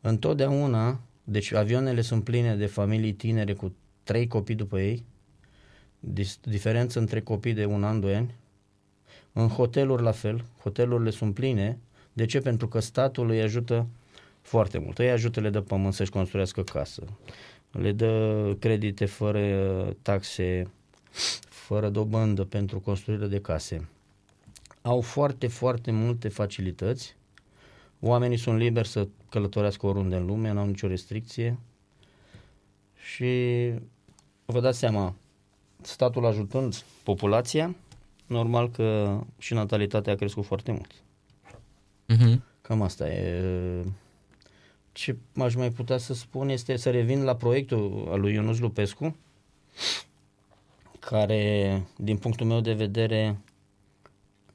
Întotdeauna, 0.00 1.00
deci 1.24 1.52
avioanele 1.52 2.00
sunt 2.00 2.24
pline 2.24 2.56
de 2.56 2.66
familii 2.66 3.12
tinere 3.12 3.52
cu 3.52 3.74
trei 4.02 4.26
copii 4.26 4.54
după 4.54 4.80
ei, 4.80 5.04
diferență 6.42 6.98
între 6.98 7.20
copii 7.20 7.52
de 7.52 7.64
un 7.64 7.84
an, 7.84 8.00
doi 8.00 8.14
ani. 8.14 8.34
În 9.32 9.48
hoteluri 9.48 10.02
la 10.02 10.10
fel, 10.10 10.44
hotelurile 10.62 11.10
sunt 11.10 11.34
pline. 11.34 11.78
De 12.12 12.24
ce? 12.24 12.40
Pentru 12.40 12.68
că 12.68 12.80
statul 12.80 13.30
îi 13.30 13.40
ajută 13.42 13.86
foarte 14.42 14.78
mult. 14.78 14.98
Îi 14.98 15.10
ajută, 15.10 15.40
le 15.40 15.50
dă 15.50 15.60
pământ 15.60 15.94
să-și 15.94 16.10
construiască 16.10 16.62
casă. 16.62 17.02
Le 17.70 17.92
dă 17.92 18.56
credite 18.58 19.04
fără 19.04 19.96
taxe, 20.02 20.70
fără 21.48 21.88
dobândă 21.88 22.44
pentru 22.44 22.80
construirea 22.80 23.26
de 23.26 23.40
case. 23.40 23.88
Au 24.82 25.00
foarte, 25.00 25.46
foarte 25.46 25.90
multe 25.90 26.28
facilități. 26.28 27.16
Oamenii 28.00 28.36
sunt 28.36 28.58
liberi 28.58 28.88
să 28.88 29.08
călătorească 29.28 29.86
oriunde 29.86 30.16
în 30.16 30.26
lume, 30.26 30.52
n-au 30.52 30.66
nicio 30.66 30.86
restricție. 30.86 31.58
Și 32.94 33.72
vă 34.44 34.60
dați 34.60 34.78
seama, 34.78 35.14
statul 35.80 36.26
ajutând 36.26 36.84
populația, 37.02 37.74
normal 38.26 38.70
că 38.70 39.18
și 39.38 39.54
natalitatea 39.54 40.12
a 40.12 40.16
crescut 40.16 40.44
foarte 40.44 40.72
mult. 40.72 40.92
Uh-huh. 42.12 42.40
Cam 42.60 42.82
asta 42.82 43.08
e 43.08 43.42
ce 44.92 45.16
aș 45.36 45.54
mai 45.54 45.70
putea 45.70 45.98
să 45.98 46.14
spun 46.14 46.48
este 46.48 46.76
să 46.76 46.90
revin 46.90 47.24
la 47.24 47.36
proiectul 47.36 48.08
al 48.10 48.20
lui 48.20 48.32
Ionuț 48.32 48.58
Lupescu, 48.58 49.16
care, 50.98 51.82
din 51.96 52.16
punctul 52.16 52.46
meu 52.46 52.60
de 52.60 52.72
vedere, 52.72 53.40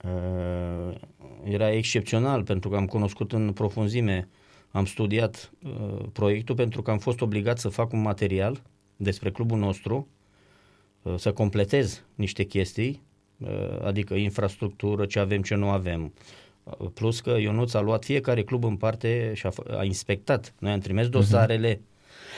uh, 0.03 0.95
era 1.43 1.71
excepțional 1.71 2.43
pentru 2.43 2.69
că 2.69 2.75
am 2.75 2.85
cunoscut 2.85 3.31
în 3.31 3.53
profunzime 3.53 4.27
am 4.71 4.85
studiat 4.85 5.51
uh, 5.63 6.05
proiectul 6.13 6.55
pentru 6.55 6.81
că 6.81 6.91
am 6.91 6.97
fost 6.97 7.21
obligat 7.21 7.59
să 7.59 7.69
fac 7.69 7.91
un 7.91 8.01
material 8.01 8.61
despre 8.95 9.31
clubul 9.31 9.57
nostru, 9.57 10.07
uh, 11.01 11.15
să 11.17 11.33
completez 11.33 12.03
niște 12.15 12.43
chestii, 12.43 13.01
uh, 13.37 13.81
adică 13.83 14.13
infrastructură, 14.13 15.05
ce 15.05 15.19
avem, 15.19 15.41
ce 15.41 15.55
nu 15.55 15.69
avem. 15.69 16.13
Uh, 16.77 16.87
plus 16.93 17.19
că 17.19 17.29
Ionuț 17.39 17.73
a 17.73 17.81
luat 17.81 18.03
fiecare 18.05 18.43
club 18.43 18.63
în 18.63 18.75
parte 18.75 19.31
și 19.35 19.45
a, 19.45 19.49
f- 19.51 19.77
a 19.77 19.83
inspectat. 19.83 20.53
Noi 20.59 20.71
am 20.71 20.79
trimis 20.79 21.09
dosarele, 21.09 21.81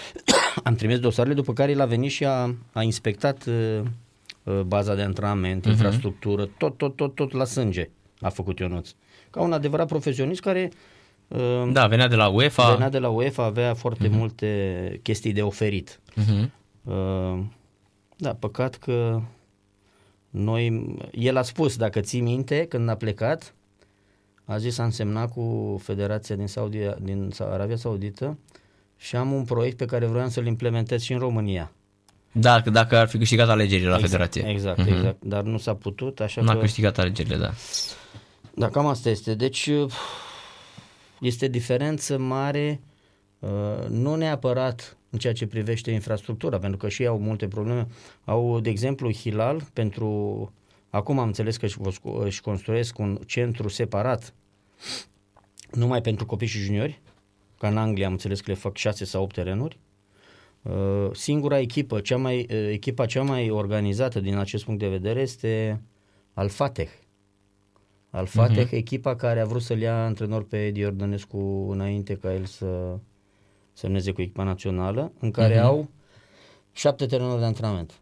am 0.64 0.76
trimis 0.76 1.00
dosarele, 1.00 1.34
după 1.34 1.54
care 1.54 1.72
el 1.72 1.82
a 1.82 1.86
venit 1.86 2.12
și 2.12 2.26
a, 2.26 2.56
a 2.74 2.82
inspectat 2.82 3.46
uh, 3.46 3.80
uh, 4.44 4.60
baza 4.62 4.96
de 4.96 5.02
antrenament, 5.02 5.66
infrastructură, 5.66 6.46
tot, 6.58 6.78
tot, 6.78 6.96
tot, 6.96 7.16
tot 7.16 7.32
la 7.32 7.46
sânge 7.46 7.90
a 8.22 8.30
făcut 8.30 8.60
Ionuț. 8.60 8.90
Ca 9.30 9.42
un 9.42 9.54
adevărat 9.54 9.88
profesionist 9.88 10.42
care 10.42 10.72
uh, 11.28 11.70
Da, 11.72 11.88
venea 11.88 12.08
de 12.08 12.16
la 12.16 12.28
UEFA. 12.28 12.72
venea 12.72 12.90
de 12.90 13.00
la 13.00 13.10
UEFA, 13.10 13.44
avea 13.44 13.74
foarte 13.74 14.08
multe 14.08 15.00
chestii 15.04 15.34
de 15.34 15.42
oferit. 15.42 16.00
Mhm. 16.16 16.52
Uh, 16.84 17.40
da, 18.18 18.34
păcat 18.34 18.76
că 18.76 19.22
noi, 20.30 20.96
el 21.12 21.38
a 21.38 21.42
spus, 21.42 21.78
dacă 21.78 22.00
ții 22.00 22.22
minte, 22.22 22.66
când 22.66 22.90
a 22.90 22.96
plecat, 22.96 23.54
a 24.50 24.58
zis 24.58 24.78
a 24.78 24.84
însemnat 24.84 25.32
cu 25.34 25.78
Federația 25.84 26.36
din, 26.36 26.48
Saudi, 26.48 26.78
din 27.02 27.32
Arabia 27.40 27.76
Saudită 27.76 28.38
și 28.98 29.16
am 29.16 29.32
un 29.32 29.44
proiect 29.44 29.78
pe 29.78 29.86
care 29.86 30.06
vreau 30.06 30.28
să-l 30.28 30.46
implementez 30.46 31.02
și 31.02 31.14
în 31.14 31.20
România. 31.20 31.72
Da, 32.32 32.62
că 32.62 32.70
dacă 32.70 32.98
ar 32.98 33.08
fi 33.08 33.18
câștigat 33.18 33.50
alegerile 33.50 33.90
la 33.90 33.96
exact, 33.96 34.12
federație. 34.12 34.48
Exact, 34.50 34.78
Mhm. 34.78 34.88
exact. 34.94 35.24
Dar 35.24 35.44
nu 35.44 35.58
s-a 35.58 35.76
putut, 35.76 36.20
așa 36.20 36.42
N-a 36.42 36.54
că... 36.54 36.60
câștigat 36.60 36.98
alegerile, 36.98 37.36
da. 37.36 37.52
Da, 38.54 38.70
cam 38.70 38.86
asta 38.86 39.10
este. 39.10 39.34
Deci 39.36 39.70
este 41.20 41.48
diferență 41.48 42.18
mare, 42.18 42.82
uh, 43.40 43.50
nu 43.90 44.16
neapărat 44.16 44.98
în 45.10 45.20
ceea 45.20 45.34
ce 45.34 45.48
privește 45.48 45.92
infrastructura, 45.92 46.58
pentru 46.58 46.78
că 46.78 46.90
și 46.90 47.02
ei 47.02 47.08
au 47.08 47.20
multe 47.20 47.48
probleme. 47.48 47.88
Au, 48.26 48.60
de 48.60 48.70
exemplu, 48.70 49.12
Hilal, 49.14 49.62
pentru... 49.74 50.52
Acum 50.90 51.20
am 51.20 51.28
înțeles 51.28 51.58
că 51.58 51.66
își, 51.66 51.78
își 52.24 52.42
construiesc 52.42 52.98
un 53.00 53.20
centru 53.26 53.68
separat 53.68 54.34
numai 55.72 56.02
pentru 56.02 56.26
copii 56.26 56.48
și 56.48 56.60
juniori, 56.60 57.02
ca 57.58 57.68
în 57.68 57.78
Anglia 57.78 58.06
am 58.06 58.12
înțeles 58.12 58.42
că 58.42 58.52
le 58.52 58.58
fac 58.58 58.78
6 58.78 59.06
sau 59.06 59.24
8 59.24 59.34
terenuri. 59.34 59.80
Uh, 60.62 61.10
Singura 61.12 61.60
echipă, 61.60 62.00
cea 62.00 62.18
mai, 62.18 62.48
uh, 62.52 62.70
echipa 62.72 63.06
cea 63.06 63.22
mai 63.22 63.50
organizată 63.50 64.20
din 64.20 64.38
acest 64.38 64.64
punct 64.64 64.80
de 64.80 64.88
vedere 64.88 65.22
este 65.22 65.82
Al 66.34 66.50
Fateh. 66.50 66.90
Al 68.10 68.26
Fateh, 68.26 68.68
uh-huh. 68.68 68.72
echipa 68.72 69.16
care 69.16 69.40
a 69.40 69.46
vrut 69.46 69.62
să-l 69.62 69.80
ia 69.80 70.06
antrenor 70.06 70.44
pe 70.44 70.66
Edi 70.66 70.86
Ordănescu 70.86 71.68
înainte 71.72 72.16
ca 72.16 72.34
el 72.34 72.46
să 72.46 72.98
semneze 73.74 74.12
cu 74.12 74.22
echipa 74.22 74.44
națională, 74.44 75.12
în 75.20 75.32
care 75.32 75.56
uh-huh. 75.56 75.64
au 75.64 75.90
șapte 76.72 77.06
terenuri 77.06 77.40
de 77.40 77.46
antrenament, 77.46 78.00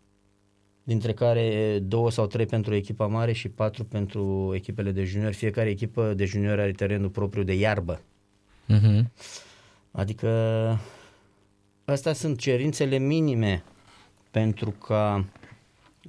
dintre 0.87 1.13
care 1.13 1.79
două 1.79 2.11
sau 2.11 2.27
trei 2.27 2.45
pentru 2.45 2.75
echipa 2.75 3.07
mare 3.07 3.31
și 3.31 3.49
patru 3.49 3.83
pentru 3.83 4.51
echipele 4.55 4.91
de 4.91 5.03
juniori. 5.03 5.35
Fiecare 5.35 5.69
echipă 5.69 6.13
de 6.13 6.25
juniori 6.25 6.61
are 6.61 6.71
terenul 6.71 7.09
propriu 7.09 7.43
de 7.43 7.53
iarbă. 7.53 8.01
Mhm. 8.65 9.11
Adică 9.91 10.29
astea 11.85 12.13
sunt 12.13 12.39
cerințele 12.39 12.97
minime 12.97 13.63
pentru 14.31 14.71
ca 14.71 15.25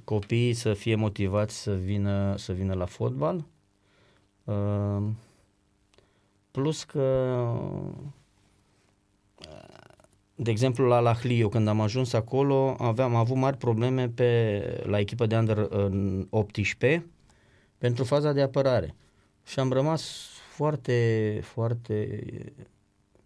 copiii 0.03 0.53
să 0.53 0.73
fie 0.73 0.95
motivați 0.95 1.61
să 1.61 1.73
vină, 1.73 2.35
să 2.37 2.53
vină 2.53 2.73
la 2.73 2.85
fotbal. 2.85 3.45
Uh, 4.43 5.03
Plus 6.51 6.83
că, 6.83 7.45
de 10.41 10.51
exemplu, 10.51 10.85
la 10.85 10.99
Lahli, 10.99 11.39
eu 11.39 11.49
când 11.49 11.67
am 11.67 11.81
ajuns 11.81 12.13
acolo, 12.13 12.75
aveam 12.77 13.09
am 13.09 13.19
avut 13.19 13.35
mari 13.35 13.57
probleme 13.57 14.09
pe, 14.09 14.61
la 14.85 14.99
echipa 14.99 15.25
de 15.25 15.35
under 15.35 15.57
în 15.69 16.27
18 16.29 17.05
pentru 17.77 18.03
faza 18.03 18.31
de 18.31 18.41
apărare. 18.41 18.95
Și 19.45 19.59
am 19.59 19.71
rămas 19.71 20.27
foarte, 20.51 21.39
foarte... 21.43 22.23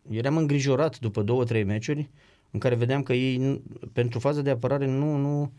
Eram 0.09 0.38
îngrijorat 0.38 0.99
după 0.99 1.22
două, 1.22 1.43
trei 1.43 1.64
meciuri 1.64 2.09
în 2.51 2.59
care 2.59 2.76
vedeam 2.76 3.03
că 3.03 3.14
ei, 3.14 3.38
nu- 3.38 3.61
pentru 3.93 4.20
faza 4.20 4.41
de 4.41 4.49
apărare, 4.49 4.86
nu, 4.86 5.16
nu, 5.16 5.51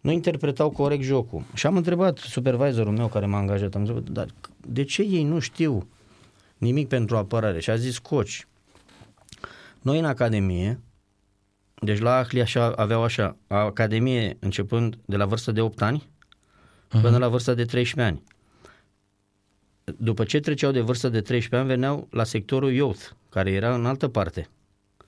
nu 0.00 0.10
interpretau 0.10 0.70
corect 0.70 1.02
jocul. 1.02 1.42
Și 1.54 1.66
am 1.66 1.76
întrebat 1.76 2.18
supervisorul 2.18 2.92
meu 2.92 3.08
care 3.08 3.26
m-a 3.26 3.38
angajat, 3.38 3.74
am 3.74 3.80
întrebat, 3.80 4.08
dar 4.08 4.28
de 4.66 4.84
ce 4.84 5.02
ei 5.02 5.24
nu 5.24 5.38
știu 5.38 5.88
nimic 6.58 6.88
pentru 6.88 7.16
apărare? 7.16 7.60
Și 7.60 7.70
a 7.70 7.76
zis, 7.76 7.98
coci, 7.98 8.46
noi 9.82 9.98
în 9.98 10.04
academie, 10.04 10.80
deci 11.80 11.98
la 11.98 12.16
Ahli 12.16 12.40
așa, 12.40 12.72
aveau 12.72 13.02
așa, 13.02 13.36
academie 13.46 14.36
începând 14.40 14.98
de 15.04 15.16
la 15.16 15.26
vârsta 15.26 15.52
de 15.52 15.60
8 15.60 15.82
ani 15.82 16.08
până 16.88 17.18
la 17.18 17.28
vârsta 17.28 17.54
de 17.54 17.64
13 17.64 18.12
ani. 18.12 18.22
După 19.98 20.24
ce 20.24 20.40
treceau 20.40 20.72
de 20.72 20.80
vârsta 20.80 21.08
de 21.08 21.20
13 21.20 21.56
ani, 21.56 21.66
veneau 21.66 22.08
la 22.10 22.24
sectorul 22.24 22.72
youth, 22.72 23.00
care 23.28 23.50
era 23.50 23.74
în 23.74 23.86
altă 23.86 24.08
parte, 24.08 24.48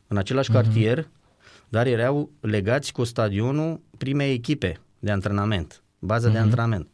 în 0.07 0.17
același 0.17 0.51
cartier, 0.51 1.09
dar 1.69 1.87
erau 1.87 2.31
legați 2.41 2.93
cu 2.93 3.05
stadionul 3.05 3.81
primei 3.99 4.33
echipe 4.33 4.81
de 4.99 5.11
antrenament, 5.11 5.83
baza 5.99 6.29
de 6.29 6.39
antrenament. 6.39 6.89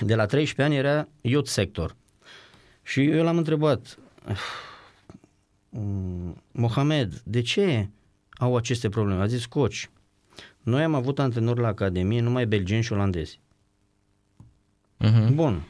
De 0.00 0.14
la 0.14 0.26
13 0.26 0.62
ani 0.62 0.86
era 0.88 1.08
youth 1.20 1.48
sector. 1.48 1.96
Și 2.82 3.04
eu 3.04 3.22
l-am 3.24 3.36
întrebat, 3.36 3.98
"Mm, 4.26 4.34
Mohamed, 6.52 7.20
de 7.24 7.40
ce 7.40 7.88
au 8.32 8.56
aceste 8.56 8.88
probleme? 8.88 9.22
A 9.22 9.26
zis, 9.26 9.46
coci, 9.46 9.90
noi 10.62 10.82
am 10.82 10.94
avut 10.94 11.18
antrenori 11.18 11.60
la 11.60 11.66
academie 11.68 12.20
numai 12.20 12.46
belgeni 12.46 12.82
și 12.82 12.92
olandezi. 12.92 13.40
Mhm. 14.96 15.34
Bun. 15.34 15.62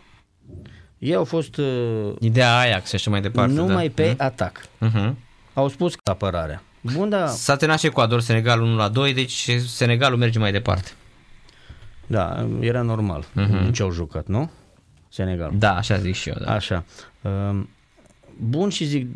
Ei 0.99 1.15
au 1.15 1.25
fost 1.25 1.57
uh, 1.57 2.13
Ideea 2.21 2.59
Ajax 2.59 2.89
și 2.89 2.95
așa 2.95 3.11
mai 3.11 3.21
departe. 3.21 3.53
numai 3.53 3.87
da. 3.87 3.93
pe 3.95 4.15
atac. 4.19 4.67
Mhm. 4.79 5.19
Au 5.55 5.69
spus 5.69 5.95
că 5.95 6.11
apărarea. 6.11 6.63
Bun, 6.81 7.09
da, 7.09 7.27
S-a 7.27 7.57
terminat 7.57 7.81
și 7.81 7.87
Ecuador, 7.87 8.21
Senegal 8.21 8.61
1 8.63 8.77
la 8.77 8.89
2, 8.89 9.15
deci 9.15 9.51
Senegalul 9.67 10.19
merge 10.19 10.39
mai 10.39 10.53
departe. 10.53 10.91
da, 12.07 12.49
era 12.61 12.83
normal 12.83 13.25
uh-huh. 13.25 13.73
ce 13.73 13.83
au 13.83 13.91
jucat, 13.91 14.27
nu? 14.27 14.51
Senegal. 15.09 15.51
Da, 15.55 15.77
așa 15.77 15.99
zic 15.99 16.15
și 16.15 16.29
eu, 16.29 16.35
da. 16.45 16.53
Așa. 16.53 16.85
Um, 17.23 17.69
Bun 18.41 18.69
și 18.69 18.85
zic, 18.85 19.07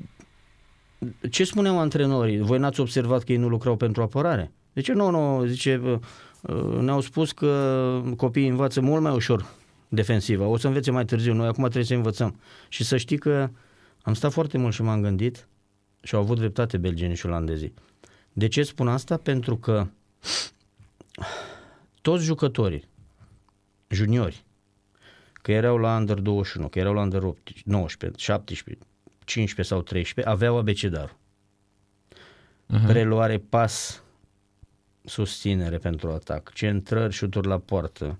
ce 1.31 1.45
spuneau 1.45 1.79
antrenorii? 1.79 2.39
Voi 2.39 2.59
n-ați 2.59 2.81
observat 2.81 3.23
că 3.23 3.33
ei 3.33 3.39
nu 3.39 3.49
lucrau 3.49 3.77
pentru 3.77 4.03
apărare? 4.03 4.53
De 4.73 4.81
ce 4.81 4.93
nu, 4.93 5.11
nu, 5.11 5.45
zice, 5.45 5.81
uh, 5.85 5.99
uh, 6.41 6.81
ne-au 6.81 7.01
spus 7.01 7.33
că 7.33 8.03
copiii 8.17 8.49
învață 8.49 8.81
mult 8.81 9.03
mai 9.03 9.13
ușor 9.13 9.47
defensiva, 9.89 10.47
o 10.47 10.57
să 10.57 10.67
învețe 10.67 10.91
mai 10.91 11.05
târziu, 11.05 11.35
noi 11.35 11.47
acum 11.47 11.63
trebuie 11.63 11.85
să 11.85 11.95
învățăm. 11.95 12.41
Și 12.69 12.85
să 12.85 12.97
știi 12.97 13.19
că 13.19 13.51
am 14.03 14.15
stat 14.15 14.33
foarte 14.33 14.59
mult 14.59 14.75
și 14.75 14.83
m-am 14.83 15.03
gândit 15.03 15.49
și 16.03 16.15
au 16.15 16.21
avut 16.21 16.39
dreptate 16.39 16.77
belgenii 16.77 17.17
și 17.17 17.27
olandezii. 17.27 17.75
De 18.33 18.49
ce 18.49 18.63
spun 18.63 18.89
asta? 18.89 19.17
Pentru 19.17 19.57
că 19.57 19.87
toți 22.03 22.25
jucătorii 22.25 22.85
juniori, 23.89 24.45
că 25.33 25.53
erau 25.53 25.77
la 25.77 25.97
Under 25.97 26.19
21, 26.19 26.69
că 26.69 26.79
erau 26.79 26.93
la 26.93 27.01
Under 27.01 27.23
18, 27.23 27.63
19, 27.65 28.23
17, 28.23 28.87
15 29.33 29.75
sau 29.75 29.83
13, 29.83 30.33
aveau 30.33 30.57
abecedarul. 30.57 31.17
Uh-huh. 32.73 32.87
Preluare, 32.87 33.39
pas, 33.39 34.03
susținere 35.05 35.79
pentru 35.79 36.11
atac, 36.11 36.53
centrări, 36.53 37.13
șuturi 37.13 37.47
la 37.47 37.59
poartă. 37.59 38.17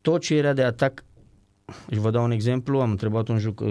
Tot 0.00 0.20
ce 0.20 0.34
era 0.34 0.52
de 0.52 0.62
atac, 0.62 1.04
și 1.92 1.98
vă 1.98 2.10
dau 2.10 2.24
un 2.24 2.30
exemplu, 2.30 2.80
am 2.80 2.90
întrebat 2.90 3.28
un 3.28 3.38
juc, 3.38 3.62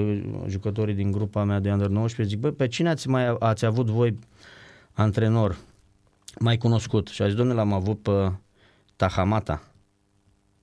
jucătorii 0.48 0.94
din 0.94 1.12
grupa 1.12 1.44
mea 1.44 1.60
de 1.60 1.72
Under 1.72 1.88
19, 1.88 2.36
zic, 2.36 2.44
bă, 2.44 2.52
pe 2.52 2.68
cine 2.68 2.90
ați 2.90 3.08
mai 3.08 3.36
ați 3.40 3.66
avut 3.66 3.88
voi 3.88 4.20
antrenor 4.94 5.58
mai 6.40 6.58
cunoscut? 6.58 7.08
Și 7.08 7.22
a 7.22 7.26
zis, 7.26 7.36
domnule, 7.36 7.58
l-am 7.58 7.74
avut 7.74 8.02
pe 8.02 8.32
Tahamata, 8.96 9.64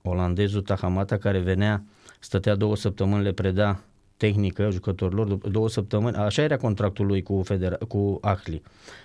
olandezul 0.01 0.61
Tahamata 0.61 1.17
care 1.17 1.39
venea, 1.39 1.83
stătea 2.19 2.55
două 2.55 2.75
săptămâni, 2.75 3.23
le 3.23 3.31
preda 3.31 3.83
tehnică 4.19 4.69
jucătorilor, 4.69 5.27
după 5.27 5.49
două 5.49 5.69
săptămâni, 5.69 6.15
așa 6.15 6.41
era 6.41 6.57
contractul 6.57 7.05
lui 7.05 7.23
cu, 7.23 7.43
federa- 7.45 7.77
cu 7.87 8.17
Ahli. 8.21 8.61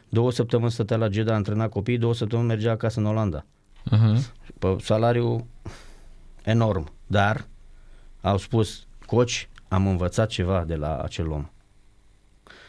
Două 0.09 0.31
săptămâni 0.33 0.71
stătea 0.71 0.97
la 0.97 1.09
Jeddah, 1.11 1.35
antrena 1.35 1.69
copiii, 1.69 1.99
două 1.99 2.15
săptămâni 2.15 2.49
mergea 2.49 2.71
acasă 2.71 3.01
în 3.01 3.07
Olanda. 3.07 3.45
Mhm. 3.91 4.25
Pe 4.59 4.77
salariu 4.81 5.47
enorm, 6.43 6.93
dar 7.07 7.45
au 8.21 8.37
spus, 8.37 8.87
coci, 9.07 9.49
am 9.69 9.87
învățat 9.87 10.29
ceva 10.29 10.65
de 10.67 10.75
la 10.75 10.97
acel 10.99 11.31
om. 11.31 11.49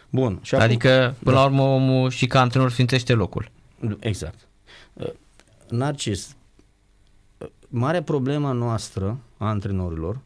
Bun. 0.10 0.40
Și 0.42 0.56
acum- 0.56 0.66
Adică, 0.68 1.16
până 1.24 1.36
la 1.36 1.44
urmă, 1.46 1.62
omul 1.62 2.10
și 2.10 2.28
ca 2.28 2.40
antrenor 2.42 2.72
sfințește 2.72 3.14
locul. 3.14 3.52
Exact. 4.00 4.48
Uh, 4.94 5.08
Narcis, 5.70 6.36
uh, 7.38 7.48
marea 7.68 8.04
problemă 8.04 8.52
noastră 8.54 9.18
a 9.38 9.46
antrenorilor, 9.48 10.20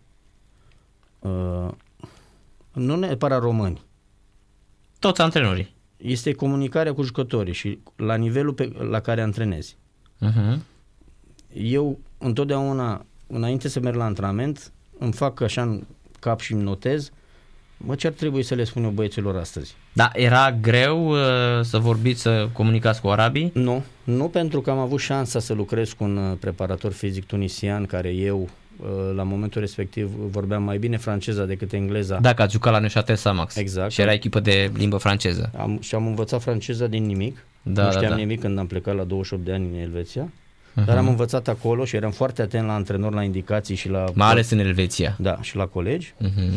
uh, 1.19 1.67
nu 2.73 2.95
neapărat 2.95 3.41
români, 3.41 3.81
Toți 4.99 5.21
antrenorii. 5.21 5.75
este 5.97 6.33
comunicarea 6.33 6.93
cu 6.93 7.01
jucătorii 7.01 7.53
și 7.53 7.79
la 7.95 8.15
nivelul 8.15 8.53
pe, 8.53 8.71
la 8.89 8.99
care 8.99 9.21
antrenezi. 9.21 9.77
Uh-huh. 10.21 10.57
Eu 11.53 11.99
întotdeauna, 12.17 13.05
înainte 13.27 13.67
să 13.67 13.79
merg 13.79 13.95
la 13.95 14.03
antrenament, 14.03 14.71
îmi 14.97 15.13
fac 15.13 15.41
așa 15.41 15.61
în 15.61 15.83
cap 16.19 16.39
și 16.39 16.53
îmi 16.53 16.63
notez 16.63 17.11
Mă, 17.85 17.95
ce 17.95 18.07
ar 18.07 18.13
trebui 18.13 18.43
să 18.43 18.55
le 18.55 18.63
spun 18.63 18.83
eu 18.83 18.89
băieților 18.89 19.35
astăzi? 19.35 19.75
Da, 19.93 20.09
era 20.13 20.51
greu 20.51 21.09
uh, 21.09 21.17
să 21.61 21.77
vorbiți, 21.77 22.21
să 22.21 22.49
comunicați 22.53 23.01
cu 23.01 23.07
arabii? 23.07 23.51
Nu, 23.53 23.83
nu 24.03 24.27
pentru 24.27 24.61
că 24.61 24.69
am 24.69 24.77
avut 24.77 24.99
șansa 24.99 25.39
să 25.39 25.53
lucrez 25.53 25.91
cu 25.91 26.03
un 26.03 26.17
uh, 26.17 26.37
preparator 26.39 26.91
fizic 26.91 27.25
tunisian 27.25 27.85
care 27.85 28.09
eu 28.09 28.41
uh, 28.41 28.49
la 29.15 29.23
momentul 29.23 29.61
respectiv 29.61 30.09
vorbeam 30.31 30.63
mai 30.63 30.77
bine 30.77 30.97
franceza 30.97 31.45
decât 31.45 31.73
engleza. 31.73 32.19
Dacă 32.19 32.41
ați 32.41 32.51
jucat 32.51 32.73
la 32.73 32.79
Neuchâtel 32.79 33.15
Samax. 33.15 33.55
Exact. 33.55 33.91
Și 33.91 34.01
era 34.01 34.13
echipă 34.13 34.39
de 34.39 34.71
limbă 34.77 34.97
franceză. 34.97 35.51
Am, 35.57 35.77
și 35.81 35.95
am 35.95 36.07
învățat 36.07 36.41
franceza 36.41 36.87
din 36.87 37.05
nimic. 37.05 37.45
Da, 37.61 37.83
nu 37.83 37.89
știam 37.89 38.03
da, 38.03 38.09
da. 38.09 38.15
nimic 38.15 38.39
când 38.39 38.57
am 38.57 38.67
plecat 38.67 38.95
la 38.95 39.03
28 39.03 39.45
de 39.45 39.53
ani 39.53 39.67
în 39.73 39.79
Elveția. 39.79 40.29
Uh-huh. 40.29 40.85
Dar 40.85 40.97
am 40.97 41.07
învățat 41.07 41.47
acolo 41.47 41.85
și 41.85 41.95
eram 41.95 42.11
foarte 42.11 42.41
atent 42.41 42.65
la 42.65 42.73
antrenor, 42.73 43.13
la 43.13 43.23
indicații 43.23 43.75
și 43.75 43.89
la... 43.89 44.05
Mai 44.13 44.29
ales 44.29 44.49
în 44.49 44.59
Elveția. 44.59 45.15
Da, 45.19 45.41
și 45.41 45.55
la 45.55 45.65
colegi. 45.65 46.13
Uh-huh. 46.23 46.53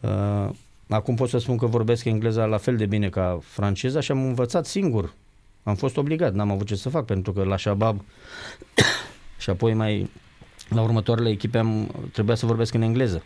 Uh, 0.00 0.50
acum 0.88 1.14
pot 1.14 1.28
să 1.28 1.38
spun 1.38 1.56
că 1.56 1.66
vorbesc 1.66 2.04
engleza 2.04 2.44
la 2.44 2.56
fel 2.56 2.76
de 2.76 2.86
bine 2.86 3.08
ca 3.08 3.38
franceza 3.42 4.00
și 4.00 4.10
am 4.10 4.24
învățat 4.24 4.66
singur. 4.66 5.12
Am 5.62 5.74
fost 5.74 5.96
obligat, 5.96 6.34
n-am 6.34 6.50
avut 6.50 6.66
ce 6.66 6.74
să 6.74 6.88
fac, 6.88 7.04
pentru 7.04 7.32
că 7.32 7.42
la 7.42 7.56
Shabab 7.56 8.04
și 9.42 9.50
apoi 9.50 9.74
mai 9.74 10.10
la 10.70 10.82
următoarele 10.82 11.28
echipe 11.28 11.58
am, 11.58 11.90
trebuia 12.12 12.34
să 12.34 12.46
vorbesc 12.46 12.74
în 12.74 12.82
engleză. 12.82 13.22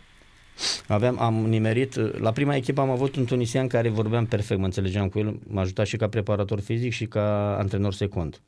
Aveam, 0.87 1.19
am 1.19 1.33
nimerit, 1.33 2.19
la 2.19 2.31
prima 2.31 2.55
echipă 2.55 2.81
am 2.81 2.89
avut 2.89 3.15
un 3.15 3.25
tunisian 3.25 3.67
care 3.67 3.89
vorbeam 3.89 4.25
perfect, 4.25 4.59
mă 4.59 4.65
înțelegeam 4.65 5.09
cu 5.09 5.19
el, 5.19 5.39
m-a 5.47 5.61
ajutat 5.61 5.85
și 5.85 5.97
ca 5.97 6.07
preparator 6.07 6.59
fizic 6.59 6.91
și 6.91 7.05
ca 7.05 7.57
antrenor 7.57 7.93
secund. 7.93 8.41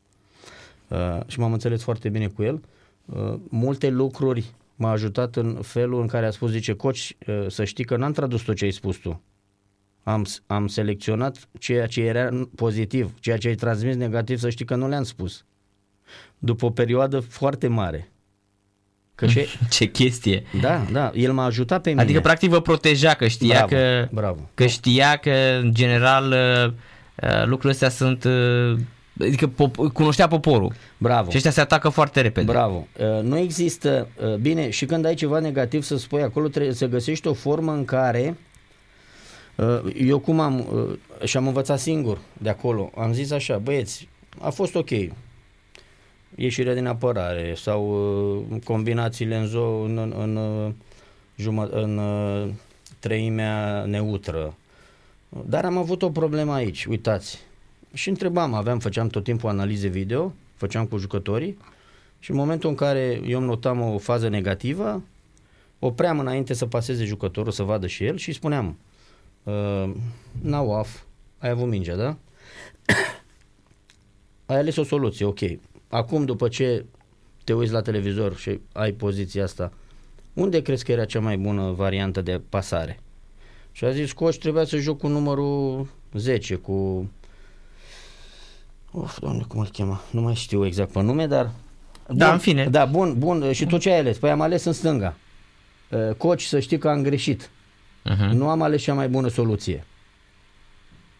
Uh, 0.88 1.20
și 1.28 1.40
m-am 1.40 1.54
înțeles 1.54 1.84
foarte 1.84 2.10
bine 2.10 2.28
cu 2.28 2.44
el. 2.44 2.62
Uh, 3.06 3.34
multe 3.50 3.90
lucruri 3.90 4.54
m-a 4.76 4.92
ajutat 4.92 5.36
în 5.36 5.60
felul 5.62 6.02
în 6.02 6.08
care 6.08 6.26
a 6.26 6.32
spus, 6.32 6.52
zice, 6.52 6.74
coci, 6.74 7.18
uh, 7.28 7.46
să 7.48 7.64
știi 7.64 7.84
că 7.84 7.98
n-am 7.98 8.12
tradus 8.12 8.42
tot 8.42 8.56
ce 8.56 8.66
ai 8.66 8.72
spus 8.72 8.98
tu. 8.98 9.22
Am, 10.04 10.26
am 10.46 10.68
selecționat 10.68 11.50
ceea 11.60 11.88
ce 11.88 12.02
era 12.02 12.48
pozitiv, 12.56 13.14
ceea 13.20 13.38
ce 13.38 13.48
ai 13.48 13.56
transmis 13.56 13.96
negativ, 13.96 14.38
să 14.38 14.50
știi 14.50 14.66
că 14.66 14.76
nu 14.76 14.88
le-am 14.88 15.04
spus. 15.04 15.46
După 16.38 16.66
o 16.66 16.70
perioadă 16.70 17.20
foarte 17.20 17.68
mare. 17.68 18.12
Că 19.18 19.26
ce, 19.26 19.48
Ce 19.70 19.86
chestie. 19.86 20.44
da, 20.62 20.86
da, 20.92 21.12
el 21.16 21.32
m-a 21.34 21.44
ajutat 21.46 21.82
pe 21.82 21.90
mine. 21.90 22.02
Adică 22.02 22.20
practic 22.20 22.50
vă 22.50 22.62
proteja 22.62 23.14
că 23.14 23.28
știa 23.28 23.66
Bravo, 23.68 23.68
că 23.84 24.08
bravo. 24.12 24.50
că 24.54 24.66
știa 24.66 25.16
că 25.16 25.32
în 25.62 25.74
general 25.74 26.32
uh, 26.32 26.74
uh, 27.30 27.46
lucrurile 27.46 27.72
astea 27.72 27.90
sunt 27.90 28.24
uh, 28.24 28.78
adică 29.22 29.50
pop- 29.52 29.94
cunoștea 29.94 30.28
poporul. 30.28 30.74
Bravo. 30.98 31.30
Și 31.30 31.36
ăștia 31.36 31.52
se 31.52 31.62
atacă 31.62 31.90
foarte 31.90 32.22
repede. 32.22 32.52
Bravo. 32.52 32.88
Uh, 33.00 33.22
Nu 33.24 33.38
există, 33.38 34.08
uh, 34.24 34.34
bine, 34.36 34.70
și 34.70 34.86
când 34.86 35.06
ai 35.06 35.14
ceva 35.14 35.40
negativ 35.40 35.84
să 35.84 35.98
spui 35.98 36.22
acolo, 36.22 36.48
trebuie 36.48 36.74
să 36.74 36.86
găsești 36.88 37.28
o 37.28 37.34
formă 37.34 37.72
în 37.72 37.86
care 37.86 38.38
uh, 39.56 39.80
eu 40.00 40.20
cum 40.20 40.40
am, 40.40 40.60
uh, 41.22 41.28
și 41.28 41.38
am 41.38 41.48
învățat 41.48 41.80
singur 41.80 42.18
de 42.34 42.50
acolo, 42.50 42.92
am 42.98 43.14
zis 43.14 43.32
așa, 43.32 43.58
băieți, 43.58 44.08
a 44.42 44.50
fost 44.50 44.76
ok, 44.76 44.90
ieșirea 46.40 46.74
din 46.74 46.86
apărare 46.86 47.54
sau 47.56 47.82
uh, 48.52 48.62
combinațiile 48.64 49.36
în, 49.38 49.48
zo- 49.48 49.86
în, 49.86 49.98
în, 49.98 50.14
în, 50.18 50.36
uh, 50.36 50.72
jumă- 51.36 51.70
în 51.72 51.98
uh, 51.98 52.50
treimea 53.00 53.86
neutră, 53.86 54.56
dar 55.46 55.66
am 55.66 55.78
avut 55.78 56.02
o 56.02 56.10
problemă 56.10 56.54
aici, 56.54 56.86
uitați, 56.86 57.40
și 57.94 58.10
întrebam, 58.10 58.54
aveam, 58.54 58.80
făceam 58.80 59.08
tot 59.08 59.24
timpul 59.24 59.50
analize 59.50 59.88
video, 59.88 60.34
făceam 60.56 60.86
cu 60.86 60.98
jucătorii 60.98 61.58
și 62.20 62.32
în 62.32 62.38
momentul 62.38 62.70
în 62.70 62.76
care 62.76 63.22
eu 63.26 63.38
îmi 63.38 63.48
notam 63.48 63.82
o 63.82 63.98
fază 63.98 64.28
negativă, 64.28 65.04
opream 65.80 66.20
înainte 66.20 66.54
să 66.54 66.66
paseze 66.66 67.04
jucătorul 67.04 67.52
să 67.52 67.64
vadă 67.64 67.88
și 67.88 68.06
el 68.06 68.18
și 68.18 68.28
îi 68.28 68.36
spuneam 68.36 68.78
uh, 69.44 69.92
now 70.42 70.70
off, 70.70 71.02
ai 71.38 71.50
avut 71.50 71.68
mingea, 71.68 71.96
da? 71.96 72.18
ai 74.46 74.58
ales 74.58 74.76
o 74.76 74.84
soluție, 74.84 75.26
ok. 75.26 75.40
Acum 75.88 76.26
după 76.26 76.48
ce 76.48 76.86
te 77.44 77.54
uiți 77.54 77.72
la 77.72 77.82
televizor 77.82 78.36
și 78.36 78.60
ai 78.72 78.92
poziția 78.92 79.44
asta, 79.44 79.72
unde 80.34 80.62
crezi 80.62 80.84
că 80.84 80.92
era 80.92 81.06
cea 81.06 81.20
mai 81.20 81.38
bună 81.38 81.72
variantă 81.72 82.22
de 82.22 82.42
pasare? 82.50 83.00
Și 83.72 83.86
a 83.86 83.92
zis, 83.92 84.12
coach, 84.12 84.36
trebuia 84.36 84.66
să 84.66 84.78
joc 84.78 84.98
cu 84.98 85.08
numărul 85.08 85.88
10, 86.14 86.56
cu 86.56 87.10
Of, 88.92 89.20
doamne, 89.20 89.44
cum 89.48 89.60
îl 89.60 89.68
chema? 89.68 90.02
Nu 90.12 90.22
mai 90.22 90.36
știu 90.36 90.66
exact 90.66 90.92
pe 90.92 91.02
nume, 91.02 91.28
dar... 91.28 91.52
Da, 92.08 92.26
Bun, 92.26 92.34
în 92.34 92.40
fine. 92.40 92.68
Da, 92.68 92.86
bun, 92.86 93.16
bun. 93.18 93.52
Și 93.52 93.66
tu 93.66 93.78
ce 93.78 93.92
ai 93.92 94.00
ales? 94.00 94.18
Păi 94.18 94.30
am 94.30 94.42
ales 94.42 94.64
în 94.64 94.74
stânga. 94.74 95.16
Uh, 95.90 96.16
Coach, 96.18 96.42
să 96.42 96.60
știi 96.60 96.78
că 96.78 96.90
am 96.90 97.02
greșit. 97.02 97.50
Uh-huh. 98.10 98.32
Nu 98.32 98.50
am 98.50 98.62
ales 98.62 98.82
cea 98.82 98.94
mai 98.94 99.10
bună 99.10 99.28
soluție. 99.28 99.86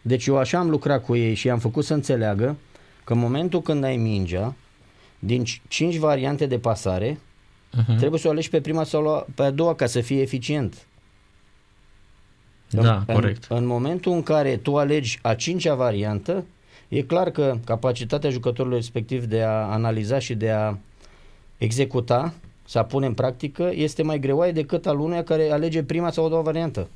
Deci 0.02 0.26
eu 0.26 0.36
așa 0.36 0.58
am 0.58 0.70
lucrat 0.70 1.04
cu 1.04 1.16
ei 1.16 1.34
și 1.34 1.50
am 1.50 1.58
făcut 1.58 1.84
să 1.84 1.94
înțeleagă 1.94 2.56
că 3.08 3.14
în 3.14 3.20
momentul 3.20 3.60
când 3.62 3.84
ai 3.84 3.96
mingea, 3.96 4.54
din 5.18 5.44
5 5.68 5.96
variante 5.96 6.46
de 6.46 6.58
pasare, 6.58 7.18
Uh-huh. 7.78 7.96
trebuie 7.96 8.20
să 8.20 8.28
o 8.28 8.30
alegi 8.30 8.50
pe 8.50 8.60
prima 8.60 8.84
sau 8.84 9.02
la- 9.02 9.26
pe 9.34 9.42
a 9.42 9.50
doua 9.50 9.74
ca 9.74 9.86
să 9.86 10.00
fie 10.00 10.20
eficient. 10.20 10.86
Da, 12.70 12.96
în, 13.06 13.14
corect. 13.14 13.44
În, 13.48 13.56
în 13.56 13.66
momentul 13.66 14.12
în 14.12 14.22
care 14.22 14.56
tu 14.56 14.76
alegi 14.76 15.18
a 15.22 15.34
cincea 15.34 15.74
variantă, 15.74 16.44
e 16.88 17.02
clar 17.02 17.30
că 17.30 17.58
capacitatea 17.64 18.30
jucătorului 18.30 18.76
respectiv 18.76 19.24
de 19.24 19.42
a 19.42 19.50
analiza 19.50 20.18
și 20.18 20.34
de 20.34 20.50
a 20.50 20.76
executa, 21.56 22.34
să 22.66 22.78
a 22.78 22.84
pune 22.84 23.06
în 23.06 23.14
practică, 23.14 23.70
este 23.74 24.02
mai 24.02 24.18
greoaie 24.18 24.52
decât 24.52 24.86
al 24.86 24.98
unuia 25.00 25.24
care 25.24 25.50
alege 25.50 25.82
prima 25.82 26.10
sau 26.10 26.24
a 26.24 26.28
doua 26.28 26.42
variantă. 26.42 26.88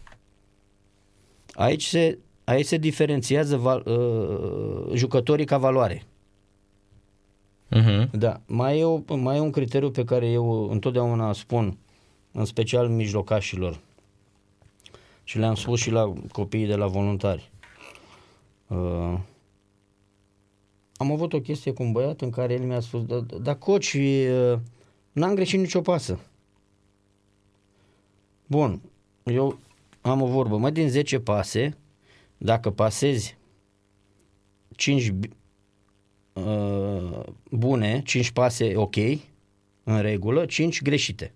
Aici 1.54 1.84
se, 1.84 2.18
aici 2.44 2.66
se 2.66 2.76
diferențiază 2.76 3.56
val, 3.56 3.82
uh, 3.86 4.94
jucătorii 4.94 5.44
ca 5.44 5.58
valoare. 5.58 6.02
Uh-huh. 7.76 8.10
Da, 8.10 8.40
mai 8.46 8.78
e, 8.78 8.84
o, 8.84 9.16
mai 9.16 9.36
e 9.36 9.40
un 9.40 9.50
criteriu 9.50 9.90
pe 9.90 10.04
care 10.04 10.30
eu 10.30 10.70
întotdeauna 10.70 11.32
spun, 11.32 11.76
în 12.32 12.44
special 12.44 12.88
mijlocașilor, 12.88 13.80
și 15.24 15.38
le-am 15.38 15.54
spus 15.54 15.80
și 15.80 15.90
la 15.90 16.12
copiii 16.32 16.66
de 16.66 16.74
la 16.74 16.86
voluntari. 16.86 17.50
Uh, 18.66 19.18
am 20.96 21.12
avut 21.12 21.32
o 21.32 21.40
chestie 21.40 21.72
cu 21.72 21.82
un 21.82 21.92
băiat 21.92 22.20
în 22.20 22.30
care 22.30 22.52
el 22.52 22.62
mi-a 22.62 22.80
spus, 22.80 23.04
da, 23.04 23.20
da 23.40 23.54
coach, 23.54 23.92
uh, 23.94 24.58
n-am 25.12 25.34
greșit 25.34 25.60
nicio 25.60 25.80
pasă. 25.80 26.18
Bun, 28.46 28.80
eu 29.24 29.58
am 30.00 30.22
o 30.22 30.26
vorbă, 30.26 30.56
mă, 30.56 30.70
din 30.70 30.88
10 30.88 31.18
pase, 31.18 31.76
dacă 32.44 32.70
pasezi 32.70 33.36
5 34.76 35.12
uh, 36.32 37.22
bune, 37.50 38.02
5 38.04 38.30
pase 38.30 38.76
ok, 38.76 38.96
în 39.84 40.00
regulă, 40.00 40.46
5 40.46 40.82
greșite. 40.82 41.32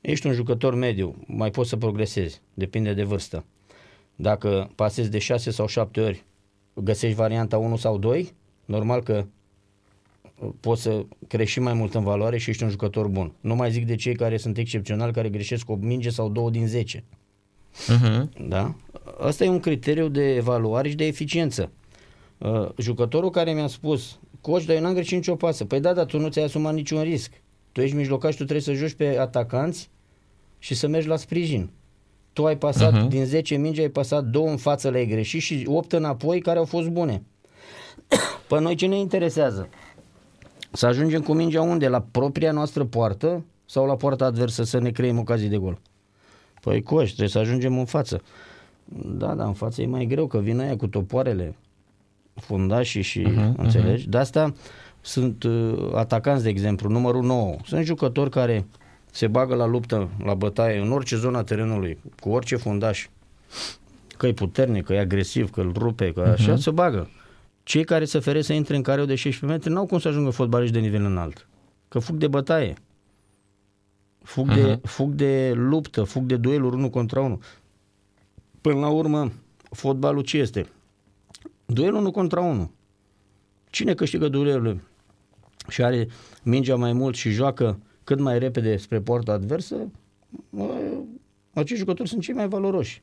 Ești 0.00 0.26
un 0.26 0.32
jucător 0.32 0.74
mediu, 0.74 1.14
mai 1.26 1.50
poți 1.50 1.68
să 1.68 1.76
progresezi, 1.76 2.40
depinde 2.54 2.94
de 2.94 3.02
vârstă. 3.02 3.44
Dacă 4.16 4.70
pasezi 4.74 5.10
de 5.10 5.18
6 5.18 5.50
sau 5.50 5.66
7 5.66 6.00
ori, 6.00 6.24
găsești 6.74 7.16
varianta 7.16 7.58
1 7.58 7.76
sau 7.76 7.98
2, 7.98 8.32
normal 8.64 9.02
că 9.02 9.26
uh, 10.40 10.48
poți 10.60 10.82
să 10.82 11.04
crești 11.26 11.52
și 11.52 11.60
mai 11.60 11.72
mult 11.72 11.94
în 11.94 12.02
valoare 12.02 12.38
și 12.38 12.50
ești 12.50 12.62
un 12.62 12.70
jucător 12.70 13.08
bun. 13.08 13.32
Nu 13.40 13.54
mai 13.54 13.70
zic 13.70 13.86
de 13.86 13.94
cei 13.94 14.14
care 14.14 14.36
sunt 14.36 14.58
excepționali, 14.58 15.12
care 15.12 15.28
greșesc 15.28 15.70
o 15.70 15.74
minge 15.74 16.10
sau 16.10 16.28
două 16.28 16.50
din 16.50 16.66
10. 16.66 17.04
Uh-huh. 17.74 18.22
Da? 18.48 18.74
Asta 19.20 19.44
e 19.44 19.48
un 19.48 19.60
criteriu 19.60 20.08
de 20.08 20.34
evaluare 20.34 20.88
și 20.88 20.94
de 20.94 21.06
eficiență. 21.06 21.70
Uh, 22.38 22.68
jucătorul 22.78 23.30
care 23.30 23.52
mi-a 23.52 23.66
spus, 23.66 24.18
coach, 24.40 24.64
dar 24.64 24.76
eu 24.76 24.82
n-am 24.82 24.92
greșit 24.92 25.16
nicio 25.16 25.34
pasă. 25.36 25.64
Păi 25.64 25.80
da, 25.80 25.92
dar 25.92 26.04
tu 26.04 26.18
nu 26.18 26.28
ți-ai 26.28 26.44
asumat 26.44 26.74
niciun 26.74 27.02
risc. 27.02 27.30
Tu 27.72 27.80
ești 27.80 27.96
mijlocaș, 27.96 28.30
tu 28.30 28.42
trebuie 28.44 28.60
să 28.60 28.72
joci 28.72 28.92
pe 28.94 29.18
atacanți 29.18 29.90
și 30.58 30.74
să 30.74 30.86
mergi 30.88 31.08
la 31.08 31.16
sprijin. 31.16 31.70
Tu 32.32 32.46
ai 32.46 32.56
pasat, 32.58 32.92
Mhm. 32.92 33.06
uh-huh. 33.06 33.08
din 33.10 33.24
10 33.24 33.56
mingi 33.56 33.80
ai 33.80 33.88
pasat 33.88 34.24
două 34.24 34.48
în 34.48 34.56
față, 34.56 34.90
le-ai 34.90 35.06
greșit 35.06 35.40
și 35.40 35.64
8 35.68 35.92
înapoi 35.92 36.40
care 36.40 36.58
au 36.58 36.64
fost 36.64 36.88
bune. 36.88 37.22
Pe 38.48 38.60
noi 38.60 38.74
ce 38.74 38.86
ne 38.86 38.98
interesează? 38.98 39.68
Să 40.72 40.86
ajungem 40.86 41.20
cu 41.22 41.32
mingea 41.32 41.62
unde? 41.62 41.88
La 41.88 42.00
propria 42.10 42.52
noastră 42.52 42.84
poartă 42.84 43.44
sau 43.66 43.86
la 43.86 43.96
poarta 43.96 44.24
adversă 44.24 44.62
să 44.64 44.78
ne 44.78 44.90
creăm 44.90 45.18
ocazii 45.18 45.48
de 45.48 45.56
gol? 45.56 45.80
Păi 46.60 46.82
coș, 46.82 47.06
trebuie 47.06 47.28
să 47.28 47.38
ajungem 47.38 47.78
în 47.78 47.84
față. 47.84 48.22
Da, 48.94 49.34
da, 49.34 49.44
în 49.44 49.52
față 49.52 49.82
e 49.82 49.86
mai 49.86 50.06
greu, 50.06 50.26
că 50.26 50.38
vin 50.38 50.60
aia 50.60 50.76
cu 50.76 50.86
topoarele, 50.86 51.54
fundașii 52.34 53.02
și, 53.02 53.26
uh-huh, 53.28 53.56
înțelegi? 53.56 54.08
De 54.08 54.18
asta 54.18 54.54
sunt 55.00 55.42
uh, 55.42 55.92
atacanți, 55.94 56.42
de 56.42 56.48
exemplu, 56.48 56.88
numărul 56.88 57.22
9. 57.22 57.56
Sunt 57.64 57.84
jucători 57.84 58.30
care 58.30 58.66
se 59.10 59.26
bagă 59.26 59.54
la 59.54 59.66
luptă, 59.66 60.08
la 60.24 60.34
bătaie, 60.34 60.80
în 60.80 60.92
orice 60.92 61.16
zonă 61.16 61.38
a 61.38 61.42
terenului, 61.42 61.98
cu 62.20 62.28
orice 62.28 62.56
fundaș. 62.56 63.08
că 64.16 64.26
e 64.26 64.32
puternic, 64.32 64.84
că 64.84 64.92
e 64.92 64.98
agresiv, 64.98 65.50
că 65.50 65.60
îl 65.60 65.72
rupe, 65.76 66.12
că 66.12 66.20
așa, 66.20 66.56
se 66.56 66.70
bagă. 66.70 67.10
Cei 67.62 67.84
care 67.84 68.04
se 68.04 68.18
fere 68.18 68.42
să 68.42 68.52
intre 68.52 68.76
în 68.76 68.82
careu 68.82 69.04
de 69.04 69.14
16 69.14 69.58
metri 69.58 69.72
n-au 69.72 69.86
cum 69.86 69.98
să 69.98 70.08
ajungă 70.08 70.30
fotbaliști 70.30 70.74
de 70.74 70.80
nivel 70.80 71.04
înalt. 71.04 71.48
Că 71.88 71.98
fug 71.98 72.16
de 72.16 72.28
bătaie. 72.28 72.74
Fug, 74.22 74.54
de, 74.54 74.80
fug 74.82 75.12
de 75.12 75.52
luptă, 75.54 76.04
fug 76.04 76.24
de 76.24 76.36
dueluri 76.36 76.76
unul 76.76 76.88
contra 76.88 77.20
unul. 77.20 77.38
Până 78.60 78.78
la 78.78 78.88
urmă, 78.88 79.32
fotbalul 79.70 80.22
ce 80.22 80.38
este? 80.38 80.66
Duelul 81.66 81.98
unul 81.98 82.10
contra 82.10 82.40
unul. 82.40 82.70
Cine 83.70 83.94
câștigă 83.94 84.28
duelurile 84.28 84.82
și 85.68 85.82
are 85.82 86.08
mingea 86.42 86.76
mai 86.76 86.92
mult 86.92 87.14
și 87.14 87.30
joacă 87.30 87.80
cât 88.04 88.20
mai 88.20 88.38
repede 88.38 88.76
spre 88.76 89.00
poarta 89.00 89.32
adversă, 89.32 89.76
mă, 90.50 90.68
acești 91.52 91.76
jucători 91.76 92.08
sunt 92.08 92.22
cei 92.22 92.34
mai 92.34 92.48
valoroși. 92.48 93.02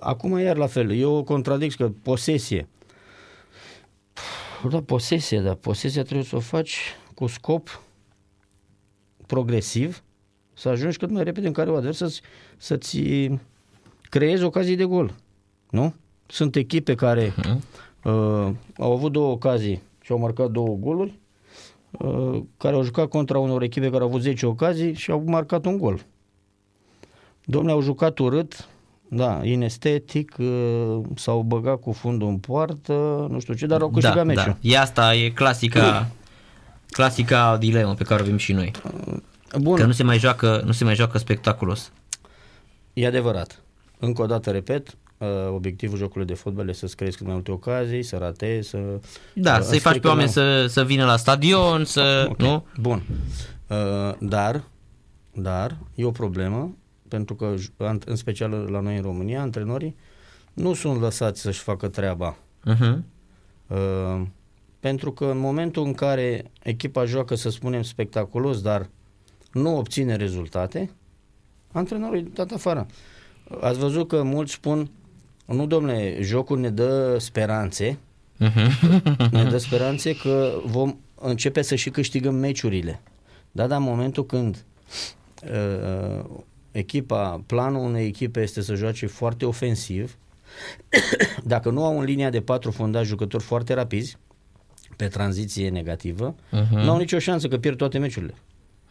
Acum 0.00 0.38
iar 0.38 0.56
la 0.56 0.66
fel, 0.66 0.92
eu 0.92 1.12
o 1.12 1.22
contradic 1.22 1.74
că 1.74 1.90
posesie. 2.02 2.68
Da, 4.70 4.82
posesie, 4.82 5.40
da, 5.40 5.54
posesia 5.54 6.02
trebuie 6.02 6.26
să 6.26 6.36
o 6.36 6.40
faci 6.40 6.94
cu 7.14 7.26
scop 7.26 7.82
progresiv, 9.34 10.02
să 10.52 10.68
ajungi 10.68 10.96
cât 10.96 11.10
mai 11.10 11.24
repede 11.24 11.46
în 11.46 11.52
care 11.52 11.70
o 11.70 11.76
adversă 11.76 12.06
să, 12.06 12.20
să-ți 12.56 13.00
creezi 14.02 14.42
ocazii 14.42 14.76
de 14.76 14.84
gol. 14.84 15.14
Nu? 15.70 15.94
Sunt 16.26 16.56
echipe 16.56 16.94
care 16.94 17.32
uh-huh. 17.32 17.56
uh, 18.04 18.50
au 18.76 18.92
avut 18.92 19.12
două 19.12 19.30
ocazii 19.30 19.82
și 20.00 20.12
au 20.12 20.18
marcat 20.18 20.50
două 20.50 20.76
goluri, 20.80 21.18
uh, 21.90 22.42
care 22.56 22.74
au 22.74 22.82
jucat 22.82 23.08
contra 23.08 23.38
unor 23.38 23.62
echipe 23.62 23.90
care 23.90 24.02
au 24.02 24.08
avut 24.08 24.20
10 24.20 24.46
ocazii 24.46 24.94
și 24.94 25.10
au 25.10 25.22
marcat 25.26 25.64
un 25.64 25.78
gol. 25.78 26.04
Domnule, 27.44 27.72
au 27.72 27.80
jucat 27.80 28.18
urât, 28.18 28.68
da, 29.08 29.40
inestetic, 29.44 30.36
uh, 30.38 31.00
s-au 31.14 31.42
băgat 31.42 31.80
cu 31.80 31.92
fundul 31.92 32.28
în 32.28 32.38
poartă, 32.38 33.26
nu 33.30 33.40
știu 33.40 33.54
ce, 33.54 33.66
dar 33.66 33.80
au 33.80 33.90
câștigat 33.90 34.16
da, 34.16 34.24
meciul. 34.24 34.56
Da. 34.60 34.68
E 34.68 34.78
asta, 34.78 35.14
e 35.14 35.30
clasica, 35.30 36.10
clasica 36.94 37.56
dilemă 37.56 37.94
pe 37.94 38.04
care 38.04 38.20
o 38.20 38.24
avem 38.24 38.36
și 38.36 38.52
noi. 38.52 38.70
Bun, 39.60 39.76
Că 39.76 39.84
nu 39.86 39.92
se 39.92 40.02
mai 40.02 40.18
joacă, 40.18 40.62
nu 40.64 40.72
se 40.72 40.84
mai 40.84 40.94
joacă 40.94 41.18
spectaculos. 41.18 41.92
e 42.92 43.06
adevărat. 43.06 43.62
Încă 43.98 44.22
o 44.22 44.26
dată 44.26 44.50
repet, 44.50 44.96
uh, 45.18 45.28
obiectivul 45.48 45.98
jocului 45.98 46.26
de 46.26 46.34
fotbal 46.34 46.68
este 46.68 46.86
să 46.86 46.94
creezi 46.96 47.16
cât 47.16 47.24
mai 47.26 47.34
multe 47.34 47.50
ocazii, 47.50 48.02
să 48.02 48.16
ratezi, 48.16 48.68
să... 48.68 48.78
Da, 49.34 49.56
uh, 49.56 49.62
să-i 49.62 49.78
faci 49.78 49.92
pe 49.92 49.98
strică 49.98 50.08
oameni 50.08 50.26
la- 50.26 50.32
să, 50.32 50.66
să 50.66 50.84
vină 50.84 51.04
la 51.04 51.16
stadion, 51.16 51.84
să, 51.84 52.26
Ok, 52.30 52.38
nu? 52.38 52.66
Bun. 52.80 53.02
Uh, 53.68 54.14
dar, 54.20 54.62
dar, 55.32 55.76
e 55.94 56.04
o 56.04 56.10
problemă, 56.10 56.76
pentru 57.08 57.34
că, 57.34 57.54
j- 57.58 57.76
an- 57.86 57.98
în 58.06 58.16
special 58.16 58.50
la 58.50 58.80
noi 58.80 58.96
în 58.96 59.02
România, 59.02 59.40
antrenorii 59.40 59.96
nu 60.52 60.74
sunt 60.74 61.00
lăsați 61.00 61.40
să-și 61.40 61.60
facă 61.60 61.88
treaba. 61.88 62.36
Uh-huh. 62.74 62.96
Uh, 63.66 64.22
pentru 64.84 65.12
că 65.12 65.24
în 65.24 65.38
momentul 65.38 65.84
în 65.84 65.94
care 65.94 66.50
echipa 66.62 67.04
joacă, 67.04 67.34
să 67.34 67.50
spunem, 67.50 67.82
spectaculos, 67.82 68.60
dar 68.62 68.88
nu 69.52 69.76
obține 69.76 70.16
rezultate, 70.16 70.90
antrenorul 71.72 72.16
e 72.16 72.20
dat 72.34 72.50
afară. 72.50 72.86
Ați 73.60 73.78
văzut 73.78 74.08
că 74.08 74.22
mulți 74.22 74.52
spun, 74.52 74.90
nu 75.46 75.66
domnule, 75.66 76.18
jocul 76.20 76.58
ne 76.58 76.70
dă 76.70 77.16
speranțe, 77.18 77.98
Uh-huh. 78.40 79.30
ne 79.30 79.44
dă 79.44 79.58
speranțe 79.58 80.16
că 80.16 80.60
vom 80.64 80.96
începe 81.14 81.62
să 81.62 81.74
și 81.74 81.90
câștigăm 81.90 82.34
meciurile. 82.34 83.00
Da, 83.52 83.66
dar 83.66 83.78
în 83.78 83.84
momentul 83.84 84.26
când 84.26 84.64
uh, 85.44 86.24
echipa, 86.70 87.42
planul 87.46 87.84
unei 87.84 88.06
echipe 88.06 88.42
este 88.42 88.62
să 88.62 88.74
joace 88.74 89.06
foarte 89.06 89.46
ofensiv, 89.46 90.16
dacă 91.44 91.70
nu 91.70 91.84
au 91.84 91.98
în 91.98 92.04
linia 92.04 92.30
de 92.30 92.40
patru 92.40 92.70
fundași 92.70 93.08
jucători 93.08 93.42
foarte 93.42 93.74
rapizi, 93.74 94.16
pe 94.96 95.08
tranziție 95.08 95.68
negativă, 95.68 96.34
uh-huh. 96.34 96.68
nu 96.68 96.90
au 96.90 96.96
nicio 96.98 97.18
șansă 97.18 97.48
că 97.48 97.56
pierd 97.58 97.76
toate 97.76 97.98
meciurile. 97.98 98.34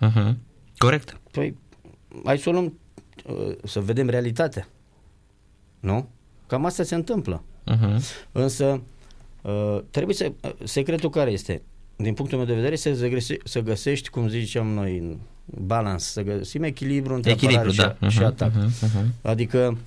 Uh-huh. 0.01 0.33
Corect. 0.77 1.19
Păi, 1.31 1.57
hai 2.23 2.37
să 2.37 2.49
o 2.49 2.51
luăm, 2.51 2.77
uh, 3.25 3.55
să 3.63 3.79
vedem 3.79 4.09
realitatea. 4.09 4.67
Nu? 5.79 6.09
Cam 6.47 6.65
asta 6.65 6.83
se 6.83 6.95
întâmplă. 6.95 7.43
Uh-huh. 7.71 7.97
Însă, 8.31 8.81
uh, 9.41 9.79
trebuie 9.89 10.15
să, 10.15 10.31
uh, 10.41 10.51
secretul 10.63 11.09
care 11.09 11.31
este? 11.31 11.61
Din 11.95 12.13
punctul 12.13 12.37
meu 12.37 12.47
de 12.47 12.53
vedere, 12.53 12.75
să, 12.75 12.89
găsești, 12.89 13.39
să 13.43 13.59
găsești, 13.59 14.09
cum 14.09 14.27
ziceam 14.27 14.67
noi, 14.67 15.17
balans, 15.45 16.03
să 16.03 16.21
găsim 16.21 16.63
echilibru 16.63 17.13
între 17.13 17.31
Echilibru, 17.31 17.69
apărare 17.69 17.97
da. 17.99 18.07
și, 18.07 18.13
și 18.15 18.21
Mhm, 18.21 18.27
atac. 18.27 18.53
mhm, 18.53 18.71
mhm. 18.81 19.13
Adică, 19.21 19.77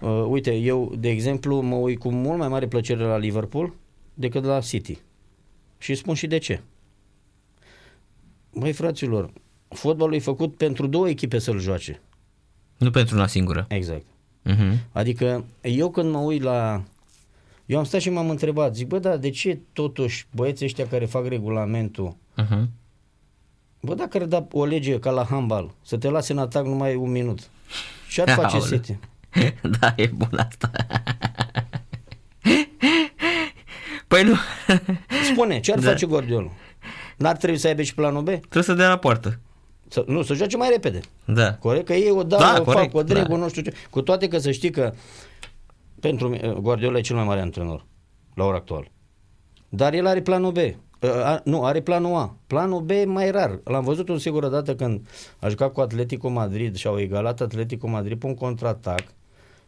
uh, 0.00 0.24
uite, 0.28 0.54
eu, 0.54 0.94
de 0.98 1.08
exemplu, 1.08 1.60
mă 1.60 1.74
uit 1.74 1.98
cu 1.98 2.10
mult 2.10 2.38
mai 2.38 2.48
mare 2.48 2.66
plăcere 2.66 3.02
la 3.04 3.16
Liverpool 3.16 3.72
decât 4.14 4.44
la 4.44 4.60
City. 4.60 4.98
Și 5.84 5.94
spun 5.94 6.14
și 6.14 6.26
de 6.26 6.38
ce. 6.38 6.60
Băi, 8.52 8.72
fraților, 8.72 9.32
fotbalul 9.68 10.14
e 10.14 10.18
făcut 10.18 10.56
pentru 10.56 10.86
două 10.86 11.08
echipe 11.08 11.38
să-l 11.38 11.58
joace. 11.60 12.00
Nu 12.76 12.90
pentru 12.90 13.14
una 13.16 13.26
singură. 13.26 13.64
Exact. 13.68 14.04
Uh-huh. 14.50 14.72
Adică 14.92 15.44
eu 15.62 15.90
când 15.90 16.10
mă 16.10 16.18
uit 16.18 16.42
la... 16.42 16.82
Eu 17.66 17.78
am 17.78 17.84
stat 17.84 18.00
și 18.00 18.10
m-am 18.10 18.30
întrebat, 18.30 18.74
zic, 18.74 18.86
bă, 18.88 18.98
da, 18.98 19.16
de 19.16 19.30
ce 19.30 19.58
totuși 19.72 20.26
băieții 20.34 20.64
ăștia 20.64 20.86
care 20.86 21.04
fac 21.04 21.26
regulamentul, 21.26 22.16
Uh-huh. 22.42 22.64
bă, 23.80 23.94
dacă 23.94 24.16
ar 24.18 24.24
da 24.24 24.46
o 24.52 24.64
lege 24.64 24.98
ca 24.98 25.10
la 25.10 25.24
handbal, 25.24 25.74
să 25.82 25.96
te 25.96 26.08
lase 26.08 26.32
în 26.32 26.38
atac 26.38 26.64
numai 26.64 26.94
un 26.94 27.10
minut, 27.10 27.50
ce 28.10 28.22
ar 28.22 28.28
face 28.40 28.56
Aoleu. 28.56 28.68
City? 28.78 28.98
da, 29.80 29.92
e 29.96 30.06
bun 30.06 30.38
asta. 30.48 30.70
păi 34.08 34.22
nu, 34.22 34.34
Spune, 35.32 35.60
ce 35.60 35.72
ar 35.72 35.78
Da. 35.78 35.88
face 35.88 36.06
Guardiola? 36.06 36.50
N-ar 37.16 37.36
trebui 37.36 37.58
să 37.58 37.66
aibă 37.66 37.82
și 37.82 37.94
planul 37.94 38.22
B? 38.22 38.24
trebuie 38.26 38.62
să 38.62 38.74
dea 38.74 38.88
la 38.88 38.96
poartă. 38.96 39.38
Să, 39.88 40.04
nu, 40.06 40.22
să 40.22 40.34
joace 40.34 40.56
mai 40.56 40.68
repede. 40.70 41.00
Da. 41.24 41.54
Corect? 41.54 41.86
Că 41.86 41.92
ei 41.92 42.10
o 42.10 42.22
dau, 42.22 42.38
Da, 42.38 42.56
o 42.58 42.64
corect, 42.64 42.82
fac, 42.92 42.94
o 42.94 43.02
dregu, 43.02 43.32
da. 43.32 43.36
nu 43.36 43.48
știu 43.48 43.62
ce. 43.62 43.72
Cu 43.90 44.02
toate 44.02 44.28
că 44.28 44.38
să 44.38 44.50
știi 44.50 44.70
că 44.70 44.92
pentru 46.00 46.28
mine, 46.28 46.54
Guardiola 46.60 46.98
e 46.98 47.00
cel 47.00 47.16
mai 47.16 47.24
mare 47.24 47.40
antrenor 47.40 47.84
la 48.34 48.44
ora 48.44 48.56
actuală. 48.56 48.86
Dar 49.68 49.94
el 49.94 50.06
are 50.06 50.20
planul 50.22 50.52
B. 50.52 50.56
Uh, 50.56 51.10
a, 51.10 51.40
nu, 51.44 51.64
are 51.64 51.80
planul 51.80 52.14
A. 52.14 52.36
Planul 52.46 52.80
B 52.80 52.90
e 52.90 53.04
mai 53.04 53.30
rar. 53.30 53.60
L-am 53.64 53.84
văzut 53.84 54.08
o 54.08 54.18
singură 54.18 54.48
dată 54.48 54.74
când 54.74 55.06
a 55.38 55.48
jucat 55.48 55.72
cu 55.72 55.80
Atletico 55.80 56.28
Madrid 56.28 56.76
și 56.76 56.86
au 56.86 56.98
egalat 56.98 57.40
Atletico 57.40 57.86
Madrid 57.88 58.18
pe 58.18 58.26
un 58.26 58.34
contraatac 58.34 59.02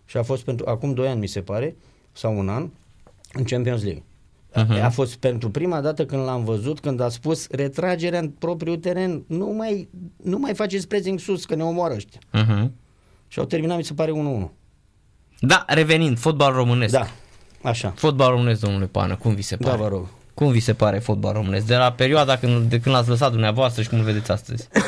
și 0.04 0.16
a 0.16 0.22
fost 0.22 0.44
pentru, 0.44 0.68
acum 0.68 0.92
2 0.94 1.08
ani 1.08 1.20
mi 1.20 1.26
se 1.26 1.40
pare, 1.40 1.76
sau 2.12 2.38
un 2.38 2.48
an, 2.48 2.68
în 3.32 3.44
Champions 3.44 3.82
League. 3.82 4.02
Uh-huh. 4.64 4.82
A 4.82 4.88
fost 4.88 5.16
pentru 5.16 5.50
prima 5.50 5.80
dată 5.80 6.06
când 6.06 6.24
l-am 6.24 6.44
văzut, 6.44 6.80
când 6.80 7.00
a 7.00 7.08
spus 7.08 7.46
retragerea 7.50 8.18
în 8.18 8.28
propriul 8.28 8.76
teren, 8.76 9.24
nu 9.26 9.46
mai, 9.46 9.88
nu 10.22 10.38
mai 10.38 10.54
faceți 10.54 10.88
pressing 10.88 11.18
sus, 11.18 11.44
că 11.44 11.54
ne 11.54 11.62
omoară 11.62 11.94
ăștia. 11.94 12.20
Uh-huh. 12.20 12.70
Și 13.28 13.38
au 13.38 13.44
terminat, 13.44 13.76
mi 13.76 13.84
se 13.84 13.94
pare, 13.94 14.12
1-1. 14.46 14.50
Da, 15.40 15.64
revenind, 15.66 16.18
fotbal 16.18 16.52
românesc. 16.52 16.92
Da, 16.92 17.06
așa. 17.62 17.92
Fotbal 17.96 18.30
românesc, 18.30 18.60
domnule 18.60 18.86
Pană, 18.86 19.16
cum 19.16 19.34
vi 19.34 19.42
se 19.42 19.56
Da, 19.56 19.68
pare? 19.68 19.82
vă 19.82 19.88
rog. 19.88 20.06
Cum 20.34 20.50
vi 20.50 20.60
se 20.60 20.74
pare 20.74 20.98
fotbal 20.98 21.32
românesc? 21.32 21.66
De 21.66 21.76
la 21.76 21.92
perioada 21.92 22.36
când, 22.36 22.70
de 22.70 22.80
când 22.80 22.94
l-ați 22.94 23.08
lăsat 23.08 23.30
dumneavoastră 23.30 23.82
și 23.82 23.88
cum 23.88 23.98
îl 23.98 24.04
vedeți 24.04 24.30
astăzi? 24.30 24.68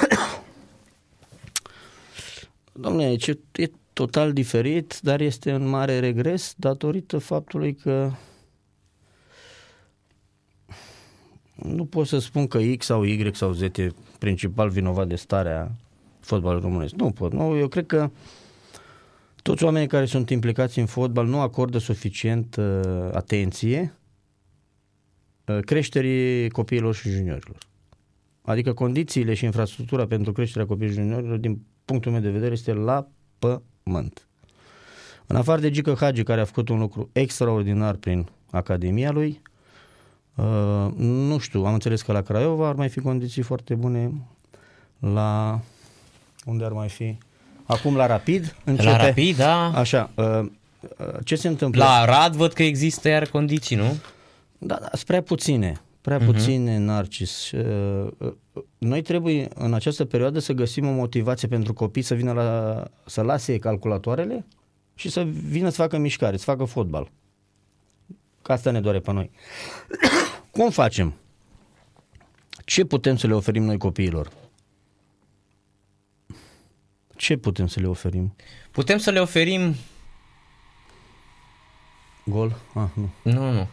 Domnule, 2.72 3.16
ce, 3.16 3.38
e 3.52 3.70
total 3.92 4.32
diferit, 4.32 4.98
dar 5.02 5.20
este 5.20 5.52
un 5.52 5.68
mare 5.68 5.98
regres 5.98 6.54
datorită 6.56 7.18
faptului 7.18 7.74
că 7.74 8.10
nu 11.62 11.84
pot 11.84 12.06
să 12.06 12.18
spun 12.18 12.46
că 12.46 12.58
X 12.76 12.84
sau 12.84 13.02
Y 13.04 13.30
sau 13.34 13.52
Z 13.52 13.62
e 13.62 13.92
principal 14.18 14.68
vinovat 14.68 15.08
de 15.08 15.16
starea 15.16 15.76
fotbalului 16.20 16.62
românesc. 16.62 16.94
Nu 16.94 17.10
pot. 17.10 17.32
Nu, 17.32 17.56
eu 17.56 17.68
cred 17.68 17.86
că 17.86 18.10
toți 19.42 19.64
oamenii 19.64 19.88
care 19.88 20.04
sunt 20.04 20.30
implicați 20.30 20.78
în 20.78 20.86
fotbal 20.86 21.26
nu 21.26 21.40
acordă 21.40 21.78
suficient 21.78 22.56
uh, 22.56 23.08
atenție 23.12 23.94
uh, 25.46 25.58
creșterii 25.60 26.50
copiilor 26.50 26.94
și 26.94 27.10
juniorilor. 27.10 27.58
Adică 28.42 28.72
condițiile 28.72 29.34
și 29.34 29.44
infrastructura 29.44 30.06
pentru 30.06 30.32
creșterea 30.32 30.66
copiilor 30.66 30.94
și 30.94 31.00
juniorilor, 31.00 31.38
din 31.38 31.62
punctul 31.84 32.12
meu 32.12 32.20
de 32.20 32.30
vedere, 32.30 32.52
este 32.52 32.72
la 32.72 33.08
pământ. 33.38 34.28
În 35.26 35.36
afară 35.36 35.60
de 35.60 35.70
Gică 35.70 35.94
Hagi, 36.00 36.22
care 36.22 36.40
a 36.40 36.44
făcut 36.44 36.68
un 36.68 36.78
lucru 36.78 37.10
extraordinar 37.12 37.94
prin 37.94 38.28
Academia 38.50 39.10
lui, 39.10 39.42
uh, 40.38 40.92
nu 40.96 41.38
știu, 41.38 41.64
am 41.64 41.72
înțeles 41.72 42.02
că 42.02 42.12
la 42.12 42.20
Craiova 42.20 42.68
ar 42.68 42.74
mai 42.74 42.88
fi 42.88 43.00
condiții 43.00 43.42
foarte 43.42 43.74
bune, 43.74 44.12
la... 44.98 45.60
unde 46.44 46.64
ar 46.64 46.72
mai 46.72 46.88
fi? 46.88 47.18
Acum 47.64 47.96
la 47.96 48.06
Rapid 48.06 48.56
începe. 48.64 48.88
La 48.88 49.06
Rapid, 49.06 49.36
da. 49.36 49.72
Așa, 49.74 50.10
uh, 50.14 50.24
uh, 50.38 51.06
ce 51.24 51.36
se 51.36 51.48
întâmplă? 51.48 51.84
La 51.84 51.90
Arad 51.90 52.34
văd 52.34 52.52
că 52.52 52.62
există 52.62 53.08
iar 53.08 53.26
condiții, 53.26 53.76
nu? 53.76 53.96
Da, 54.58 54.78
da, 54.80 54.88
sunt 54.92 55.04
prea 55.04 55.22
puține. 55.22 55.80
Prea 56.00 56.18
uh-huh. 56.20 56.24
puține, 56.24 56.78
Narcis. 56.78 57.50
Uh, 57.50 58.10
uh, 58.18 58.32
Noi 58.78 59.02
trebuie 59.02 59.48
în 59.54 59.74
această 59.74 60.04
perioadă 60.04 60.38
să 60.38 60.52
găsim 60.52 60.86
o 60.86 60.90
motivație 60.92 61.48
pentru 61.48 61.72
copii 61.72 62.02
să 62.02 62.14
vină 62.14 62.32
la, 62.32 62.82
să 63.06 63.22
lase 63.22 63.58
calculatoarele 63.58 64.46
și 64.94 65.10
să 65.10 65.26
vină 65.48 65.68
să 65.68 65.80
facă 65.80 65.98
mișcare, 65.98 66.36
să 66.36 66.44
facă 66.44 66.64
fotbal. 66.64 67.10
Că 68.48 68.54
asta 68.54 68.70
ne 68.70 68.80
doare 68.80 68.98
pe 68.98 69.12
noi. 69.12 69.30
Cum 70.56 70.70
facem? 70.70 71.14
Ce 72.64 72.84
putem 72.84 73.16
să 73.16 73.26
le 73.26 73.34
oferim 73.34 73.62
noi 73.62 73.78
copiilor? 73.78 74.30
Ce 77.16 77.36
putem 77.36 77.66
să 77.66 77.80
le 77.80 77.86
oferim? 77.86 78.34
Putem 78.70 78.98
să 78.98 79.10
le 79.10 79.20
oferim... 79.20 79.74
Gol? 82.24 82.56
Ah, 82.74 82.88
nu. 82.94 83.10
Nu, 83.22 83.52
nu. 83.52 83.68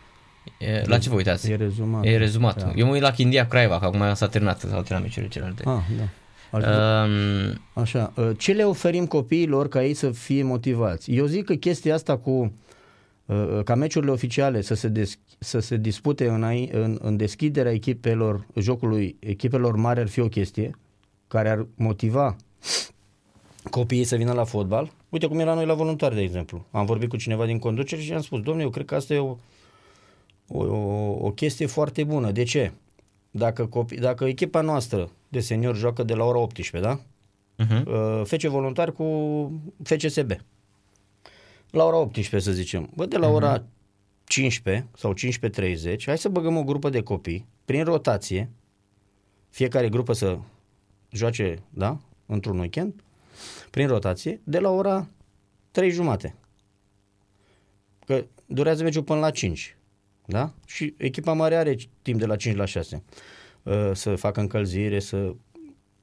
E, 0.60 0.82
la 0.86 0.98
ce 0.98 1.10
vă 1.10 1.16
uitați? 1.16 1.52
E 1.52 1.56
rezumat. 1.56 2.06
E 2.06 2.18
rezumat. 2.18 2.64
Da. 2.64 2.72
Eu 2.76 2.86
mă 2.86 2.92
uit 2.92 3.02
la 3.02 3.12
Chindia 3.12 3.48
Craiova, 3.48 3.80
că 3.80 3.86
acum 3.86 4.14
s-a 4.14 4.28
terminat, 4.28 4.60
s-au 4.60 4.70
terminat 4.70 5.02
meciurile 5.02 5.32
celelalte. 5.32 5.64
Ah, 5.66 5.84
da. 5.98 6.04
Aș 6.52 6.64
Um, 6.64 7.62
Așa, 7.74 8.14
uh, 8.16 8.32
ce 8.38 8.52
le 8.52 8.64
oferim 8.64 9.06
copiilor 9.06 9.68
ca 9.68 9.84
ei 9.84 9.94
să 9.94 10.12
fie 10.12 10.44
motivați? 10.44 11.12
Eu 11.12 11.26
zic 11.26 11.46
că 11.46 11.54
chestia 11.54 11.94
asta 11.94 12.18
cu 12.18 12.32
uh, 12.32 12.50
ca 13.64 13.76
meciurile 13.76 14.12
oficiale 14.12 14.62
să 14.62 14.74
se, 14.74 14.88
des, 14.88 15.20
să 15.40 15.60
se 15.60 15.78
dispute 15.78 16.28
în, 16.28 16.44
ai- 16.44 16.70
în, 16.74 16.98
în 17.02 17.18
deschiderea 17.18 17.72
echipelor, 17.72 18.48
jocului 18.56 19.16
echipelor 19.20 19.76
mari 19.76 20.00
ar 20.00 20.08
fi 20.08 20.20
o 20.20 20.28
chestie 20.28 20.78
care 21.28 21.50
ar 21.50 21.68
motiva 21.76 22.36
copiii 23.70 24.04
să 24.04 24.16
vină 24.16 24.34
la 24.34 24.44
fotbal. 24.44 24.92
Uite 25.10 25.28
cum 25.28 25.40
era 25.40 25.54
noi 25.54 25.66
la 25.66 25.74
voluntari, 25.74 26.16
de 26.16 26.22
exemplu. 26.22 26.66
Am 26.72 26.86
vorbit 26.86 27.10
cu 27.10 27.18
cineva 27.18 27.46
din 27.46 27.60
conducere 27.60 28.02
și 28.02 28.14
am 28.14 28.22
spus, 28.22 28.40
domnule, 28.42 28.64
eu 28.66 28.70
cred 28.70 28.86
că 28.86 28.96
asta 28.96 29.14
e 29.14 29.20
o, 29.20 29.38
o, 30.48 30.64
o, 30.64 31.18
o 31.26 31.32
chestie 31.32 31.66
foarte 31.66 32.04
bună. 32.04 32.32
De 32.32 32.44
ce? 32.44 32.72
Dacă, 33.32 33.66
copii, 33.66 33.98
dacă 33.98 34.26
echipa 34.26 34.62
noastră 34.62 35.10
de 35.28 35.40
senior 35.40 35.76
joacă 35.76 36.04
de 36.04 36.14
la 36.14 36.24
ora 36.24 36.38
18, 36.38 36.80
da? 36.80 37.00
uh-huh. 37.60 37.86
uh, 37.86 38.22
FC 38.24 38.42
Voluntar 38.42 38.92
cu 38.92 39.06
FCSB. 39.84 40.32
La 41.76 41.84
ora 41.84 41.98
18, 41.98 42.50
să 42.50 42.52
zicem. 42.52 42.90
Bă, 42.96 43.06
de 43.06 43.18
la 43.18 43.28
ora 43.28 43.64
15 44.24 44.88
sau 44.98 45.14
15.30, 45.14 46.04
hai 46.06 46.18
să 46.18 46.30
băgăm 46.30 46.58
o 46.58 46.64
grupă 46.64 46.90
de 46.90 47.02
copii, 47.02 47.46
prin 47.66 47.84
rotație, 47.84 48.50
fiecare 49.50 49.90
grupă 49.90 50.14
să 50.14 50.38
joace, 51.12 51.64
da, 51.70 52.00
într-un 52.26 52.60
weekend, 52.60 53.04
prin 53.72 53.88
rotație, 53.88 54.42
de 54.44 54.60
la 54.60 54.70
ora 54.70 55.08
3 55.72 55.92
jumate. 55.92 56.36
Că 58.06 58.26
durează 58.46 58.84
meciul 58.84 59.04
până 59.04 59.20
la 59.20 59.30
5, 59.30 59.78
da? 60.26 60.54
Și 60.66 60.94
echipa 60.98 61.34
mare 61.34 61.56
are 61.56 61.76
timp 62.02 62.20
de 62.20 62.26
la 62.26 62.36
5 62.36 62.56
la 62.56 62.66
6 62.66 63.04
uh, 63.64 63.92
să 63.94 64.16
facă 64.16 64.40
încălzire, 64.40 65.00
să 65.00 65.36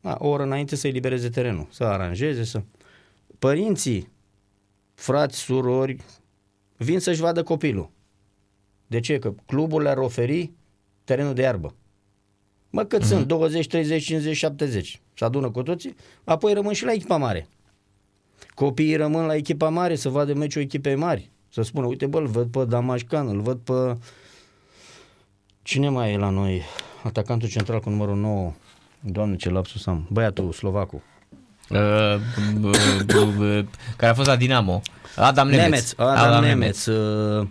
da, 0.00 0.16
o 0.18 0.28
oră 0.28 0.42
înainte 0.42 0.76
să 0.76 0.86
elibereze 0.86 1.28
terenul, 1.28 1.66
să 1.70 1.84
aranjeze, 1.84 2.44
să... 2.44 2.62
Părinții, 3.38 4.10
frați, 5.02 5.38
surori, 5.38 5.96
vin 6.76 6.98
să-și 6.98 7.20
vadă 7.20 7.42
copilul. 7.42 7.90
De 8.86 9.00
ce? 9.00 9.18
Că 9.18 9.34
clubul 9.46 9.82
le-ar 9.82 9.96
oferi 9.96 10.52
terenul 11.04 11.34
de 11.34 11.42
iarbă. 11.42 11.74
Mă, 12.70 12.84
cât 12.84 13.02
mm-hmm. 13.02 13.06
sunt? 13.06 13.26
20, 13.26 13.66
30, 13.66 14.04
50, 14.04 14.36
70. 14.36 15.00
Se 15.14 15.24
adună 15.24 15.50
cu 15.50 15.62
toții, 15.62 15.94
apoi 16.24 16.52
rămân 16.52 16.72
și 16.72 16.84
la 16.84 16.92
echipa 16.92 17.16
mare. 17.16 17.48
Copiii 18.54 18.96
rămân 18.96 19.26
la 19.26 19.34
echipa 19.34 19.68
mare 19.68 19.94
să 19.94 20.08
vadă 20.08 20.34
meciul 20.34 20.62
echipei 20.62 20.94
mari. 20.94 21.30
Să 21.48 21.62
spună, 21.62 21.86
uite 21.86 22.06
bă, 22.06 22.18
îl 22.18 22.26
văd 22.26 22.50
pe 22.50 22.64
Damașcan, 22.64 23.28
îl 23.28 23.40
văd 23.40 23.58
pe... 23.58 23.98
Cine 25.62 25.88
mai 25.88 26.12
e 26.12 26.16
la 26.16 26.28
noi? 26.28 26.62
Atacantul 27.02 27.48
central 27.48 27.80
cu 27.80 27.90
numărul 27.90 28.16
9. 28.16 28.52
Doamne, 29.00 29.36
ce 29.36 29.50
lapsus 29.50 29.86
am. 29.86 30.06
Băiatul 30.10 30.52
slovacu. 30.52 31.02
Uh, 31.72 32.16
b- 32.60 32.76
b- 33.06 33.36
b- 33.38 33.64
care 33.96 34.12
a 34.12 34.14
fost 34.14 34.28
la 34.28 34.36
Dinamo. 34.36 34.82
Adam 35.16 35.48
Nemeț. 35.48 35.62
Nemeț. 35.64 35.92
Adam, 35.96 36.44
Nemeț. 36.44 36.86
Uh, 36.86 37.46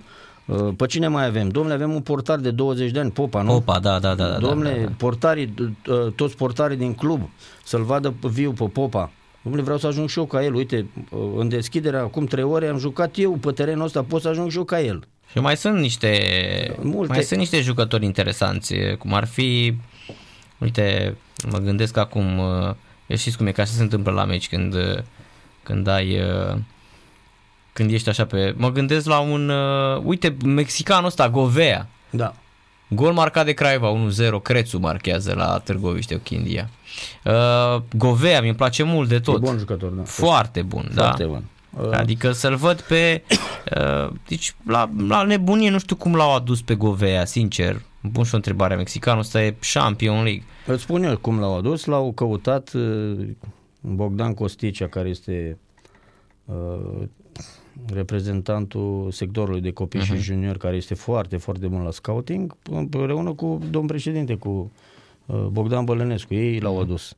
uh, 0.45 0.73
Pe 0.77 0.85
cine 0.85 1.07
mai 1.07 1.25
avem? 1.25 1.47
Domnule, 1.49 1.73
avem 1.75 1.93
un 1.93 2.01
portar 2.01 2.37
de 2.37 2.51
20 2.51 2.91
de 2.91 2.99
ani, 2.99 3.11
Popa, 3.11 3.41
nu? 3.41 3.51
Popa, 3.51 3.79
da, 3.79 3.99
da, 3.99 4.15
da. 4.15 4.27
da, 4.27 4.37
Domnule, 4.37 4.75
da, 4.79 4.85
da. 4.85 4.91
portarii, 4.97 5.53
uh, 5.87 6.11
toți 6.15 6.35
portarii 6.35 6.77
din 6.77 6.93
club, 6.93 7.29
să-l 7.63 7.83
vadă 7.83 8.13
viu 8.21 8.51
pe 8.51 8.63
Popa. 8.63 9.11
Domnule, 9.41 9.63
vreau 9.63 9.77
să 9.77 9.87
ajung 9.87 10.09
și 10.09 10.17
eu 10.19 10.25
ca 10.25 10.43
el. 10.43 10.53
Uite, 10.53 10.85
uh, 11.09 11.19
în 11.37 11.49
deschidere, 11.49 11.97
acum 11.97 12.25
trei 12.25 12.43
ore, 12.43 12.67
am 12.67 12.77
jucat 12.77 13.11
eu 13.17 13.31
pe 13.31 13.51
terenul 13.51 13.85
ăsta, 13.85 14.03
pot 14.03 14.21
să 14.21 14.27
ajung 14.27 14.51
și 14.51 14.57
eu 14.57 14.63
ca 14.63 14.81
el. 14.81 15.03
Și 15.31 15.37
mai 15.39 15.57
sunt 15.57 15.77
niște 15.79 16.11
Multe. 16.81 17.13
mai 17.13 17.23
sunt 17.23 17.39
niște 17.39 17.61
jucători 17.61 18.05
interesanți, 18.05 18.73
cum 18.99 19.13
ar 19.13 19.25
fi 19.27 19.75
uite, 20.57 21.17
mă 21.51 21.57
gândesc 21.57 21.97
acum 21.97 22.37
uh, 22.37 22.73
știți 23.15 23.37
cum 23.37 23.47
e, 23.47 23.51
că 23.51 23.61
așa 23.61 23.71
se 23.71 23.81
întâmplă 23.81 24.11
la 24.11 24.25
meci 24.25 24.47
când 24.47 24.73
uh, 24.73 24.97
când 25.63 25.87
ai 25.87 26.19
uh, 26.19 26.57
când 27.73 27.91
ești 27.91 28.09
așa 28.09 28.25
pe 28.25 28.53
mă 28.57 28.71
gândesc 28.71 29.05
la 29.05 29.19
un 29.19 29.49
uh, 29.49 30.01
uite, 30.03 30.35
mexicanul 30.45 31.05
ăsta 31.05 31.29
Govea. 31.29 31.87
Da. 32.09 32.33
Gol 32.87 33.13
marcat 33.13 33.45
de 33.45 33.51
Craiova 33.51 34.09
1-0, 34.39 34.41
Crețu 34.41 34.79
marchează 34.79 35.33
la 35.33 35.59
Târgoviște 35.59 36.15
Ochindia. 36.15 36.69
Uh, 37.23 37.81
Govea 37.93 38.41
mi-mi 38.41 38.55
place 38.55 38.83
mult 38.83 39.09
de 39.09 39.19
tot. 39.19 39.35
E 39.35 39.39
bun 39.39 39.57
jucător, 39.57 39.89
da. 39.89 40.03
Foarte 40.03 40.61
bun, 40.61 40.91
da. 40.93 41.01
Foarte 41.01 41.23
bun. 41.23 41.43
Uh, 41.69 41.89
Adică 41.91 42.31
să-l 42.31 42.55
văd 42.55 42.81
pe... 42.81 43.21
Uh, 43.77 44.13
deci 44.27 44.55
la, 44.67 44.89
la 45.07 45.23
nebunie 45.23 45.69
nu 45.69 45.79
știu 45.79 45.95
cum 45.95 46.15
l-au 46.15 46.35
adus 46.35 46.61
pe 46.61 46.75
Govea, 46.75 47.25
sincer. 47.25 47.81
Bun 48.01 48.23
și 48.23 48.33
o 48.33 48.35
întrebare. 48.35 48.75
Mexicanul 48.75 49.19
ăsta 49.19 49.43
e 49.43 49.55
Champion 49.73 50.23
League. 50.23 50.43
Îți 50.65 50.81
spun 50.81 51.03
eu 51.03 51.17
cum 51.17 51.39
l-au 51.39 51.57
adus, 51.57 51.85
l-au 51.85 52.11
căutat 52.11 52.73
uh, 52.73 53.27
Bogdan 53.81 54.33
Costicea, 54.33 54.87
care 54.87 55.09
este 55.09 55.57
uh, 56.45 57.07
reprezentantul 57.93 59.07
sectorului 59.11 59.61
de 59.61 59.71
copii 59.71 59.99
uh-huh. 59.99 60.05
și 60.05 60.17
juniori, 60.17 60.59
care 60.59 60.75
este 60.75 60.93
foarte, 60.93 61.37
foarte 61.37 61.67
bun 61.67 61.83
la 61.83 61.91
scouting, 61.91 62.55
împreună 62.71 63.33
cu 63.33 63.59
domn 63.69 63.87
președinte, 63.87 64.35
cu 64.35 64.71
uh, 65.25 65.35
Bogdan 65.35 65.85
Bălănescu. 65.85 66.33
Ei 66.33 66.59
l-au 66.59 66.79
adus. 66.79 67.15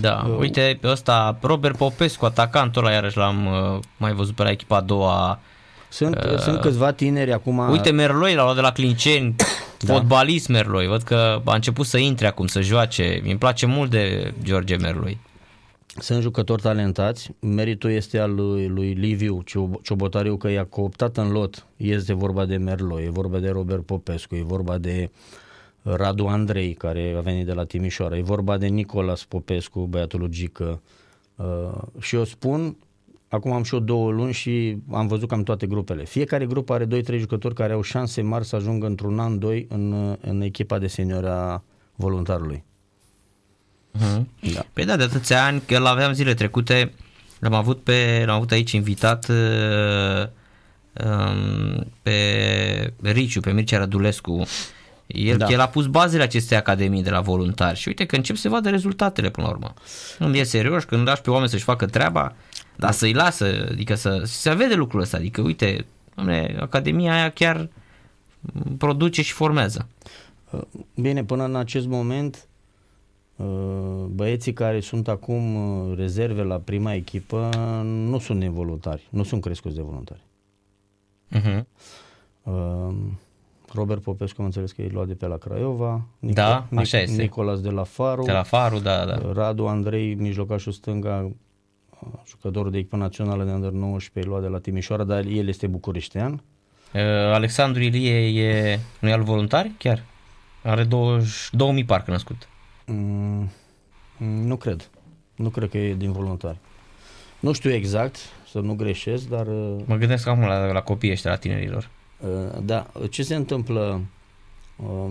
Da, 0.00 0.26
uh, 0.28 0.36
uite 0.38 0.78
ăsta, 0.84 1.38
Robert 1.40 1.76
Popescu, 1.76 2.24
atacantul 2.24 2.84
ăla, 2.84 2.94
iarăși 2.94 3.16
l-am 3.16 3.46
uh, 3.46 3.78
mai 3.96 4.12
văzut 4.12 4.34
pe 4.34 4.42
la 4.42 4.50
echipa 4.50 4.76
a 4.76 4.80
doua. 4.80 5.40
Sunt, 5.88 6.14
uh, 6.14 6.38
sunt 6.38 6.60
câțiva 6.60 6.92
tineri 6.92 7.32
acum. 7.32 7.58
Uite 7.58 7.90
Merloi 7.90 8.34
l-a 8.34 8.42
luat 8.42 8.54
de 8.54 8.60
la 8.60 8.72
Clinceni, 8.72 9.34
da. 9.86 9.92
fotbalist 9.92 10.48
Merloi, 10.48 10.86
văd 10.86 11.02
că 11.02 11.42
a 11.44 11.54
început 11.54 11.86
să 11.86 11.98
intre 11.98 12.26
acum, 12.26 12.46
să 12.46 12.60
joace. 12.60 13.20
Mi-mi 13.22 13.38
place 13.38 13.66
mult 13.66 13.90
de 13.90 14.34
George 14.42 14.76
Merloi. 14.76 15.18
Sunt 15.98 16.22
jucători 16.22 16.62
talentați, 16.62 17.30
meritul 17.40 17.90
este 17.90 18.18
al 18.18 18.34
lui, 18.34 18.66
lui 18.66 18.92
Liviu 18.92 19.42
Ciobotariu 19.82 20.36
că 20.36 20.48
i-a 20.48 20.64
cooptat 20.64 21.16
în 21.16 21.30
lot. 21.30 21.66
Este 21.76 22.12
vorba 22.12 22.44
de 22.44 22.56
Merlo, 22.56 23.00
e 23.00 23.10
vorba 23.10 23.38
de 23.38 23.48
Robert 23.48 23.86
Popescu, 23.86 24.34
e 24.34 24.42
vorba 24.42 24.78
de 24.78 25.10
Radu 25.82 26.26
Andrei 26.26 26.74
care 26.74 27.14
a 27.16 27.20
venit 27.20 27.46
de 27.46 27.52
la 27.52 27.64
Timișoara, 27.64 28.16
e 28.16 28.22
vorba 28.22 28.56
de 28.56 28.66
Nicolas 28.66 29.24
Popescu, 29.24 29.80
băiatul 29.80 30.20
lui 30.20 30.30
Gică. 30.30 30.82
Uh, 31.36 31.82
și 32.00 32.14
eu 32.14 32.24
spun, 32.24 32.76
acum 33.32 33.52
am 33.52 33.62
și 33.62 33.74
eu 33.74 33.80
două 33.80 34.10
luni 34.10 34.32
și 34.32 34.76
am 34.90 35.06
văzut 35.06 35.28
cam 35.28 35.42
toate 35.42 35.66
grupele. 35.66 36.04
Fiecare 36.04 36.46
grup 36.46 36.70
are 36.70 36.86
2-3 36.86 36.88
jucători 37.18 37.54
care 37.54 37.72
au 37.72 37.82
șanse 37.82 38.22
mari 38.22 38.44
să 38.44 38.56
ajungă 38.56 38.86
într-un 38.86 39.18
an, 39.18 39.38
doi 39.38 39.66
în, 39.68 40.16
în 40.20 40.40
echipa 40.40 40.78
de 40.78 40.86
senior 40.86 41.26
a 41.26 41.62
voluntarului. 41.94 42.64
Uh-huh. 43.98 44.52
Da. 44.54 44.66
Păi 44.72 44.84
da, 44.84 44.96
de 44.96 45.02
atâția 45.02 45.44
ani, 45.44 45.62
că 45.66 45.78
l-aveam 45.78 46.12
zile 46.12 46.34
trecute, 46.34 46.92
l-am 47.38 47.54
avut, 47.54 47.80
pe, 47.80 48.22
l-am 48.26 48.36
avut 48.36 48.50
aici 48.50 48.72
invitat 48.72 49.28
uh, 49.28 50.26
um, 51.04 51.86
pe 52.02 52.92
Riciu, 53.02 53.40
pe 53.40 53.52
Mircea 53.52 53.78
Radulescu. 53.78 54.42
El, 55.12 55.36
da. 55.36 55.46
el 55.50 55.60
a 55.60 55.68
pus 55.68 55.86
bazele 55.86 56.22
acestei 56.22 56.56
academii 56.56 57.02
de 57.02 57.10
la 57.10 57.20
voluntari 57.20 57.78
și 57.78 57.88
uite 57.88 58.06
că 58.06 58.16
încep 58.16 58.36
să 58.36 58.48
vadă 58.48 58.70
rezultatele 58.70 59.30
până 59.30 59.46
la 59.46 59.52
urmă. 59.52 59.74
Când 60.18 60.34
e 60.34 60.42
serios, 60.42 60.84
când 60.84 61.06
lași 61.06 61.20
pe 61.20 61.30
oameni 61.30 61.50
să-și 61.50 61.64
facă 61.64 61.86
treaba, 61.86 62.34
dar 62.76 62.90
să-i 62.90 63.12
lasă, 63.12 63.66
adică 63.70 63.94
să 63.94 64.22
se 64.24 64.54
vede 64.54 64.74
lucrul 64.74 65.00
ăsta, 65.00 65.16
adică 65.16 65.40
uite, 65.40 65.86
doamne, 66.14 66.56
academia 66.60 67.12
aia 67.12 67.30
chiar 67.30 67.68
produce 68.78 69.22
și 69.22 69.32
formează. 69.32 69.88
Bine, 70.94 71.24
până 71.24 71.44
în 71.44 71.56
acest 71.56 71.86
moment 71.86 72.46
băieții 74.06 74.52
care 74.52 74.80
sunt 74.80 75.08
acum 75.08 75.56
rezerve 75.94 76.42
la 76.42 76.56
prima 76.56 76.94
echipă 76.94 77.50
nu 77.84 78.18
sunt 78.18 78.38
nevoluntari, 78.38 79.06
nu 79.10 79.22
sunt 79.22 79.42
crescuți 79.42 79.74
de 79.74 79.82
voluntari. 79.82 80.20
Uh-huh. 81.36 81.64
Robert 83.74 84.02
Popescu 84.02 84.36
am 84.40 84.46
înțeles 84.46 84.72
că 84.72 84.82
e 84.82 84.88
luat 84.92 85.06
de 85.06 85.14
pe 85.14 85.26
la 85.26 85.36
Craiova. 85.36 86.02
Nico, 86.18 86.34
da, 86.34 86.66
așa 86.76 86.98
Nic- 86.98 87.02
este. 87.02 87.22
Nicolas 87.22 87.60
de 87.60 87.70
la 87.70 87.84
Faru. 87.84 88.22
De 88.22 88.32
la 88.32 88.42
Faru, 88.42 88.78
da, 88.78 89.04
da. 89.04 89.32
Radu 89.32 89.66
Andrei, 89.66 90.14
mijlocașul 90.14 90.72
stânga, 90.72 91.30
jucătorul 92.26 92.70
de 92.70 92.78
echipă 92.78 92.96
națională 92.96 93.44
de 93.44 93.50
under 93.50 93.70
19, 93.70 94.30
luat 94.32 94.42
de 94.42 94.48
la 94.48 94.58
Timișoara, 94.58 95.04
dar 95.04 95.24
el 95.24 95.48
este 95.48 95.66
bucureștean. 95.66 96.32
Uh, 96.94 97.00
Alexandru 97.32 97.82
Ilie 97.82 98.44
e, 98.48 98.78
nu 99.00 99.08
e 99.08 99.12
al 99.12 99.22
voluntari 99.22 99.70
chiar? 99.78 100.02
Are 100.62 100.84
20, 100.84 101.28
2000 101.52 101.84
parcă 101.84 102.10
născut. 102.10 102.48
Mm, 102.86 103.50
nu 104.18 104.56
cred. 104.56 104.90
Nu 105.36 105.48
cred 105.48 105.68
că 105.70 105.78
e 105.78 105.94
din 105.94 106.12
voluntari. 106.12 106.56
Nu 107.40 107.52
știu 107.52 107.72
exact, 107.72 108.16
să 108.50 108.58
nu 108.60 108.74
greșesc, 108.74 109.28
dar... 109.28 109.46
uh, 109.46 109.76
Mă 109.84 109.96
gândesc 109.96 110.26
acum 110.26 110.42
la, 110.44 110.72
la 110.72 110.80
copiii 110.80 111.12
ăștia, 111.12 111.30
la 111.30 111.36
tinerilor. 111.36 111.90
Uh, 112.24 112.58
Da, 112.64 112.90
ce 113.10 113.22
se 113.22 113.34
întâmplă? 113.34 114.00
Uh, 114.76 115.10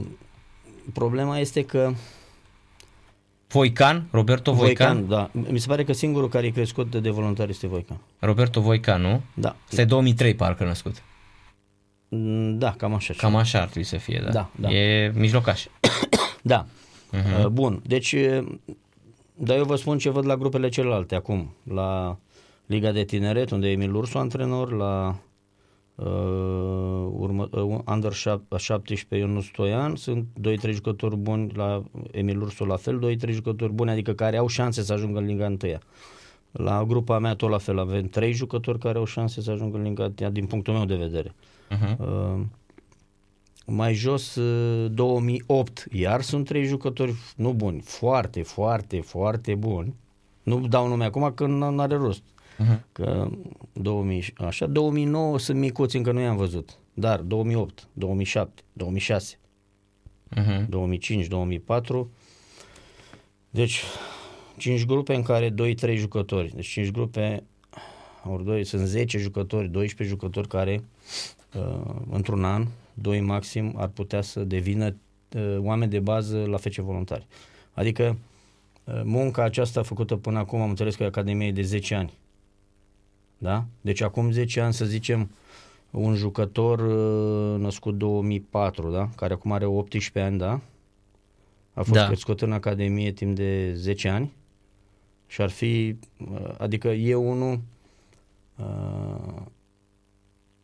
Problema 0.94 1.40
este 1.40 1.66
că 1.66 1.92
Voican, 3.48 4.08
Roberto 4.12 4.54
Voican. 4.54 5.08
da. 5.08 5.30
Mi 5.34 5.60
se 5.60 5.68
pare 5.68 5.84
că 5.84 5.94
singurul 5.94 6.30
care 6.30 6.46
e 6.46 6.50
crescut 6.50 6.92
de, 6.92 7.00
de 7.00 7.10
voluntar 7.10 7.50
este 7.50 7.68
Voican. 7.68 7.98
Roberto 8.20 8.62
Voican, 8.62 9.02
nu? 9.02 9.22
Da. 9.34 9.56
Este 9.70 9.86
2003 9.86 10.36
parcă 10.36 10.64
născut. 10.64 11.04
Mm, 12.10 12.58
Da, 12.58 12.72
cam 12.72 12.94
așa. 12.94 13.14
Cam 13.18 13.36
așa 13.36 13.58
ar 13.62 13.66
trebui 13.68 13.84
să 13.88 13.98
fie, 13.98 14.22
da. 14.24 14.30
Da, 14.32 14.50
da. 14.56 14.70
E 14.72 15.12
mijlocaș. 15.16 15.66
Da. 16.42 16.66
Mhm. 17.12 17.42
Uh, 17.44 17.48
Bun, 17.48 17.82
deci, 17.86 18.12
uh, 18.12 18.48
dar 19.34 19.58
eu 19.58 19.64
vă 19.64 19.76
spun 19.76 19.98
ce 19.98 20.10
văd 20.10 20.26
la 20.26 20.38
grupele 20.38 20.70
celelalte 20.70 21.16
acum. 21.16 21.54
La 21.64 22.18
Liga 22.66 22.92
de 22.92 23.04
Tineret, 23.04 23.50
unde 23.52 23.68
e 23.68 23.72
Emil 23.72 23.96
Ursu 23.96 24.18
antrenor, 24.18 24.72
la 24.72 25.16
uh, 26.06 27.08
urmă, 27.12 27.48
uh, 27.52 27.80
Under 27.86 28.14
șap- 28.14 28.58
17 28.58 29.28
Ionut 29.28 29.44
Stoian, 29.44 29.96
sunt 29.96 30.26
2-3 30.42 30.72
jucători 30.72 31.16
buni, 31.16 31.52
la 31.56 31.84
Emil 32.12 32.42
Ursu 32.42 32.66
la 32.66 32.76
fel, 32.76 33.00
2-3 33.00 33.32
jucători 33.32 33.72
buni, 33.72 33.90
adică 33.90 34.14
care 34.14 34.38
au 34.38 34.48
șanse 34.48 34.82
să 34.82 34.94
ajungă 34.94 35.20
în 35.20 35.26
Liga 35.26 35.46
1. 35.46 35.58
La 36.52 36.84
grupa 36.84 37.20
mea 37.20 37.36
tot 37.36 37.50
la 37.50 37.58
fel, 37.58 37.80
avem 37.80 38.08
3 38.08 38.34
jucători 38.34 38.80
care 38.80 38.98
au 38.98 39.06
șanse 39.06 39.42
să 39.42 39.52
ajungă 39.52 39.78
în 39.78 39.84
Liga 39.84 40.12
1, 40.22 40.30
din 40.30 40.46
punctul 40.46 40.74
meu 40.74 40.86
de 40.86 40.96
vedere. 40.96 41.34
Uh-huh. 41.72 41.98
Uh, 41.98 42.42
mai 43.66 43.94
jos, 43.94 44.36
uh, 44.36 44.92
2008, 44.92 45.86
iar 45.92 46.22
sunt 46.22 46.46
trei 46.46 46.64
jucători 46.64 47.14
nu 47.36 47.54
buni, 47.54 47.80
foarte, 47.80 48.42
foarte, 48.44 49.02
foarte 49.02 49.56
buni. 49.56 49.96
Nu 50.44 50.68
dau 50.68 50.88
nume 50.88 51.06
acum 51.06 51.32
că 51.36 51.46
nu 51.46 51.80
are 51.80 51.96
rost. 51.96 52.24
Uh-huh. 52.62 52.80
Că 52.92 53.30
2000, 53.74 54.34
așa, 54.38 54.66
2009 54.66 55.40
sunt 55.40 55.58
micuți, 55.60 55.96
încă 55.96 56.12
nu 56.12 56.20
i-am 56.20 56.38
văzut. 56.38 56.78
Dar 56.94 57.20
2008, 57.20 57.88
2007, 57.94 58.64
2006, 58.74 59.36
Uh-huh. 60.36 60.66
2005, 60.70 61.28
2004. 61.28 62.12
Deci 63.50 63.84
5 64.58 64.86
grupe 64.86 65.14
în 65.14 65.22
care 65.22 65.50
2-3 65.50 65.96
jucători. 65.96 66.52
Deci 66.56 66.68
5 66.68 66.92
grupe 66.92 67.44
ori 68.24 68.44
2 68.44 68.64
sunt 68.64 68.88
10 68.88 69.18
jucători, 69.18 69.68
12 69.68 70.16
jucători 70.16 70.48
care 70.48 70.84
uh, 71.56 71.96
într-un 72.10 72.44
an, 72.44 72.68
2 72.94 73.20
maxim, 73.22 73.74
ar 73.78 73.88
putea 73.88 74.22
să 74.22 74.44
devină 74.44 74.96
uh, 75.36 75.58
oameni 75.60 75.92
de 75.92 76.00
bază 76.00 76.44
la 76.46 76.58
FC 76.58 76.76
Voluntari. 76.76 77.28
Adică 77.74 78.18
uh, 78.84 79.02
munca 79.04 79.44
aceasta 79.44 79.84
făcută 79.84 80.16
până 80.16 80.40
acum, 80.40 80.62
am 80.62 80.70
înțeles 80.70 80.96
că 80.96 81.04
e 81.04 81.06
Academie 81.06 81.52
de 81.52 81.62
10 81.62 81.96
ani. 81.96 82.14
Da? 83.42 83.66
Deci 83.82 84.02
acum 84.02 84.32
10 84.32 84.60
ani, 84.60 84.74
să 84.74 84.86
zicem, 84.86 85.30
un 85.92 86.16
jucător 86.16 86.80
uh, 86.80 87.60
născut 87.60 87.98
2004, 87.98 88.92
da? 88.92 89.10
care 89.16 89.34
acum 89.34 89.52
are 89.52 89.66
18 89.66 90.20
ani, 90.20 90.38
da? 90.38 90.52
A 91.74 91.82
fost 91.82 91.92
Da. 91.92 92.00
da. 92.00 92.06
crescut 92.06 92.42
în 92.42 92.52
Academie 92.52 93.12
timp 93.12 93.36
de 93.36 93.74
10 93.74 94.10
ani 94.10 94.32
și 95.28 95.42
ar 95.42 95.50
fi, 95.50 95.96
uh, 96.18 96.54
adică 96.58 96.88
eu 96.88 97.30
unul, 97.32 97.60
uh, 98.58 99.42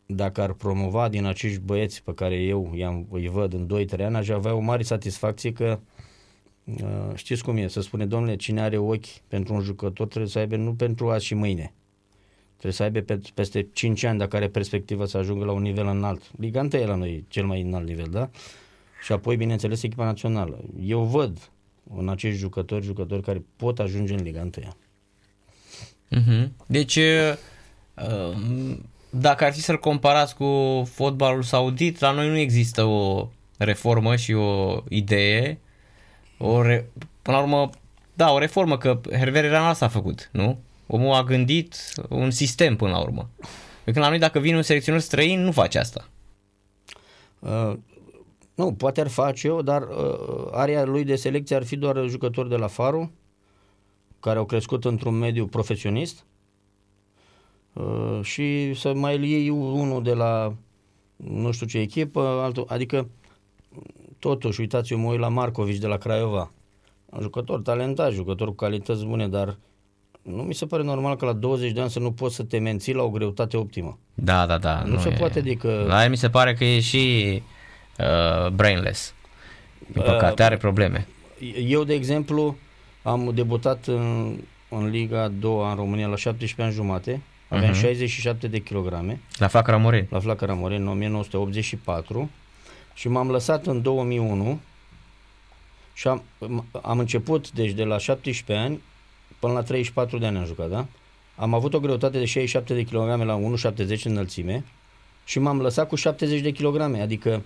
dacă 0.06 0.40
ar 0.42 0.52
promova 0.52 1.08
din 1.08 1.24
acești 1.24 1.60
băieți 1.60 2.02
pe 2.02 2.14
care 2.14 2.34
eu 2.34 2.72
i-am, 2.74 3.06
îi 3.10 3.28
văd 3.28 3.52
în 3.52 3.66
2-3 3.66 4.04
ani, 4.04 4.16
aș 4.16 4.28
avea 4.28 4.54
o 4.54 4.60
mare 4.60 4.82
satisfacție 4.82 5.52
că 5.52 5.78
uh, 6.64 7.14
știți 7.14 7.42
cum 7.44 7.56
e, 7.56 7.68
să 7.68 7.80
spune, 7.80 8.06
domnule, 8.06 8.36
cine 8.36 8.60
are 8.60 8.76
ochi 8.76 9.06
pentru 9.28 9.54
un 9.54 9.60
jucător 9.60 10.06
trebuie 10.06 10.30
să 10.30 10.38
aibă 10.38 10.56
nu 10.56 10.74
pentru 10.74 11.10
azi 11.10 11.24
și 11.24 11.34
mâine. 11.34 11.72
Trebuie 12.58 12.72
să 12.72 12.82
aibă 12.82 13.00
pe, 13.00 13.20
peste 13.34 13.68
5 13.72 14.04
ani, 14.04 14.18
dacă 14.18 14.36
are 14.36 14.48
perspectivă 14.48 15.04
să 15.04 15.18
ajungă 15.18 15.44
la 15.44 15.52
un 15.52 15.62
nivel 15.62 15.86
înalt. 15.86 16.22
Liga 16.38 16.60
1 16.60 16.68
e 16.72 16.86
la 16.86 16.94
noi 16.94 17.24
cel 17.28 17.44
mai 17.44 17.60
înalt 17.60 17.86
nivel, 17.86 18.08
da? 18.10 18.30
Și 19.02 19.12
apoi, 19.12 19.36
bineînțeles, 19.36 19.82
echipa 19.82 20.04
națională. 20.04 20.64
Eu 20.80 21.02
văd 21.02 21.50
în 21.96 22.08
acești 22.08 22.38
jucători, 22.38 22.84
jucători 22.84 23.22
care 23.22 23.44
pot 23.56 23.78
ajunge 23.78 24.14
în 24.14 24.22
Liga 24.22 24.40
1. 24.40 24.50
Uh-huh. 26.20 26.48
Deci, 26.66 26.96
uh, 26.96 28.36
dacă 29.10 29.44
ar 29.44 29.52
fi 29.52 29.60
să-l 29.60 29.78
comparați 29.78 30.34
cu 30.34 30.82
fotbalul 30.92 31.42
saudit, 31.42 32.00
la 32.00 32.10
noi 32.10 32.28
nu 32.28 32.36
există 32.36 32.84
o 32.84 33.28
reformă 33.58 34.16
și 34.16 34.32
o 34.32 34.82
idee. 34.88 35.58
O 36.38 36.62
re... 36.62 36.90
Până 37.22 37.36
la 37.36 37.42
urmă, 37.42 37.70
da, 38.14 38.32
o 38.32 38.38
reformă, 38.38 38.78
că 38.78 39.00
Hervé 39.10 39.40
Renard 39.40 39.76
s-a 39.76 39.88
făcut, 39.88 40.28
nu? 40.32 40.58
Omul 40.90 41.12
a 41.12 41.22
gândit 41.22 41.76
un 42.08 42.30
sistem 42.30 42.76
până 42.76 42.90
la 42.90 43.00
urmă. 43.00 43.28
Pe 43.84 43.92
când 43.92 44.04
la 44.04 44.08
noi, 44.08 44.18
dacă 44.18 44.38
vine 44.38 44.56
un 44.56 44.62
selecționer 44.62 45.00
străin, 45.00 45.40
nu 45.40 45.52
face 45.52 45.78
asta. 45.78 46.08
Uh, 47.38 47.72
nu, 48.54 48.72
poate 48.72 49.00
ar 49.00 49.08
face-o, 49.08 49.62
dar 49.62 49.82
uh, 49.82 50.48
area 50.50 50.84
lui 50.84 51.04
de 51.04 51.16
selecție 51.16 51.56
ar 51.56 51.64
fi 51.64 51.76
doar 51.76 52.06
jucători 52.08 52.48
de 52.48 52.56
la 52.56 52.66
Faru, 52.66 53.12
care 54.20 54.38
au 54.38 54.44
crescut 54.44 54.84
într-un 54.84 55.14
mediu 55.14 55.46
profesionist 55.46 56.24
uh, 57.72 58.18
și 58.22 58.74
să 58.74 58.94
mai 58.94 59.16
îl 59.16 59.24
iei 59.24 59.48
unul 59.48 60.02
de 60.02 60.14
la 60.14 60.54
nu 61.16 61.50
știu 61.50 61.66
ce 61.66 61.78
echipă, 61.78 62.20
altul, 62.20 62.64
adică 62.68 63.08
totuși, 64.18 64.60
uitați, 64.60 64.92
eu 64.92 64.98
mă 64.98 65.10
uit 65.10 65.20
la 65.20 65.28
Marcovici 65.28 65.78
de 65.78 65.86
la 65.86 65.96
Craiova, 65.96 66.52
un 67.06 67.20
jucător 67.20 67.60
talentat, 67.60 68.12
jucător 68.12 68.48
cu 68.48 68.54
calități 68.54 69.04
bune, 69.04 69.28
dar 69.28 69.58
nu 70.28 70.42
mi 70.42 70.54
se 70.54 70.66
pare 70.66 70.82
normal 70.82 71.16
că 71.16 71.24
la 71.24 71.32
20 71.32 71.72
de 71.72 71.80
ani 71.80 71.90
să 71.90 71.98
nu 71.98 72.12
poți 72.12 72.34
să 72.34 72.42
te 72.42 72.58
menții 72.58 72.92
la 72.94 73.02
o 73.02 73.10
greutate 73.10 73.56
optimă. 73.56 73.98
Da, 74.14 74.46
da, 74.46 74.58
da. 74.58 74.82
Nu 74.86 74.98
se 74.98 75.08
poate, 75.10 75.38
adică- 75.38 75.84
La 75.86 76.04
el 76.04 76.10
mi 76.10 76.16
se 76.16 76.30
pare 76.30 76.54
că 76.54 76.64
e 76.64 76.80
și 76.80 77.42
uh, 77.98 78.50
brainless. 78.50 79.14
Din 79.92 80.02
păcate, 80.02 80.42
are 80.42 80.56
probleme. 80.56 81.06
Eu, 81.66 81.84
de 81.84 81.94
exemplu, 81.94 82.56
am 83.02 83.30
debutat 83.34 83.86
în, 83.86 84.36
în 84.68 84.88
Liga 84.90 85.22
a 85.22 85.28
doua 85.28 85.70
în 85.70 85.76
România 85.76 86.06
la 86.06 86.16
17 86.16 86.62
ani 86.62 86.72
jumate, 86.72 87.20
aveam 87.48 87.70
Mhm. 87.70 87.80
67 87.80 88.46
de 88.48 88.58
kilograme, 88.58 89.20
La 89.38 89.46
Flacăra 89.46 89.76
Moreni. 89.76 90.06
la 90.10 90.18
Flacăra 90.20 90.54
Moreni, 90.54 90.82
în 90.82 90.88
1984 90.88 92.30
și 92.94 93.08
m-am 93.08 93.30
lăsat 93.30 93.66
în 93.66 93.82
2001 93.82 94.60
și 95.92 96.08
am, 96.08 96.22
am 96.82 96.98
început, 96.98 97.50
deci 97.50 97.70
de 97.70 97.84
la 97.84 97.98
17 97.98 98.66
ani 98.66 98.80
până 99.38 99.52
la 99.52 99.62
34 99.62 100.18
de 100.18 100.26
ani 100.26 100.36
am 100.36 100.44
jucat, 100.44 100.68
da? 100.68 100.86
Am 101.36 101.54
avut 101.54 101.74
o 101.74 101.80
greutate 101.80 102.18
de 102.18 102.24
67 102.24 102.74
de 102.74 102.82
kilograme 102.82 103.24
la 103.24 103.40
1,70 103.96 104.02
înălțime 104.04 104.64
și 105.24 105.38
m-am 105.38 105.60
lăsat 105.60 105.88
cu 105.88 105.94
70 105.94 106.40
de 106.40 106.50
kilograme, 106.50 107.00
adică 107.00 107.42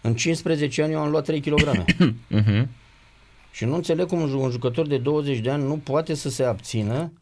în 0.00 0.14
15 0.14 0.82
ani 0.82 0.92
eu 0.92 1.00
am 1.00 1.10
luat 1.10 1.24
3 1.24 1.40
kilograme. 1.40 1.84
Uh-huh. 1.84 2.66
Și 3.54 3.64
nu 3.64 3.74
înțeleg 3.74 4.06
cum 4.06 4.20
un 4.20 4.28
ju- 4.28 4.40
un 4.40 4.50
jucător 4.50 4.86
de 4.86 4.98
20 4.98 5.38
de 5.38 5.50
ani 5.50 5.64
nu 5.64 5.76
poate 5.76 6.14
să 6.14 6.28
se 6.28 6.44
abțină 6.44 7.12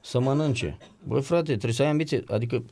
să 0.00 0.20
mănânce. 0.20 0.78
Băi 1.06 1.22
frate, 1.22 1.42
trebuie 1.42 1.72
să 1.72 1.82
ai 1.82 1.88
ambiție. 1.88 2.24
Adică 2.28 2.62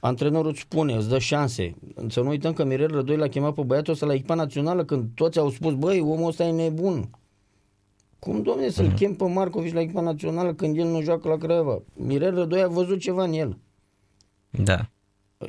antrenorul 0.00 0.50
îți 0.50 0.60
spune, 0.60 0.94
îți 0.94 1.08
dă 1.08 1.18
șanse. 1.18 1.74
Să 2.08 2.20
nu 2.20 2.28
uităm 2.28 2.52
că 2.52 2.64
Mirel 2.64 2.90
Rădoi 2.90 3.16
l-a 3.16 3.28
chemat 3.28 3.54
pe 3.54 3.62
băiatul 3.62 3.92
ăsta 3.92 4.06
la 4.06 4.14
echipa 4.14 4.34
națională 4.34 4.84
când 4.84 5.08
toți 5.14 5.38
au 5.38 5.50
spus, 5.50 5.74
băi, 5.74 6.00
omul 6.00 6.28
ăsta 6.28 6.44
e 6.44 6.50
nebun. 6.50 7.08
Cum, 8.22 8.42
domne, 8.42 8.68
să-l 8.68 8.86
Mhm. 8.86 8.94
chem 8.96 9.14
pe 9.14 9.24
Marcovici 9.24 9.72
la 9.72 9.80
echipa 9.80 10.00
națională 10.00 10.54
când 10.54 10.76
el 10.78 10.86
nu 10.86 11.00
joacă 11.00 11.28
la 11.28 11.36
Craiova? 11.36 11.82
Mirel 11.94 12.34
Rădoi 12.34 12.62
a 12.62 12.68
văzut 12.68 13.00
ceva 13.00 13.24
în 13.24 13.32
el. 13.32 13.58
Da. 14.50 14.88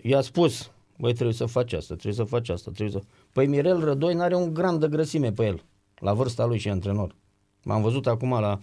I-a 0.02 0.22
spus, 0.22 0.72
băi, 0.98 1.14
trebuie 1.14 1.36
să 1.36 1.46
faci 1.46 1.74
asta, 1.74 1.94
trebuie 1.94 2.14
să 2.14 2.24
faci 2.24 2.50
asta, 2.50 2.72
trebuie 2.72 3.02
să... 3.02 3.08
Păi 3.32 3.48
Mirel 3.48 3.84
Rădoi 3.84 4.14
n-are 4.14 4.36
un 4.36 4.54
gram 4.54 4.80
de 4.80 4.88
grăsime 4.88 5.32
pe 5.32 5.46
el, 5.46 5.64
la 5.96 6.14
vârsta 6.14 6.46
lui 6.46 6.58
și 6.58 6.70
antrenor. 6.70 7.16
M-am 7.64 7.82
văzut 7.82 8.08
acum 8.08 8.30
la 8.30 8.60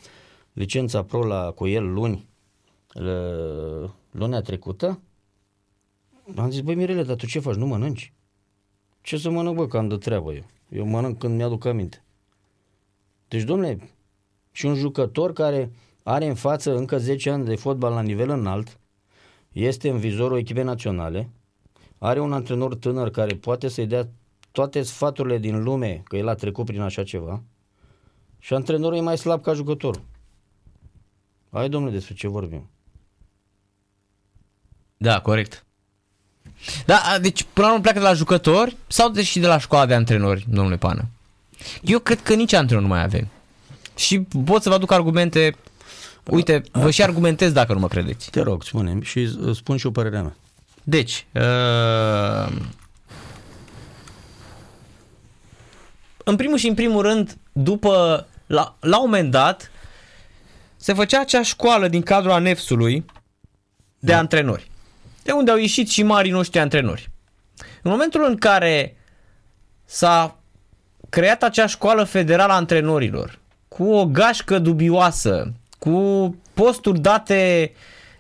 licența 0.53 1.03
pro 1.05 1.25
la, 1.27 1.51
cu 1.51 1.67
el 1.67 1.93
luni, 1.93 2.29
l- 2.93 3.91
lunea 4.11 4.41
trecută. 4.41 5.01
Am 6.37 6.51
zis, 6.51 6.61
băi 6.61 6.75
Mirele, 6.75 7.03
dar 7.03 7.17
tu 7.17 7.27
ce 7.27 7.39
faci? 7.41 7.55
Nu 7.55 7.67
mănânci? 7.67 8.13
Ce 9.03 9.17
să 9.17 9.31
mănânc, 9.31 9.57
bă, 9.57 9.67
că 9.67 9.77
am 9.77 9.89
de 9.89 9.97
treabă 9.97 10.33
eu. 10.33 10.45
Eu 10.69 10.87
mănânc 10.87 11.19
când 11.19 11.37
mi-aduc 11.37 11.65
aminte. 11.65 12.03
Deci, 13.29 13.43
domnule, 13.43 13.79
și 14.53 14.67
un 14.67 14.75
jucător 14.75 15.33
care 15.33 15.71
are 16.03 16.27
în 16.27 16.35
față 16.35 16.77
încă 16.77 16.99
10 16.99 17.31
ani 17.31 17.45
de 17.45 17.57
fotbal 17.57 17.93
la 17.93 18.03
nivel 18.03 18.29
înalt, 18.29 18.79
este 19.53 19.89
în 19.89 19.99
vizorul 19.99 20.39
echipei 20.39 20.63
naționale, 20.63 21.31
are 21.99 22.21
un 22.21 22.33
antrenor 22.33 22.75
tânăr 22.75 23.11
care 23.11 23.35
poate 23.35 23.69
să-i 23.69 23.87
dea 23.87 24.09
toate 24.53 24.83
sfaturile 24.83 25.39
din 25.39 25.63
lume, 25.63 26.03
că 26.05 26.17
el 26.17 26.29
a 26.29 26.35
trecut 26.35 26.65
prin 26.65 26.81
așa 26.81 27.03
ceva, 27.05 27.43
și 28.39 28.55
antrenorul 28.55 28.97
e 28.97 29.01
mai 29.01 29.19
slab 29.19 29.43
ca 29.43 29.53
jucător. 29.53 30.03
Hai, 31.53 31.69
domnule, 31.69 31.93
despre 31.93 32.15
ce 32.15 32.29
vorbim? 32.29 32.71
Da, 34.97 35.21
corect. 35.21 35.65
Da, 36.87 36.97
a, 36.97 37.19
deci 37.19 37.43
până 37.43 37.67
la 37.67 37.73
urmă 37.73 37.83
pleacă 37.83 37.99
de 37.99 38.05
la 38.05 38.13
jucători 38.13 38.77
sau 38.87 39.09
de, 39.09 39.23
și 39.23 39.39
de 39.39 39.47
la 39.47 39.59
școala 39.59 39.87
de 39.87 39.95
antrenori, 39.95 40.47
domnule 40.49 40.77
Pană? 40.77 41.05
Eu 41.83 41.99
cred 41.99 42.23
că 42.23 42.35
nici 42.35 42.53
antrenor 42.53 42.83
nu 42.83 42.89
mai 42.89 43.03
avem. 43.03 43.29
Și 44.01 44.21
pot 44.45 44.63
să 44.63 44.69
vă 44.69 44.75
aduc 44.75 44.93
argumente 44.93 45.55
Uite, 46.31 46.63
vă 46.73 46.91
și 46.91 47.03
argumentez 47.03 47.53
dacă 47.53 47.73
nu 47.73 47.79
mă 47.79 47.89
credeți. 47.89 48.31
Te 48.31 48.41
rog, 48.41 48.63
spune 48.63 48.99
și 49.03 49.19
uh, 49.41 49.57
spun 49.57 49.77
și 49.77 49.87
o 49.87 49.91
părerea 49.91 50.23
mea. 50.23 50.37
Deci, 50.83 51.27
uh, 51.35 52.53
în 56.25 56.37
primul 56.37 56.59
și 56.59 56.69
în 56.69 56.75
primul 56.75 57.03
rând, 57.03 57.37
după, 57.53 58.27
la, 58.47 58.77
la 58.81 58.99
un 58.99 59.05
moment 59.05 59.31
dat, 59.31 59.71
se 60.77 60.93
făcea 60.93 61.21
acea 61.21 61.43
școală 61.43 61.89
din 61.89 62.03
cadrul 62.03 62.33
anefsului 62.33 63.05
de 63.99 64.13
da. 64.13 64.19
antrenori. 64.19 64.71
De 65.23 65.33
unde 65.33 65.51
au 65.51 65.57
ieșit 65.57 65.89
și 65.89 66.03
marii 66.03 66.31
noștri 66.31 66.59
antrenori. 66.59 67.11
În 67.83 67.91
momentul 67.91 68.25
în 68.25 68.37
care 68.37 68.97
s-a 69.85 70.39
creat 71.09 71.43
acea 71.43 71.67
școală 71.67 72.05
federală 72.05 72.53
a 72.53 72.57
antrenorilor, 72.57 73.40
cu 73.81 73.93
o 73.93 74.07
gașcă 74.07 74.59
dubioasă, 74.59 75.53
cu 75.79 76.37
posturi 76.55 77.01
date 77.01 77.73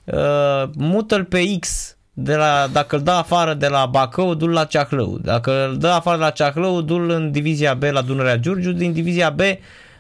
uh, 0.04 0.70
mută 0.74 1.22
pe 1.22 1.58
X, 1.58 1.96
de 2.12 2.36
la, 2.36 2.68
dacă 2.72 2.96
îl 2.96 3.02
dă 3.02 3.11
afară 3.11 3.54
de 3.54 3.68
la 3.68 3.86
Bacău, 3.86 4.34
du 4.34 4.46
la 4.46 4.64
Ceahlău. 4.64 5.18
Dacă 5.18 5.68
îl 5.68 5.78
dă 5.78 5.88
afară 5.88 6.16
de 6.16 6.22
la 6.22 6.30
Ceahlău, 6.30 6.80
du 6.80 6.94
în 6.94 7.30
divizia 7.30 7.74
B 7.74 7.82
la 7.82 8.02
Dunărea 8.02 8.36
Giurgiu, 8.36 8.72
din 8.72 8.92
divizia 8.92 9.30
B, 9.30 9.40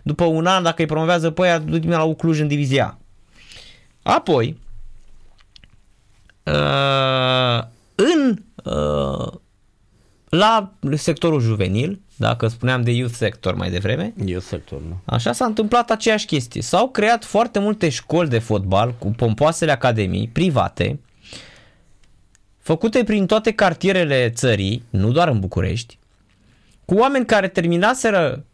după 0.02 0.24
un 0.24 0.46
an, 0.46 0.62
dacă 0.62 0.80
îi 0.80 0.86
promovează 0.86 1.30
pe 1.30 1.42
aia, 1.42 1.58
du 1.58 1.88
la 1.88 2.02
Ucluj 2.02 2.40
în 2.40 2.48
divizia 2.48 2.98
A. 4.02 4.12
Apoi, 4.14 4.58
uh, 6.44 7.62
în 7.94 8.36
uh, 8.64 9.32
la 10.30 10.72
sectorul 10.94 11.40
juvenil, 11.40 12.00
dacă 12.16 12.48
spuneam 12.48 12.82
de 12.82 12.90
youth 12.90 13.14
sector 13.14 13.54
mai 13.54 13.70
devreme, 13.70 14.14
youth 14.24 14.44
sector, 14.44 14.80
nu. 14.80 15.00
Așa 15.04 15.32
s-a 15.32 15.44
întâmplat 15.44 15.90
aceeași 15.90 16.26
chestie. 16.26 16.62
S-au 16.62 16.88
creat 16.88 17.24
foarte 17.24 17.58
multe 17.58 17.88
școli 17.88 18.28
de 18.28 18.38
fotbal 18.38 18.94
cu 18.98 19.08
pompoasele 19.08 19.72
academii 19.72 20.28
private, 20.32 21.00
făcute 22.58 23.04
prin 23.04 23.26
toate 23.26 23.52
cartierele 23.52 24.30
țării, 24.30 24.82
nu 24.90 25.10
doar 25.12 25.28
în 25.28 25.40
București, 25.40 25.98
cu 26.84 26.94
oameni 26.94 27.26
care 27.26 27.48
terminaseră 27.48 28.44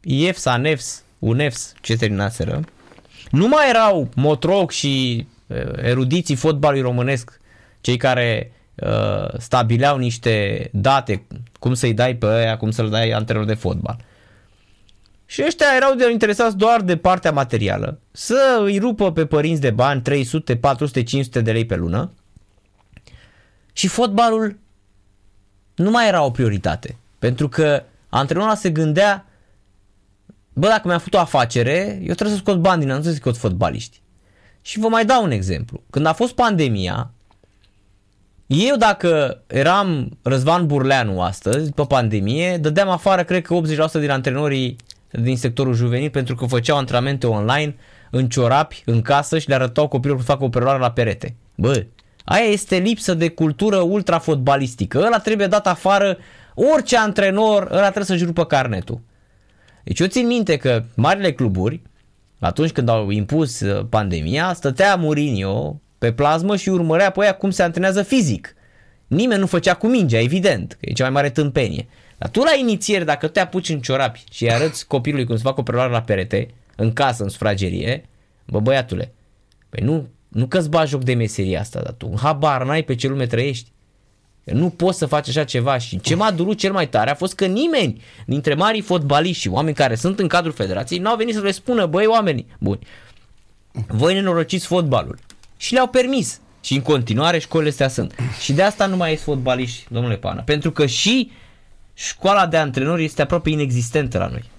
IEFS, 0.00 0.44
ANEFS, 0.44 1.02
UNEFS, 1.18 1.74
ce 1.80 1.96
terminaseră, 1.96 2.60
nu 3.30 3.48
mai 3.48 3.68
erau 3.68 4.08
motroc 4.14 4.70
și 4.70 5.26
uh, 5.46 5.56
erudiții 5.76 6.34
fotbalului 6.34 6.82
românesc, 6.82 7.40
cei 7.80 7.96
care 7.96 8.52
uh, 8.86 9.38
stabileau 9.38 9.96
niște 9.96 10.68
date, 10.72 11.26
cum 11.58 11.74
să-i 11.74 11.94
dai 11.94 12.14
pe 12.14 12.26
aia, 12.26 12.56
cum 12.56 12.70
să-l 12.70 12.90
dai 12.90 13.10
antrenor 13.10 13.44
de 13.44 13.54
fotbal. 13.54 13.96
Și 15.26 15.42
ăștia 15.46 15.66
erau 15.76 15.94
de 15.94 16.10
interesați 16.10 16.56
doar 16.56 16.80
de 16.80 16.96
partea 16.96 17.32
materială, 17.32 17.98
să 18.10 18.60
îi 18.64 18.78
rupă 18.78 19.12
pe 19.12 19.26
părinți 19.26 19.60
de 19.60 19.70
bani 19.70 20.02
300, 20.02 20.56
400, 20.56 21.02
500 21.02 21.40
de 21.40 21.52
lei 21.52 21.66
pe 21.66 21.76
lună 21.76 22.12
și 23.72 23.88
fotbalul 23.88 24.58
nu 25.74 25.90
mai 25.90 26.08
era 26.08 26.24
o 26.24 26.30
prioritate. 26.30 26.96
Pentru 27.18 27.48
că 27.48 27.82
antrenorul 28.08 28.54
se 28.54 28.70
gândea 28.70 29.26
bă, 30.52 30.66
dacă 30.66 30.82
mi-am 30.84 30.98
făcut 30.98 31.14
o 31.14 31.18
afacere, 31.18 31.98
eu 32.00 32.14
trebuie 32.14 32.36
să 32.36 32.42
scot 32.42 32.56
bani 32.56 32.84
din 32.84 32.94
nu 32.94 33.02
să 33.02 33.12
scot 33.12 33.36
fotbaliști. 33.36 34.00
Și 34.60 34.78
vă 34.78 34.88
mai 34.88 35.04
dau 35.04 35.24
un 35.24 35.30
exemplu. 35.30 35.82
Când 35.90 36.06
a 36.06 36.12
fost 36.12 36.34
pandemia, 36.34 37.10
eu 38.54 38.76
dacă 38.76 39.42
eram 39.46 40.18
Răzvan 40.22 40.66
Burleanu 40.66 41.20
astăzi, 41.20 41.72
pe 41.72 41.82
pandemie, 41.88 42.56
dădeam 42.56 42.88
afară, 42.88 43.24
cred 43.24 43.42
că 43.42 43.60
80% 43.96 44.00
din 44.00 44.10
antrenorii 44.10 44.76
din 45.10 45.36
sectorul 45.36 45.74
juvenil 45.74 46.10
pentru 46.10 46.34
că 46.34 46.46
făceau 46.46 46.76
antrenamente 46.76 47.26
online 47.26 47.74
în 48.10 48.28
ciorapi, 48.28 48.82
în 48.86 49.02
casă 49.02 49.38
și 49.38 49.48
le 49.48 49.54
arătau 49.54 49.88
copilul 49.88 50.18
să 50.18 50.24
facă 50.24 50.44
o 50.44 50.48
preluare 50.48 50.78
la 50.78 50.90
perete. 50.90 51.36
Bă, 51.54 51.86
aia 52.24 52.44
este 52.44 52.76
lipsă 52.76 53.14
de 53.14 53.28
cultură 53.28 53.76
ultra-fotbalistică. 53.76 54.98
Ăla 54.98 55.18
trebuie 55.18 55.46
dat 55.46 55.66
afară, 55.66 56.16
orice 56.54 56.96
antrenor, 56.96 57.62
ăla 57.62 57.82
trebuie 57.82 58.04
să-și 58.04 58.24
rupă 58.24 58.44
carnetul. 58.44 59.00
Deci 59.84 60.00
eu 60.00 60.06
țin 60.06 60.26
minte 60.26 60.56
că 60.56 60.82
marile 60.96 61.32
cluburi, 61.32 61.82
atunci 62.40 62.70
când 62.70 62.88
au 62.88 63.10
impus 63.10 63.60
uh, 63.60 63.86
pandemia, 63.88 64.52
stătea 64.52 64.94
Mourinho 64.94 65.80
pe 66.02 66.12
plasmă 66.12 66.56
și 66.56 66.68
urmărea 66.68 67.10
pe 67.10 67.20
aia 67.22 67.34
cum 67.34 67.50
se 67.50 67.62
antrenează 67.62 68.02
fizic. 68.02 68.54
Nimeni 69.06 69.40
nu 69.40 69.46
făcea 69.46 69.74
cu 69.74 69.86
mingea, 69.86 70.20
evident, 70.20 70.72
că 70.72 70.78
e 70.80 70.92
cea 70.92 71.02
mai 71.02 71.12
mare 71.12 71.30
tâmpenie. 71.30 71.88
Dar 72.18 72.28
tu 72.28 72.40
la 72.40 72.54
inițiere, 72.58 73.04
dacă 73.04 73.28
te 73.28 73.40
apuci 73.40 73.68
în 73.68 73.80
ciorapi 73.80 74.24
și 74.30 74.42
îi 74.42 74.52
arăți 74.52 74.86
copilului 74.86 75.26
cum 75.26 75.36
să 75.36 75.42
facă 75.42 75.60
o 75.60 75.62
preluare 75.62 75.90
la 75.90 76.00
perete, 76.00 76.48
în 76.76 76.92
casă, 76.92 77.22
în 77.22 77.28
sufragerie, 77.28 78.04
bă 78.46 78.60
băiatule, 78.60 79.12
păi 79.68 79.84
nu, 79.84 80.08
nu 80.28 80.46
că-ți 80.46 80.68
bagi 80.68 80.90
joc 80.90 81.02
de 81.02 81.14
meseria 81.14 81.60
asta, 81.60 81.80
dar 81.80 81.92
tu 81.92 82.12
habar 82.22 82.64
n-ai 82.64 82.82
pe 82.82 82.94
ce 82.94 83.08
lume 83.08 83.26
trăiești. 83.26 83.70
Nu 84.44 84.68
poți 84.68 84.98
să 84.98 85.06
faci 85.06 85.28
așa 85.28 85.44
ceva 85.44 85.78
și 85.78 86.00
ce 86.00 86.14
m-a 86.14 86.30
durut 86.30 86.58
cel 86.58 86.72
mai 86.72 86.88
tare 86.88 87.10
a 87.10 87.14
fost 87.14 87.34
că 87.34 87.46
nimeni 87.46 88.02
dintre 88.26 88.54
marii 88.54 88.80
fotbaliști 88.80 89.42
și 89.42 89.48
oameni 89.48 89.76
care 89.76 89.94
sunt 89.94 90.18
în 90.18 90.28
cadrul 90.28 90.52
federației 90.52 90.98
n-au 90.98 91.16
venit 91.16 91.34
să 91.34 91.40
le 91.40 91.50
spună, 91.50 91.86
băi 91.86 92.06
oameni 92.06 92.46
buni, 92.58 92.86
voi 93.86 94.14
nenorociți 94.14 94.66
fotbalul. 94.66 95.18
Și 95.62 95.72
le-au 95.72 95.86
permis. 95.86 96.40
Și 96.60 96.74
în 96.74 96.80
continuare 96.80 97.38
școlile 97.38 97.70
astea 97.70 97.88
sunt. 97.88 98.14
Și 98.40 98.52
de 98.52 98.62
asta 98.62 98.86
nu 98.86 98.96
mai 98.96 99.12
ești 99.12 99.24
fotbaliști, 99.24 99.86
domnule 99.88 100.16
Pana. 100.16 100.40
Pentru 100.40 100.70
că 100.70 100.86
și 100.86 101.30
școala 101.94 102.46
de 102.46 102.56
antrenori 102.56 103.04
este 103.04 103.22
aproape 103.22 103.50
inexistentă 103.50 104.18
la 104.18 104.26
noi. 104.26 104.50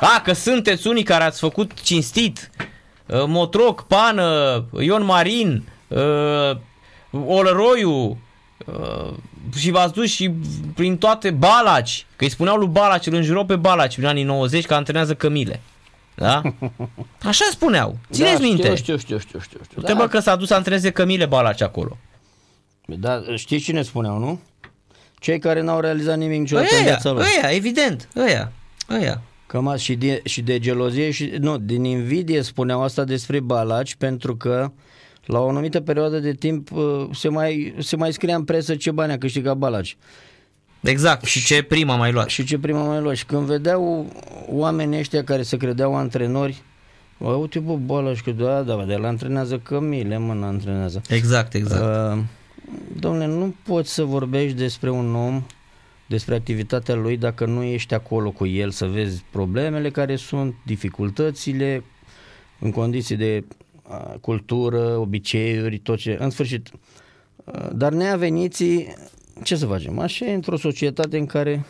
A, 0.00 0.20
că 0.24 0.32
sunteți 0.32 0.86
unii 0.86 1.02
care 1.02 1.24
ați 1.24 1.38
făcut 1.38 1.80
cinstit 1.82 2.50
uh, 3.06 3.24
Motroc, 3.26 3.86
Pană, 3.86 4.64
Ion 4.78 5.04
Marin, 5.04 5.68
uh, 5.88 6.56
Olăroiu 7.26 8.18
uh, 8.66 9.12
și 9.56 9.70
v-ați 9.70 9.92
dus 9.92 10.10
și 10.10 10.30
prin 10.74 10.96
toate 10.96 11.30
Balaci, 11.30 12.06
că 12.16 12.24
îi 12.24 12.30
spuneau 12.30 12.56
lui 12.56 12.68
Balaci, 12.68 13.06
îl 13.06 13.14
înjurau 13.14 13.44
pe 13.44 13.56
Balaci 13.56 13.96
în 13.96 14.04
anii 14.04 14.24
90 14.24 14.66
că 14.66 14.74
antrenează 14.74 15.14
cămile. 15.14 15.60
Da? 16.20 16.42
Așa 17.22 17.44
spuneau. 17.50 17.98
Țineți 18.10 18.40
da, 18.40 18.46
minte. 18.46 18.74
Știu, 18.74 18.96
știu, 18.96 19.18
știu, 19.18 19.40
știu. 19.40 19.58
știu. 19.62 19.82
Te 19.82 19.92
da. 19.92 20.08
că 20.08 20.18
s-a 20.18 20.36
dus 20.36 20.48
să 20.48 20.54
antreneze 20.54 20.90
cămile 20.90 21.26
Balaci 21.26 21.62
acolo. 21.62 21.96
Da, 22.86 23.22
știți 23.34 23.64
cine 23.64 23.82
spuneau, 23.82 24.18
nu? 24.18 24.40
Cei 25.18 25.38
care 25.38 25.60
n-au 25.60 25.80
realizat 25.80 26.18
nimic 26.18 26.38
niciodată 26.38 26.68
ăia, 26.70 26.78
în 26.78 26.84
viața 26.84 27.10
lor. 27.10 27.20
Ăia, 27.20 27.54
evident, 27.54 28.08
ăia, 28.16 28.52
ăia. 28.90 29.22
Cam 29.46 29.76
și 29.76 29.94
de, 29.94 30.20
și 30.24 30.42
de 30.42 30.58
gelozie 30.58 31.10
și, 31.10 31.32
nu, 31.38 31.58
din 31.58 31.84
invidie 31.84 32.42
spuneau 32.42 32.82
asta 32.82 33.04
despre 33.04 33.40
Balaci 33.40 33.94
pentru 33.94 34.36
că 34.36 34.72
la 35.24 35.40
o 35.40 35.48
anumită 35.48 35.80
perioadă 35.80 36.18
de 36.18 36.32
timp 36.32 36.70
uh, 36.72 37.08
se 37.12 37.28
mai, 37.28 37.74
se 37.78 37.96
mai 37.96 38.12
scria 38.12 38.36
în 38.36 38.44
presă 38.44 38.74
ce 38.74 38.90
bani 38.90 39.12
a 39.12 39.18
câștigat 39.18 39.56
Balaci. 39.56 39.96
Exact, 40.80 41.24
și 41.24 41.44
ce 41.44 41.62
prima 41.62 41.96
mai 41.96 42.12
luat. 42.12 42.28
Și 42.28 42.44
ce 42.44 42.58
prima 42.58 42.82
mai 42.82 43.00
luat. 43.00 43.16
Și 43.16 43.24
când 43.24 43.46
vedeau 43.46 44.12
oamenii 44.48 44.98
ăștia 44.98 45.24
care 45.24 45.42
se 45.42 45.56
credeau 45.56 45.96
antrenori, 45.96 46.62
Bă, 47.20 47.32
uite 47.32 47.58
bă, 47.58 47.76
Balaci, 47.76 48.20
că 48.20 48.30
da, 48.30 48.62
da, 48.62 48.84
de 48.84 48.94
la 48.94 49.08
antrenează 49.08 49.58
cămile, 49.58 50.18
mă, 50.18 50.44
antrenează. 50.44 51.02
Exact, 51.08 51.54
exact. 51.54 52.16
Uh, 52.16 52.22
domnule, 52.98 53.26
nu 53.26 53.54
poți 53.64 53.94
să 53.94 54.04
vorbești 54.04 54.56
despre 54.56 54.90
un 54.90 55.14
om, 55.14 55.42
despre 56.06 56.34
activitatea 56.34 56.94
lui, 56.94 57.16
dacă 57.16 57.44
nu 57.44 57.62
ești 57.62 57.94
acolo 57.94 58.30
cu 58.30 58.46
el, 58.46 58.70
să 58.70 58.86
vezi 58.86 59.24
problemele 59.30 59.90
care 59.90 60.16
sunt, 60.16 60.54
dificultățile, 60.66 61.84
în 62.58 62.70
condiții 62.70 63.16
de 63.16 63.44
cultură, 64.20 64.96
obiceiuri, 64.96 65.78
tot 65.78 65.98
ce, 65.98 66.16
în 66.20 66.30
sfârșit. 66.30 66.70
Dar 67.72 67.92
neaveniții, 67.92 68.94
ce 69.42 69.56
să 69.56 69.66
facem? 69.66 69.98
Așa 69.98 70.24
e 70.24 70.34
într-o 70.34 70.56
societate 70.56 71.18
în 71.18 71.26
care 71.26 71.64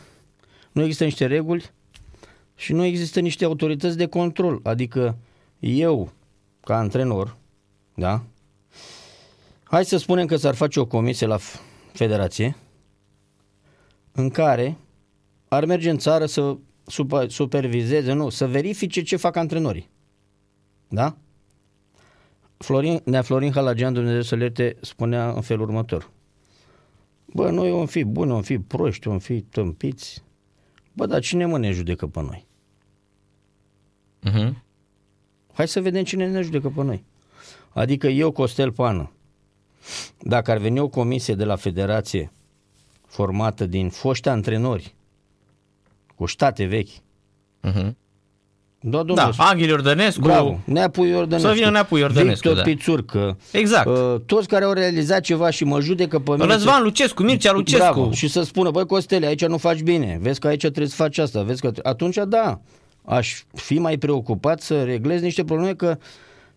nu 0.72 0.82
există 0.82 1.04
niște 1.04 1.26
reguli 1.26 1.70
și 2.54 2.72
nu 2.72 2.84
există 2.84 3.20
niște 3.20 3.44
autorități 3.44 3.96
de 3.96 4.06
control. 4.06 4.60
Adică 4.62 5.18
eu, 5.58 6.12
ca 6.60 6.78
antrenor, 6.78 7.36
da? 7.94 8.22
Hai 9.64 9.84
să 9.84 9.96
spunem 9.96 10.26
că 10.26 10.36
s-ar 10.36 10.54
face 10.54 10.80
o 10.80 10.86
comisie 10.86 11.26
la 11.26 11.38
federație 11.92 12.56
în 14.12 14.30
care 14.30 14.76
ar 15.48 15.64
merge 15.64 15.90
în 15.90 15.98
țară 15.98 16.26
să 16.26 16.56
supervizeze, 17.28 18.12
nu, 18.12 18.28
să 18.28 18.46
verifice 18.46 19.02
ce 19.02 19.16
fac 19.16 19.36
antrenorii. 19.36 19.88
Da? 20.88 21.16
Florin, 22.56 23.00
Nea 23.04 23.22
Florin 23.22 23.52
Halagian, 23.52 23.92
Dumnezeu 23.92 24.22
să 24.22 24.34
lerte, 24.34 24.76
spunea 24.80 25.30
în 25.30 25.40
felul 25.40 25.62
următor. 25.68 26.10
Bă, 27.32 27.50
noi 27.50 27.70
vom 27.70 27.86
fi 27.86 28.04
buni, 28.04 28.30
vom 28.30 28.42
fi 28.42 28.58
proști, 28.58 29.08
vom 29.08 29.18
fi 29.18 29.40
tâmpiți. 29.40 30.22
Bă, 30.92 31.06
dar 31.06 31.20
cine 31.20 31.46
mă 31.46 31.58
ne 31.58 31.70
judecă 31.70 32.06
pe 32.06 32.20
noi? 32.20 32.46
Uh-huh. 34.28 34.52
Hai 35.52 35.68
să 35.68 35.80
vedem 35.80 36.04
cine 36.04 36.30
ne 36.30 36.40
judecă 36.40 36.68
pe 36.68 36.82
noi. 36.82 37.04
Adică 37.72 38.06
eu, 38.06 38.30
Costel 38.30 38.72
Pană, 38.72 39.12
dacă 40.18 40.50
ar 40.50 40.58
veni 40.58 40.78
o 40.78 40.88
comisie 40.88 41.34
de 41.34 41.44
la 41.44 41.56
federație 41.56 42.32
formată 43.06 43.66
din 43.66 43.88
foști 43.88 44.28
antrenori 44.28 44.94
cu 46.14 46.26
state 46.26 46.64
vechi, 46.64 46.90
uh-huh. 47.62 47.92
Da, 48.82 49.02
domnule. 49.02 49.30
Da, 49.36 49.44
Anghel 49.44 49.68
Iordănescu. 49.68 50.20
Bravo, 50.20 50.58
Neapu 50.64 51.04
Iordănescu. 51.04 51.48
Să 51.48 51.54
vină 51.54 51.70
Neapu 51.70 51.96
Iordănescu, 51.96 52.48
Victor 52.48 52.54
da. 52.54 52.62
Pițurcă. 52.62 53.38
Exact. 53.52 53.86
Uh, 53.86 54.14
toți 54.26 54.48
care 54.48 54.64
au 54.64 54.72
realizat 54.72 55.20
ceva 55.20 55.50
și 55.50 55.64
mă 55.64 55.80
judecă 55.80 56.18
pe 56.18 56.30
mine. 56.30 56.44
Răzvan 56.44 56.82
Lucescu, 56.82 57.22
Mircea 57.22 57.52
Lucescu. 57.52 57.92
Bravo. 57.92 58.10
Și 58.12 58.28
să 58.28 58.42
spună, 58.42 58.70
băi 58.70 58.86
Costele, 58.86 59.26
aici 59.26 59.46
nu 59.46 59.58
faci 59.58 59.80
bine, 59.80 60.18
vezi 60.20 60.40
că 60.40 60.46
aici 60.46 60.60
trebuie 60.60 60.86
să 60.86 60.94
faci 60.94 61.18
asta, 61.18 61.42
vezi 61.42 61.60
că... 61.60 61.72
Atunci, 61.82 62.16
da, 62.28 62.60
aș 63.04 63.42
fi 63.54 63.78
mai 63.78 63.96
preocupat 63.96 64.60
să 64.60 64.82
reglez 64.82 65.20
niște 65.20 65.44
probleme 65.44 65.74
că 65.74 65.98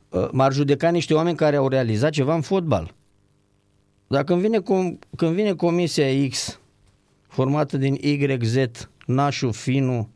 uh, 0.10 0.28
m-ar 0.32 0.54
judeca 0.54 0.90
niște 0.90 1.14
oameni 1.14 1.36
care 1.36 1.56
au 1.56 1.68
realizat 1.68 2.12
ceva 2.12 2.36
în 2.36 2.42
fotbal. 2.42 2.94
Dar 4.08 4.24
când 4.24 4.42
vine, 4.42 4.58
com- 4.58 5.00
când 5.16 5.34
vine 5.34 5.54
Comisia 5.54 6.28
X, 6.30 6.60
formată 7.28 7.78
din 7.78 7.98
YZ, 8.02 8.56
Nașu, 9.06 9.52
Finu, 9.52 10.10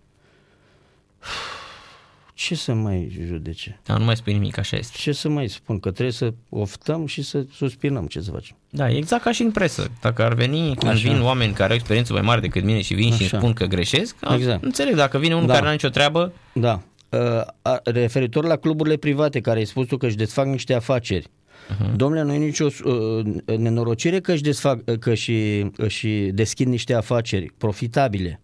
ce 2.38 2.56
să 2.56 2.74
mai 2.74 3.18
judece? 3.28 3.80
Da, 3.86 3.98
nu 3.98 4.06
mai 4.06 4.16
spui 4.16 4.34
nimic, 4.34 4.58
așa 4.58 4.78
este. 4.78 4.98
Ce 4.98 5.12
să 5.12 5.30
mai 5.30 5.48
spun? 5.48 5.80
Că 5.80 5.92
trebuie 5.92 6.14
să 6.14 6.34
oftăm 6.50 7.06
și 7.06 7.22
să 7.22 7.46
suspinăm. 7.54 8.06
Ce 8.06 8.22
să 8.22 8.32
facem? 8.32 8.56
Da, 8.70 8.90
e 8.90 8.98
exact 8.98 9.24
ca 9.24 9.32
și 9.32 9.42
în 9.42 9.52
presă. 9.52 9.92
Dacă 10.02 10.24
ar 10.24 10.34
veni, 10.34 10.76
când 10.76 10.92
Așa. 10.92 11.10
vin 11.12 11.22
oameni 11.22 11.54
care 11.54 11.70
au 11.70 11.76
experiență 11.76 12.14
mai 12.14 12.22
mare 12.22 12.40
decât 12.40 12.64
mine 12.64 12.82
și 12.82 12.94
vin 12.94 13.06
și 13.12 13.12
îmi 13.22 13.26
Așa. 13.26 13.38
spun 13.38 13.54
că 13.54 13.66
greșesc, 13.66 14.16
Exact. 14.22 14.40
exact. 14.40 14.64
înțeleg. 14.64 14.96
Dacă 14.96 15.18
vine 15.18 15.34
unul 15.34 15.46
Da. 15.48 15.52
care 15.54 15.64
nu 15.64 15.68
are 15.72 15.76
nicio 15.82 15.94
treabă, 15.94 16.34
Da. 16.54 16.82
Uh, 17.10 17.20
a- 17.62 17.80
referitor 17.84 18.46
la 18.46 18.56
cluburile 18.56 18.96
private 18.98 19.40
care 19.42 19.60
ai 19.60 19.66
spus 19.66 19.88
tu 19.88 19.98
că 19.98 20.06
își 20.06 20.16
desfac 20.16 20.46
niște 20.46 20.74
afaceri. 20.74 21.26
Uh-huh. 21.28 21.96
Domnule, 21.96 22.22
nu 22.24 22.34
e 22.34 22.38
nicio 22.38 22.68
uh, 22.84 23.26
nenorocire 23.58 24.20
că 24.20 24.32
își, 24.32 24.42
desfac, 24.42 24.98
că 25.00 25.14
și, 25.14 25.66
și 25.88 26.30
deschid 26.34 26.68
niște 26.68 26.94
afaceri 26.94 27.54
profitabile. 27.58 28.42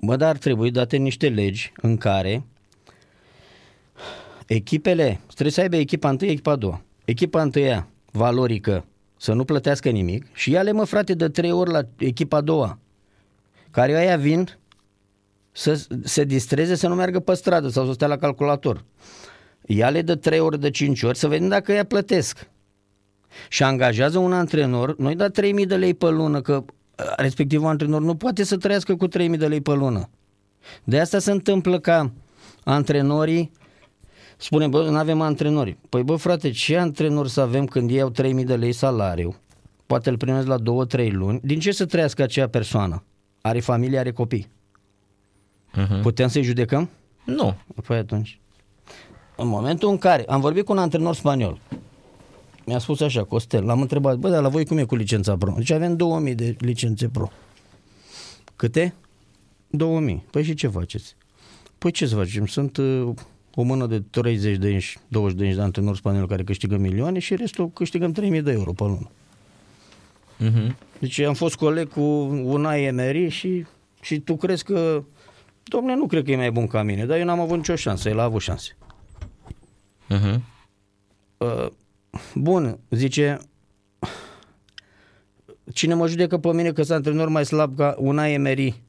Bă, 0.00 0.16
dar 0.16 0.28
ar 0.28 0.36
trebui 0.36 0.70
date 0.70 0.96
niște 0.96 1.28
legi 1.28 1.72
în 1.82 1.96
care 1.96 2.44
echipele, 4.46 5.20
trebuie 5.26 5.50
să 5.50 5.60
aibă 5.60 5.76
echipa 5.76 6.08
întâi, 6.08 6.28
echipa 6.28 6.50
a 6.50 6.56
doua. 6.56 6.82
Echipa 7.04 7.42
întâia, 7.42 7.88
valorică, 8.12 8.84
să 9.16 9.32
nu 9.32 9.44
plătească 9.44 9.90
nimic 9.90 10.26
și 10.32 10.50
ia-le 10.50 10.72
mă 10.72 10.84
frate 10.84 11.14
de 11.14 11.28
trei 11.28 11.52
ori 11.52 11.70
la 11.70 11.82
echipa 11.96 12.36
a 12.36 12.40
doua, 12.40 12.78
care 13.70 13.96
aia 13.96 14.16
vin 14.16 14.48
să 15.52 15.86
se 16.04 16.24
distreze, 16.24 16.74
să 16.74 16.88
nu 16.88 16.94
meargă 16.94 17.20
pe 17.20 17.34
stradă 17.34 17.68
sau 17.68 17.86
să 17.86 17.92
stea 17.92 18.06
la 18.06 18.16
calculator. 18.16 18.84
Ia-le 19.66 20.02
de 20.02 20.16
3 20.16 20.38
ori, 20.38 20.60
de 20.60 20.70
5 20.70 21.02
ori, 21.02 21.18
să 21.18 21.28
vedem 21.28 21.48
dacă 21.48 21.72
ea 21.72 21.84
plătesc. 21.84 22.48
Și 23.48 23.62
angajează 23.62 24.18
un 24.18 24.32
antrenor, 24.32 24.96
noi 24.96 25.14
da 25.14 25.28
3000 25.28 25.66
de 25.66 25.76
lei 25.76 25.94
pe 25.94 26.08
lună, 26.08 26.40
că 26.40 26.64
respectivul 27.16 27.66
antrenor 27.66 28.00
nu 28.00 28.14
poate 28.14 28.44
să 28.44 28.56
trăiască 28.56 28.96
cu 28.96 29.06
3000 29.06 29.38
de 29.38 29.46
lei 29.46 29.60
pe 29.60 29.72
lună. 29.72 30.08
De 30.84 31.00
asta 31.00 31.18
se 31.18 31.30
întâmplă 31.30 31.80
ca 31.80 32.12
antrenorii 32.64 33.50
spune, 34.44 34.66
bă, 34.66 34.90
nu 34.90 34.96
avem 34.96 35.20
antrenori. 35.20 35.76
Păi 35.88 36.02
bă, 36.02 36.16
frate, 36.16 36.50
ce 36.50 36.76
antrenor 36.76 37.28
să 37.28 37.40
avem 37.40 37.64
când 37.64 37.90
ei 37.90 38.00
au 38.00 38.10
3000 38.10 38.44
de 38.44 38.56
lei 38.56 38.72
salariu? 38.72 39.36
Poate 39.86 40.10
îl 40.10 40.16
primesc 40.16 40.46
la 40.46 40.56
2-3 40.58 41.10
luni. 41.10 41.40
Din 41.42 41.60
ce 41.60 41.72
să 41.72 41.86
trăiască 41.86 42.22
acea 42.22 42.46
persoană? 42.46 43.02
Are 43.40 43.60
familie, 43.60 43.98
are 43.98 44.10
copii. 44.10 44.48
uh-huh. 45.76 46.00
Putem 46.02 46.28
să-i 46.28 46.42
judecăm? 46.42 46.90
nu. 47.24 47.56
Păi 47.86 47.96
atunci. 47.96 48.38
În 49.36 49.48
momentul 49.48 49.88
în 49.88 49.98
care 49.98 50.24
am 50.24 50.40
vorbit 50.40 50.64
cu 50.64 50.72
un 50.72 50.78
antrenor 50.78 51.14
spaniol, 51.14 51.58
mi-a 52.66 52.78
spus 52.78 53.00
așa, 53.00 53.24
Costel, 53.24 53.64
l-am 53.64 53.80
întrebat, 53.80 54.16
bă, 54.16 54.28
dar 54.28 54.42
la 54.42 54.48
voi 54.48 54.66
cum 54.66 54.78
e 54.78 54.84
cu 54.84 54.94
licența 54.94 55.36
pro? 55.36 55.54
Deci 55.56 55.70
avem 55.70 55.96
2000 55.96 56.34
de 56.34 56.56
licențe 56.58 57.08
pro. 57.08 57.30
Câte? 58.56 58.94
2000. 59.66 60.24
Păi 60.30 60.42
și 60.42 60.54
ce 60.54 60.68
faceți? 60.68 61.16
Păi 61.78 61.90
ce 61.90 62.06
să 62.06 62.14
facem? 62.14 62.46
Sunt 62.46 62.76
uh, 62.76 63.08
o 63.54 63.62
mână 63.62 63.86
de 63.86 64.00
30 64.00 64.56
de 64.56 64.68
inci, 64.68 64.98
20 65.08 65.38
de 65.38 65.44
inci 65.44 65.54
de 65.54 65.62
antrenori 65.62 65.96
spanioli 65.96 66.28
care 66.28 66.44
câștigă 66.44 66.76
milioane 66.76 67.18
și 67.18 67.36
restul 67.36 67.70
câștigăm 67.70 68.12
3000 68.12 68.42
de 68.42 68.52
euro 68.52 68.72
pe 68.72 68.82
lună. 68.82 69.10
Uh-huh. 70.40 70.76
Deci 70.98 71.18
am 71.18 71.34
fost 71.34 71.56
coleg 71.56 71.88
cu 71.88 72.00
Unai 72.44 72.82
Emery 72.82 73.28
și, 73.28 73.66
și 74.00 74.20
tu 74.20 74.36
crezi 74.36 74.64
că, 74.64 75.04
domnule, 75.64 75.94
nu 75.94 76.06
cred 76.06 76.24
că 76.24 76.30
e 76.30 76.36
mai 76.36 76.50
bun 76.50 76.66
ca 76.66 76.82
mine, 76.82 77.06
dar 77.06 77.18
eu 77.18 77.24
n-am 77.24 77.40
avut 77.40 77.56
nicio 77.56 77.76
șansă, 77.76 78.08
el 78.08 78.18
a 78.18 78.22
avut 78.22 78.40
șanse. 78.40 78.76
Uh-huh. 80.10 80.38
Uh, 81.36 81.66
bun, 82.34 82.78
zice, 82.90 83.38
cine 85.72 85.94
mă 85.94 86.06
judecă 86.06 86.38
pe 86.38 86.52
mine 86.52 86.72
că 86.72 86.82
sunt 86.82 86.96
antrenor 86.96 87.28
mai 87.28 87.44
slab 87.44 87.76
ca 87.76 87.94
Unai 87.98 88.32
Emery? 88.32 88.82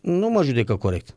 Nu 0.00 0.28
mă 0.28 0.42
judecă 0.42 0.76
corect. 0.76 1.16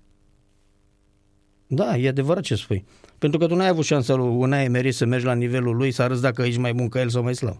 Da, 1.68 1.98
e 1.98 2.08
adevărat 2.08 2.44
ce 2.44 2.56
spui. 2.56 2.86
Pentru 3.18 3.40
că 3.40 3.48
tu 3.48 3.56
n-ai 3.56 3.68
avut 3.68 3.86
șansa 3.86 4.14
lui 4.14 4.28
Unai 4.28 4.64
Emery 4.64 4.92
să 4.92 5.06
mergi 5.06 5.26
la 5.26 5.34
nivelul 5.34 5.76
lui, 5.76 5.92
să 5.92 6.02
arăți 6.02 6.22
dacă 6.22 6.42
ești 6.42 6.60
mai 6.60 6.74
bun 6.74 6.90
ca 6.90 7.00
el 7.00 7.10
sau 7.10 7.24
mai 7.24 7.36
slab. 7.36 7.58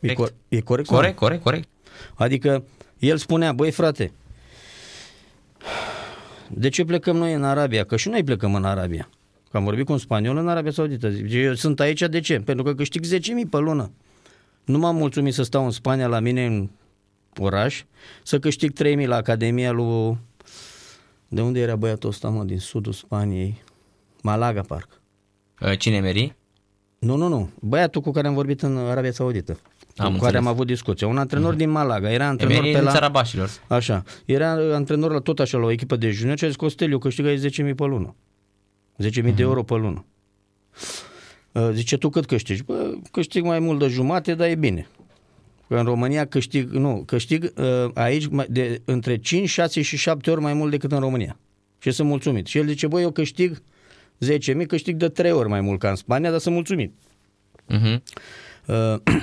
E, 0.00 0.12
Corect. 0.12 0.18
cor- 0.20 0.36
e 0.48 0.60
corect? 0.60 0.88
sau 0.88 0.96
nu? 0.96 1.02
Corect, 1.02 1.18
corect, 1.18 1.42
corect. 1.42 1.68
Adică 2.14 2.64
el 2.98 3.16
spunea, 3.16 3.52
băi 3.52 3.70
frate, 3.70 4.12
de 6.48 6.68
ce 6.68 6.84
plecăm 6.84 7.16
noi 7.16 7.32
în 7.34 7.44
Arabia? 7.44 7.84
Că 7.84 7.96
și 7.96 8.08
noi 8.08 8.24
plecăm 8.24 8.54
în 8.54 8.64
Arabia. 8.64 9.08
Că 9.50 9.56
am 9.56 9.64
vorbit 9.64 9.84
cu 9.86 9.92
un 9.92 9.98
spaniol 9.98 10.36
în 10.36 10.48
Arabia 10.48 10.70
Saudită. 10.70 11.10
Zice, 11.10 11.38
eu 11.38 11.54
sunt 11.54 11.80
aici 11.80 12.00
de 12.00 12.20
ce? 12.20 12.40
Pentru 12.40 12.64
că 12.64 12.74
câștig 12.74 13.04
10.000 13.04 13.18
pe 13.50 13.58
lună. 13.58 13.90
Nu 14.64 14.78
m-am 14.78 14.96
mulțumit 14.96 15.34
să 15.34 15.42
stau 15.42 15.64
în 15.64 15.70
Spania 15.70 16.06
la 16.06 16.20
mine 16.20 16.46
în 16.46 16.68
oraș, 17.38 17.84
să 18.22 18.38
câștig 18.38 18.72
3.000 19.00 19.06
la 19.06 19.16
Academia 19.16 19.70
lui... 19.70 20.18
De 21.32 21.40
unde 21.40 21.60
era 21.60 21.76
băiatul 21.76 22.08
ăsta, 22.08 22.28
mă, 22.28 22.44
din 22.44 22.58
sudul 22.58 22.92
Spaniei? 22.92 23.62
Malaga, 24.22 24.60
parcă. 24.60 24.94
Uh, 25.60 25.78
Cine 25.78 26.00
meri? 26.00 26.34
Nu, 26.98 27.16
nu, 27.16 27.28
nu. 27.28 27.50
Băiatul 27.60 28.00
cu 28.00 28.10
care 28.10 28.26
am 28.26 28.34
vorbit 28.34 28.62
în 28.62 28.76
Arabia 28.76 29.12
Saudită. 29.12 29.52
Cu 29.52 29.60
care 29.96 30.08
înțeles. 30.08 30.34
am 30.34 30.46
avut 30.46 30.66
discuție. 30.66 31.06
Un 31.06 31.18
antrenor 31.18 31.54
din 31.54 31.70
Malaga. 31.70 32.12
Era 32.12 32.26
antrenor 32.26 32.56
Emeri 32.56 32.72
pe 32.72 32.78
în 32.78 32.84
la... 32.84 32.90
țara 32.90 33.08
Bașilor. 33.08 33.50
Așa. 33.66 34.02
Era 34.24 34.50
antrenor 34.74 35.12
la 35.12 35.18
tot 35.18 35.38
așa 35.38 35.58
la 35.58 35.64
o 35.64 35.70
echipă 35.70 35.96
de 35.96 36.10
junior 36.10 36.38
și 36.38 36.44
a 36.44 36.46
zis 36.46 36.56
Costeliu, 36.56 36.98
câștigai 36.98 37.36
10.000 37.36 37.74
pe 37.76 37.84
lună. 37.84 38.14
10.000 39.02 39.34
de 39.34 39.42
euro 39.42 39.62
pe 39.62 39.74
lună. 39.74 40.04
Uh, 41.52 41.70
Zice, 41.72 41.96
tu 41.96 42.08
cât 42.08 42.26
câștigi? 42.26 42.62
Bă, 42.62 42.94
câștig 43.10 43.44
mai 43.44 43.58
mult 43.58 43.78
de 43.78 43.86
jumate, 43.86 44.34
dar 44.34 44.48
e 44.48 44.54
bine. 44.54 44.88
Că 45.70 45.76
în 45.76 45.84
România 45.84 46.26
câștig, 46.26 46.70
nu, 46.70 47.02
câștig 47.06 47.52
uh, 47.56 47.90
aici 47.94 48.26
mai- 48.26 48.46
de, 48.48 48.82
între 48.84 49.18
5, 49.18 49.48
6 49.48 49.82
și 49.82 49.96
7 49.96 50.30
ori 50.30 50.40
mai 50.40 50.52
mult 50.52 50.70
decât 50.70 50.92
în 50.92 50.98
România. 50.98 51.38
Și 51.78 51.90
sunt 51.90 52.08
mulțumit. 52.08 52.46
Și 52.46 52.58
el 52.58 52.66
zice, 52.66 52.86
băi, 52.86 53.02
eu 53.02 53.10
câștig 53.10 53.62
10.000, 54.24 54.66
câștig 54.66 54.96
de 54.96 55.08
3 55.08 55.32
ori 55.32 55.48
mai 55.48 55.60
mult 55.60 55.78
ca 55.78 55.88
în 55.88 55.94
Spania, 55.94 56.30
dar 56.30 56.38
sunt 56.38 56.54
mulțumit. 56.54 56.92
Uh-huh. 57.68 58.02
Uh, 58.66 58.94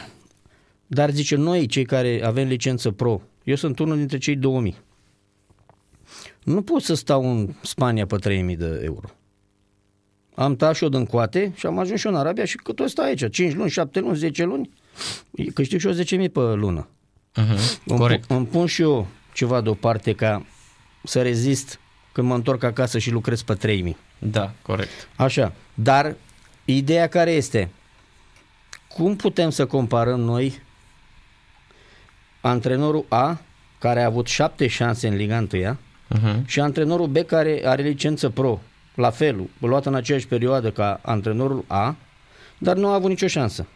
Dar 0.98 1.10
zice, 1.10 1.36
noi 1.36 1.66
cei 1.66 1.86
care 1.86 2.22
avem 2.24 2.48
licență 2.48 2.92
pro, 2.92 3.22
eu 3.44 3.56
sunt 3.56 3.80
unul 3.80 3.98
dintre 3.98 4.18
cei 4.18 4.36
2000. 4.36 4.78
Nu 6.44 6.62
pot 6.62 6.82
să 6.82 6.94
stau 6.94 7.32
în 7.32 7.54
Spania 7.62 8.06
pe 8.06 8.16
3000 8.16 8.56
de 8.56 8.82
euro. 8.84 9.08
Am 10.36 10.56
tăiat 10.56 10.76
și 10.76 10.84
eu 10.84 10.90
din 10.90 11.06
coate 11.06 11.52
și 11.56 11.66
am 11.66 11.80
ajuns 11.80 12.00
și 12.00 12.08
eu 12.08 12.14
în 12.14 12.20
Arabia 12.20 12.46
și 12.46 12.58
cât 12.58 12.80
o 12.80 12.88
stau 12.88 13.06
aici, 13.06 13.30
5 13.30 13.54
luni, 13.54 13.70
7 13.70 14.00
luni, 14.00 14.18
10 14.18 14.44
luni, 14.44 14.70
câștig 15.54 15.80
și 15.80 15.88
eu 15.88 15.94
10.000 15.94 16.32
pe 16.32 16.40
lună. 16.40 16.88
Uh-huh. 17.32 17.80
Îmi, 17.86 18.00
Corect. 18.00 18.26
pu- 18.26 18.34
îmi 18.34 18.46
pun 18.46 18.66
și 18.66 18.82
eu 18.82 19.08
ceva 19.34 19.62
deoparte 19.62 20.14
ca 20.14 20.46
să 21.04 21.22
rezist 21.22 21.80
când 22.12 22.28
mă 22.28 22.36
întorc 22.36 22.64
acasă 22.64 22.98
și 23.00 23.12
lucrez 23.12 23.42
pe 23.42 23.54
3000. 23.54 23.98
Da, 24.20 24.52
corect. 24.62 24.90
Așa, 25.16 25.54
dar 25.74 26.16
ideea 26.66 27.08
care 27.08 27.32
este? 27.32 27.70
Cum 28.88 29.16
putem 29.16 29.50
să 29.50 29.66
comparăm 29.66 30.20
noi 30.20 30.62
antrenorul 32.42 33.06
A, 33.08 33.40
care 33.80 34.02
a 34.02 34.06
avut 34.06 34.28
șapte 34.28 34.68
șanse 34.68 35.08
în 35.08 35.16
Liga 35.16 35.48
1 35.54 35.78
Uh-huh. 36.16 36.46
și 36.46 36.60
antrenorul 36.60 37.08
B, 37.08 37.18
care 37.18 37.62
are 37.66 37.82
licență 37.82 38.30
pro, 38.30 38.60
la 38.96 39.10
fel, 39.10 39.50
luat 39.60 39.86
în 39.86 39.96
aceeași 39.96 40.28
perioadă 40.28 40.72
ca 40.72 41.00
antrenorul 41.04 41.64
A, 41.68 41.96
dar 42.58 42.76
nu 42.76 42.88
a 42.88 42.94
avut 42.94 43.10
nicio 43.10 43.28
șansă. 43.28 43.68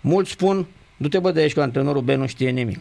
Mulți 0.00 0.30
spun, 0.30 0.66
du-te 0.96 1.18
bă 1.18 1.30
de 1.32 1.40
aici 1.40 1.52
că 1.52 1.62
antrenorul 1.62 2.02
B 2.02 2.08
nu 2.08 2.26
știe 2.26 2.50
nimic. 2.50 2.80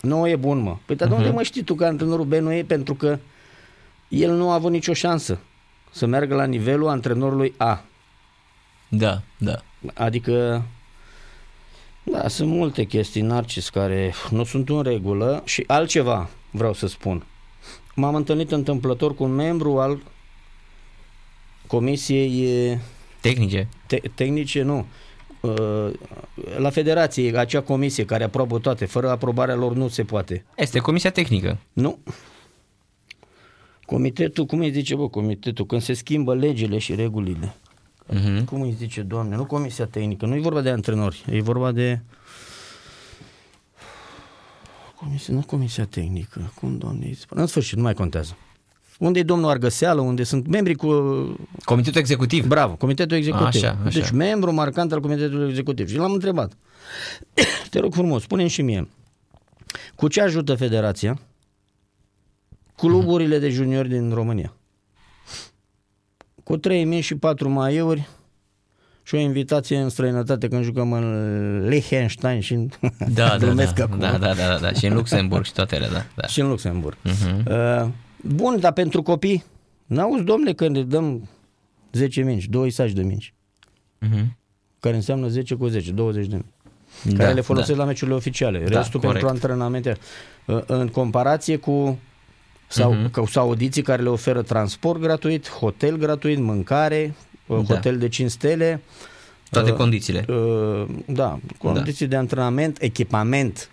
Nu 0.00 0.28
e 0.28 0.36
bun, 0.36 0.58
mă. 0.58 0.76
Păi 0.84 0.96
dar 0.96 1.08
de 1.08 1.14
unde 1.14 1.30
mă 1.30 1.42
știi 1.42 1.62
tu 1.62 1.74
că 1.74 1.84
antrenorul 1.84 2.24
B 2.24 2.32
nu 2.32 2.52
e? 2.52 2.62
Pentru 2.64 2.94
că 2.94 3.18
el 4.08 4.32
nu 4.36 4.50
a 4.50 4.54
avut 4.54 4.70
nicio 4.70 4.92
șansă 4.92 5.38
să 5.90 6.06
meargă 6.06 6.34
la 6.34 6.44
nivelul 6.44 6.88
antrenorului 6.88 7.54
A. 7.56 7.84
Da, 8.88 9.22
da. 9.38 9.62
Adică, 9.94 10.62
da, 12.02 12.28
sunt 12.28 12.48
multe 12.50 12.84
chestii, 12.84 13.20
Narcis, 13.22 13.68
care 13.68 14.14
nu 14.30 14.44
sunt 14.44 14.68
în 14.68 14.82
regulă 14.82 15.42
și 15.44 15.64
altceva 15.66 16.28
vreau 16.50 16.72
să 16.72 16.86
spun. 16.86 17.24
M-am 17.94 18.14
întâlnit 18.14 18.52
întâmplător 18.52 19.14
cu 19.14 19.24
un 19.24 19.34
membru 19.34 19.78
al 19.80 20.02
Comisiei 21.66 22.44
e, 22.44 22.80
Tehnice. 23.20 23.68
te- 23.86 24.00
Tehnice, 24.14 24.62
nu, 24.62 24.78
uh, 24.78 24.84
la 26.58 26.70
federație, 26.70 27.38
acea 27.38 27.60
comisie 27.60 28.04
care 28.04 28.24
aprobă 28.24 28.58
toate, 28.58 28.84
fără 28.84 29.10
aprobarea 29.10 29.54
lor 29.54 29.74
nu 29.74 29.88
se 29.88 30.04
poate. 30.04 30.44
Este 30.56 30.78
comisia 30.78 31.10
tehnică. 31.10 31.58
Nu. 31.72 31.98
Comitetul, 33.86 34.46
cum 34.46 34.58
îi 34.58 34.70
zice, 34.70 34.94
bă, 34.94 35.08
comitetul, 35.08 35.66
când 35.66 35.82
se 35.82 35.92
schimbă 35.92 36.34
legile 36.34 36.78
și 36.78 36.94
regulile. 36.94 37.54
Mhm. 38.06 38.44
Cum 38.44 38.60
îi 38.60 38.72
zice, 38.72 39.02
doamne, 39.02 39.36
nu 39.36 39.44
comisia 39.44 39.86
tehnică, 39.86 40.26
nu 40.26 40.34
e 40.34 40.40
vorba 40.40 40.60
de 40.60 40.70
antrenori, 40.70 41.24
e 41.30 41.40
vorba 41.40 41.72
de... 41.72 42.00
Comisia, 44.94 45.34
nu 45.34 45.40
comisia 45.40 45.84
tehnică, 45.84 46.52
cum, 46.54 46.78
doamne, 46.78 47.06
îi 47.06 47.14
spune? 47.14 47.40
în 47.40 47.46
sfârșit, 47.46 47.76
nu 47.76 47.82
mai 47.82 47.94
contează. 47.94 48.36
Unde 48.98 49.18
e 49.18 49.22
domnul 49.22 49.50
Argăseală, 49.50 50.00
unde 50.00 50.22
sunt 50.22 50.46
membrii 50.46 50.74
cu... 50.74 50.88
Comitetul 51.64 52.00
executiv. 52.00 52.46
Bravo, 52.46 52.74
comitetul 52.74 53.16
executiv. 53.16 53.46
Așa, 53.46 53.78
așa. 53.84 53.98
Deci 53.98 54.10
membru 54.10 54.52
marcant 54.52 54.92
al 54.92 55.00
comitetului 55.00 55.48
executiv. 55.48 55.88
Și 55.88 55.96
l-am 55.96 56.12
întrebat. 56.12 56.52
Te 57.70 57.78
rog 57.78 57.94
frumos, 57.94 58.22
spune 58.22 58.46
și 58.46 58.62
mie. 58.62 58.88
Cu 59.94 60.08
ce 60.08 60.20
ajută 60.20 60.54
federația 60.54 61.20
cluburile 62.76 63.38
de 63.38 63.48
juniori 63.48 63.88
din 63.88 64.12
România? 64.12 64.52
Cu 66.44 66.58
3.000 66.58 67.00
și 67.00 67.14
4 67.14 67.48
maieuri 67.48 68.08
și 69.02 69.14
o 69.14 69.18
invitație 69.18 69.78
în 69.78 69.88
străinătate 69.88 70.48
când 70.48 70.64
jucăm 70.64 70.92
în 70.92 71.68
Liechtenstein 71.68 72.40
și 72.40 72.52
în... 72.52 72.68
Da, 72.98 73.28
da, 73.28 73.36
glumesc 73.36 73.74
da, 73.74 73.84
acum. 73.84 73.98
da, 73.98 74.18
da, 74.18 74.34
da, 74.34 74.58
da, 74.58 74.72
și 74.72 74.86
în 74.86 74.94
Luxemburg 74.94 75.44
și 75.44 75.52
toate 75.52 75.76
ele, 75.76 75.88
da. 75.92 76.04
da. 76.14 76.26
Și 76.26 76.40
în 76.40 76.48
Luxemburg. 76.48 76.96
Mhm. 77.02 77.44
Uh, 77.50 77.88
bun, 78.26 78.60
dar 78.60 78.72
pentru 78.72 79.02
copii, 79.02 79.44
n-auzi, 79.86 80.22
domnule, 80.22 80.52
când 80.52 80.76
le 80.76 80.82
dăm 80.82 81.28
10 81.92 82.22
mingi, 82.22 82.48
2 82.48 82.70
saci 82.70 82.90
de 82.92 83.02
mingi, 83.02 83.34
Mhm. 83.98 84.36
care 84.80 84.94
înseamnă 84.96 85.26
10 85.28 85.54
cu 85.54 85.66
10, 85.66 85.90
20 85.92 86.26
de 86.26 86.34
mingi. 86.34 86.48
Da, 87.16 87.22
care 87.24 87.34
le 87.34 87.40
folosesc 87.40 87.72
da. 87.72 87.82
la 87.82 87.84
meciurile 87.84 88.16
oficiale. 88.16 88.58
Da, 88.58 88.78
Restul 88.78 89.00
corect. 89.00 89.12
pentru 89.20 89.28
antrenamente. 89.34 89.96
Uh, 90.46 90.62
În 90.66 90.88
comparație 90.88 91.56
cu 91.56 91.98
sau, 92.68 92.92
Mhm. 92.92 93.10
cu 93.10 93.26
sau 93.26 93.46
audiții 93.46 93.82
care 93.82 94.02
le 94.02 94.08
oferă 94.08 94.42
transport 94.42 95.00
gratuit, 95.00 95.48
hotel 95.50 95.96
gratuit, 95.96 96.38
mâncare, 96.38 97.14
uh, 97.46 97.56
Da. 97.66 97.74
hotel 97.74 97.98
de 97.98 98.08
5 98.08 98.30
stele, 98.30 98.82
Toate 99.50 99.70
Uh, 99.70 99.76
condițiile. 99.76 100.24
uh, 100.28 100.86
da, 101.06 101.38
condiții 101.58 102.06
de 102.06 102.16
antrenament, 102.16 102.82
echipament, 102.82 103.70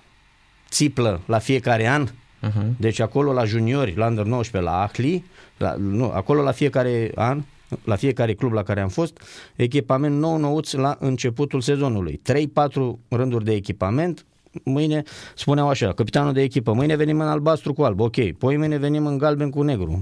țiplă 0.69 1.21
la 1.25 1.39
fiecare 1.39 1.87
an, 1.87 2.07
Mhm. 2.41 2.75
deci 2.79 2.99
acolo 2.99 3.31
la 3.33 3.45
juniori, 3.45 3.95
la 3.95 4.07
under 4.07 4.25
19, 4.25 4.71
la 4.71 4.81
Ahli, 4.81 5.25
la, 5.57 5.75
nu, 5.77 6.11
acolo 6.13 6.41
la 6.41 6.51
fiecare 6.51 7.11
an, 7.15 7.41
la 7.83 7.95
fiecare 7.95 8.33
club 8.33 8.51
la 8.51 8.63
care 8.63 8.79
am 8.81 8.89
fost, 8.89 9.21
echipament 9.55 10.15
nou 10.19 10.37
nouț 10.37 10.71
la 10.71 10.97
începutul 10.99 11.61
sezonului. 11.61 12.21
3-4 12.23 12.99
rânduri 13.09 13.45
de 13.45 13.53
echipament, 13.53 14.25
mâine 14.63 15.03
spuneau 15.35 15.69
așa, 15.69 15.93
capitanul 15.93 16.33
de 16.33 16.41
echipă, 16.41 16.73
mâine 16.73 16.95
venim 16.95 17.19
în 17.19 17.27
albastru 17.27 17.73
cu 17.73 17.81
alb, 17.83 17.99
ok, 17.99 18.31
poi 18.31 18.57
mâine 18.57 18.77
venim 18.77 19.05
în 19.05 19.17
galben 19.17 19.49
cu 19.49 19.61
negru, 19.61 20.01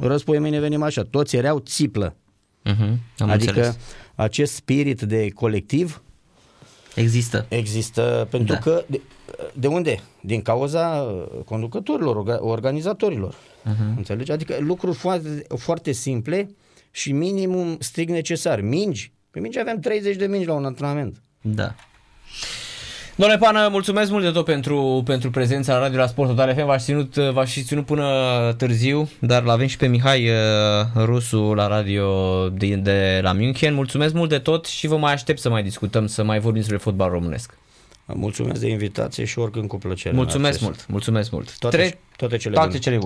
răspoi 0.00 0.38
mâine 0.38 0.60
venim 0.60 0.82
așa, 0.82 1.02
toți 1.02 1.36
erau 1.36 1.58
țiplă. 1.58 2.16
Mhm. 2.64 3.00
Am 3.18 3.30
adică 3.30 3.50
înțeles. 3.50 3.78
acest 4.14 4.54
spirit 4.54 5.00
de 5.02 5.28
colectiv 5.34 6.00
Există. 6.94 7.46
Există, 7.48 8.26
pentru 8.30 8.52
Da. 8.52 8.60
da. 8.64 8.70
că 8.70 8.84
de, 9.36 9.50
de 9.54 9.66
unde? 9.66 10.00
Din 10.20 10.42
cauza 10.42 10.86
uh, 10.88 11.42
conducătorilor, 11.44 12.16
orga- 12.16 12.40
organizatorilor. 12.40 13.34
Uh-huh. 13.34 13.96
Înțelegi? 13.96 14.32
Adică 14.32 14.56
lucruri 14.60 14.96
foarte, 14.96 15.46
foarte 15.56 15.92
simple 15.92 16.50
și 16.90 17.12
minimum 17.12 17.76
strict 17.80 18.10
necesar. 18.10 18.60
Mingi. 18.60 19.12
Pe 19.30 19.40
mingi 19.40 19.58
aveam 19.58 19.78
30 19.78 20.16
de 20.16 20.26
mingi 20.26 20.46
la 20.46 20.54
un 20.54 20.64
antrenament. 20.64 21.22
Da. 21.40 21.74
Domnule 23.18 23.38
Pană, 23.38 23.68
mulțumesc 23.70 24.10
mult 24.10 24.24
de 24.24 24.30
tot 24.30 24.44
pentru, 24.44 25.02
pentru 25.04 25.30
prezența 25.30 25.72
la 25.72 25.78
Radio 25.78 25.98
la 25.98 26.06
Sport 26.06 26.28
Total 26.28 26.54
FM. 26.54 26.64
V-aș 26.64 26.82
ținut, 26.82 27.14
v-aș 27.14 27.52
fi 27.52 27.62
ținut 27.62 27.86
până 27.86 28.04
târziu, 28.56 29.08
dar 29.18 29.42
l-avem 29.42 29.66
și 29.66 29.76
pe 29.76 29.86
Mihai 29.86 30.28
uh, 30.28 30.34
Rusu 30.94 31.54
la 31.54 31.66
radio 31.66 32.08
de, 32.48 32.74
de 32.74 33.20
la 33.22 33.32
München. 33.32 33.74
Mulțumesc 33.74 34.14
mult 34.14 34.28
de 34.28 34.38
tot 34.38 34.66
și 34.66 34.86
vă 34.86 34.96
mai 34.96 35.12
aștept 35.12 35.38
să 35.38 35.48
mai 35.48 35.62
discutăm, 35.62 36.06
să 36.06 36.24
mai 36.24 36.38
vorbim 36.38 36.60
despre 36.60 36.76
fotbal 36.76 37.10
românesc. 37.10 37.58
Mulțumesc 38.14 38.60
de 38.60 38.68
invitație 38.68 39.24
și 39.24 39.38
oricând 39.38 39.68
cu 39.68 39.76
plăcere. 39.78 40.14
Mulțumesc 40.14 40.46
Acces. 40.52 40.62
mult, 40.62 40.86
mulțumesc 40.88 41.30
mult. 41.30 41.58
Toate, 41.58 41.76
Tre- 41.76 41.98
toate 42.16 42.36
cele 42.36 42.54
toate 42.54 42.68
bune. 42.68 42.80
cele 42.80 42.94
bune. 42.96 43.04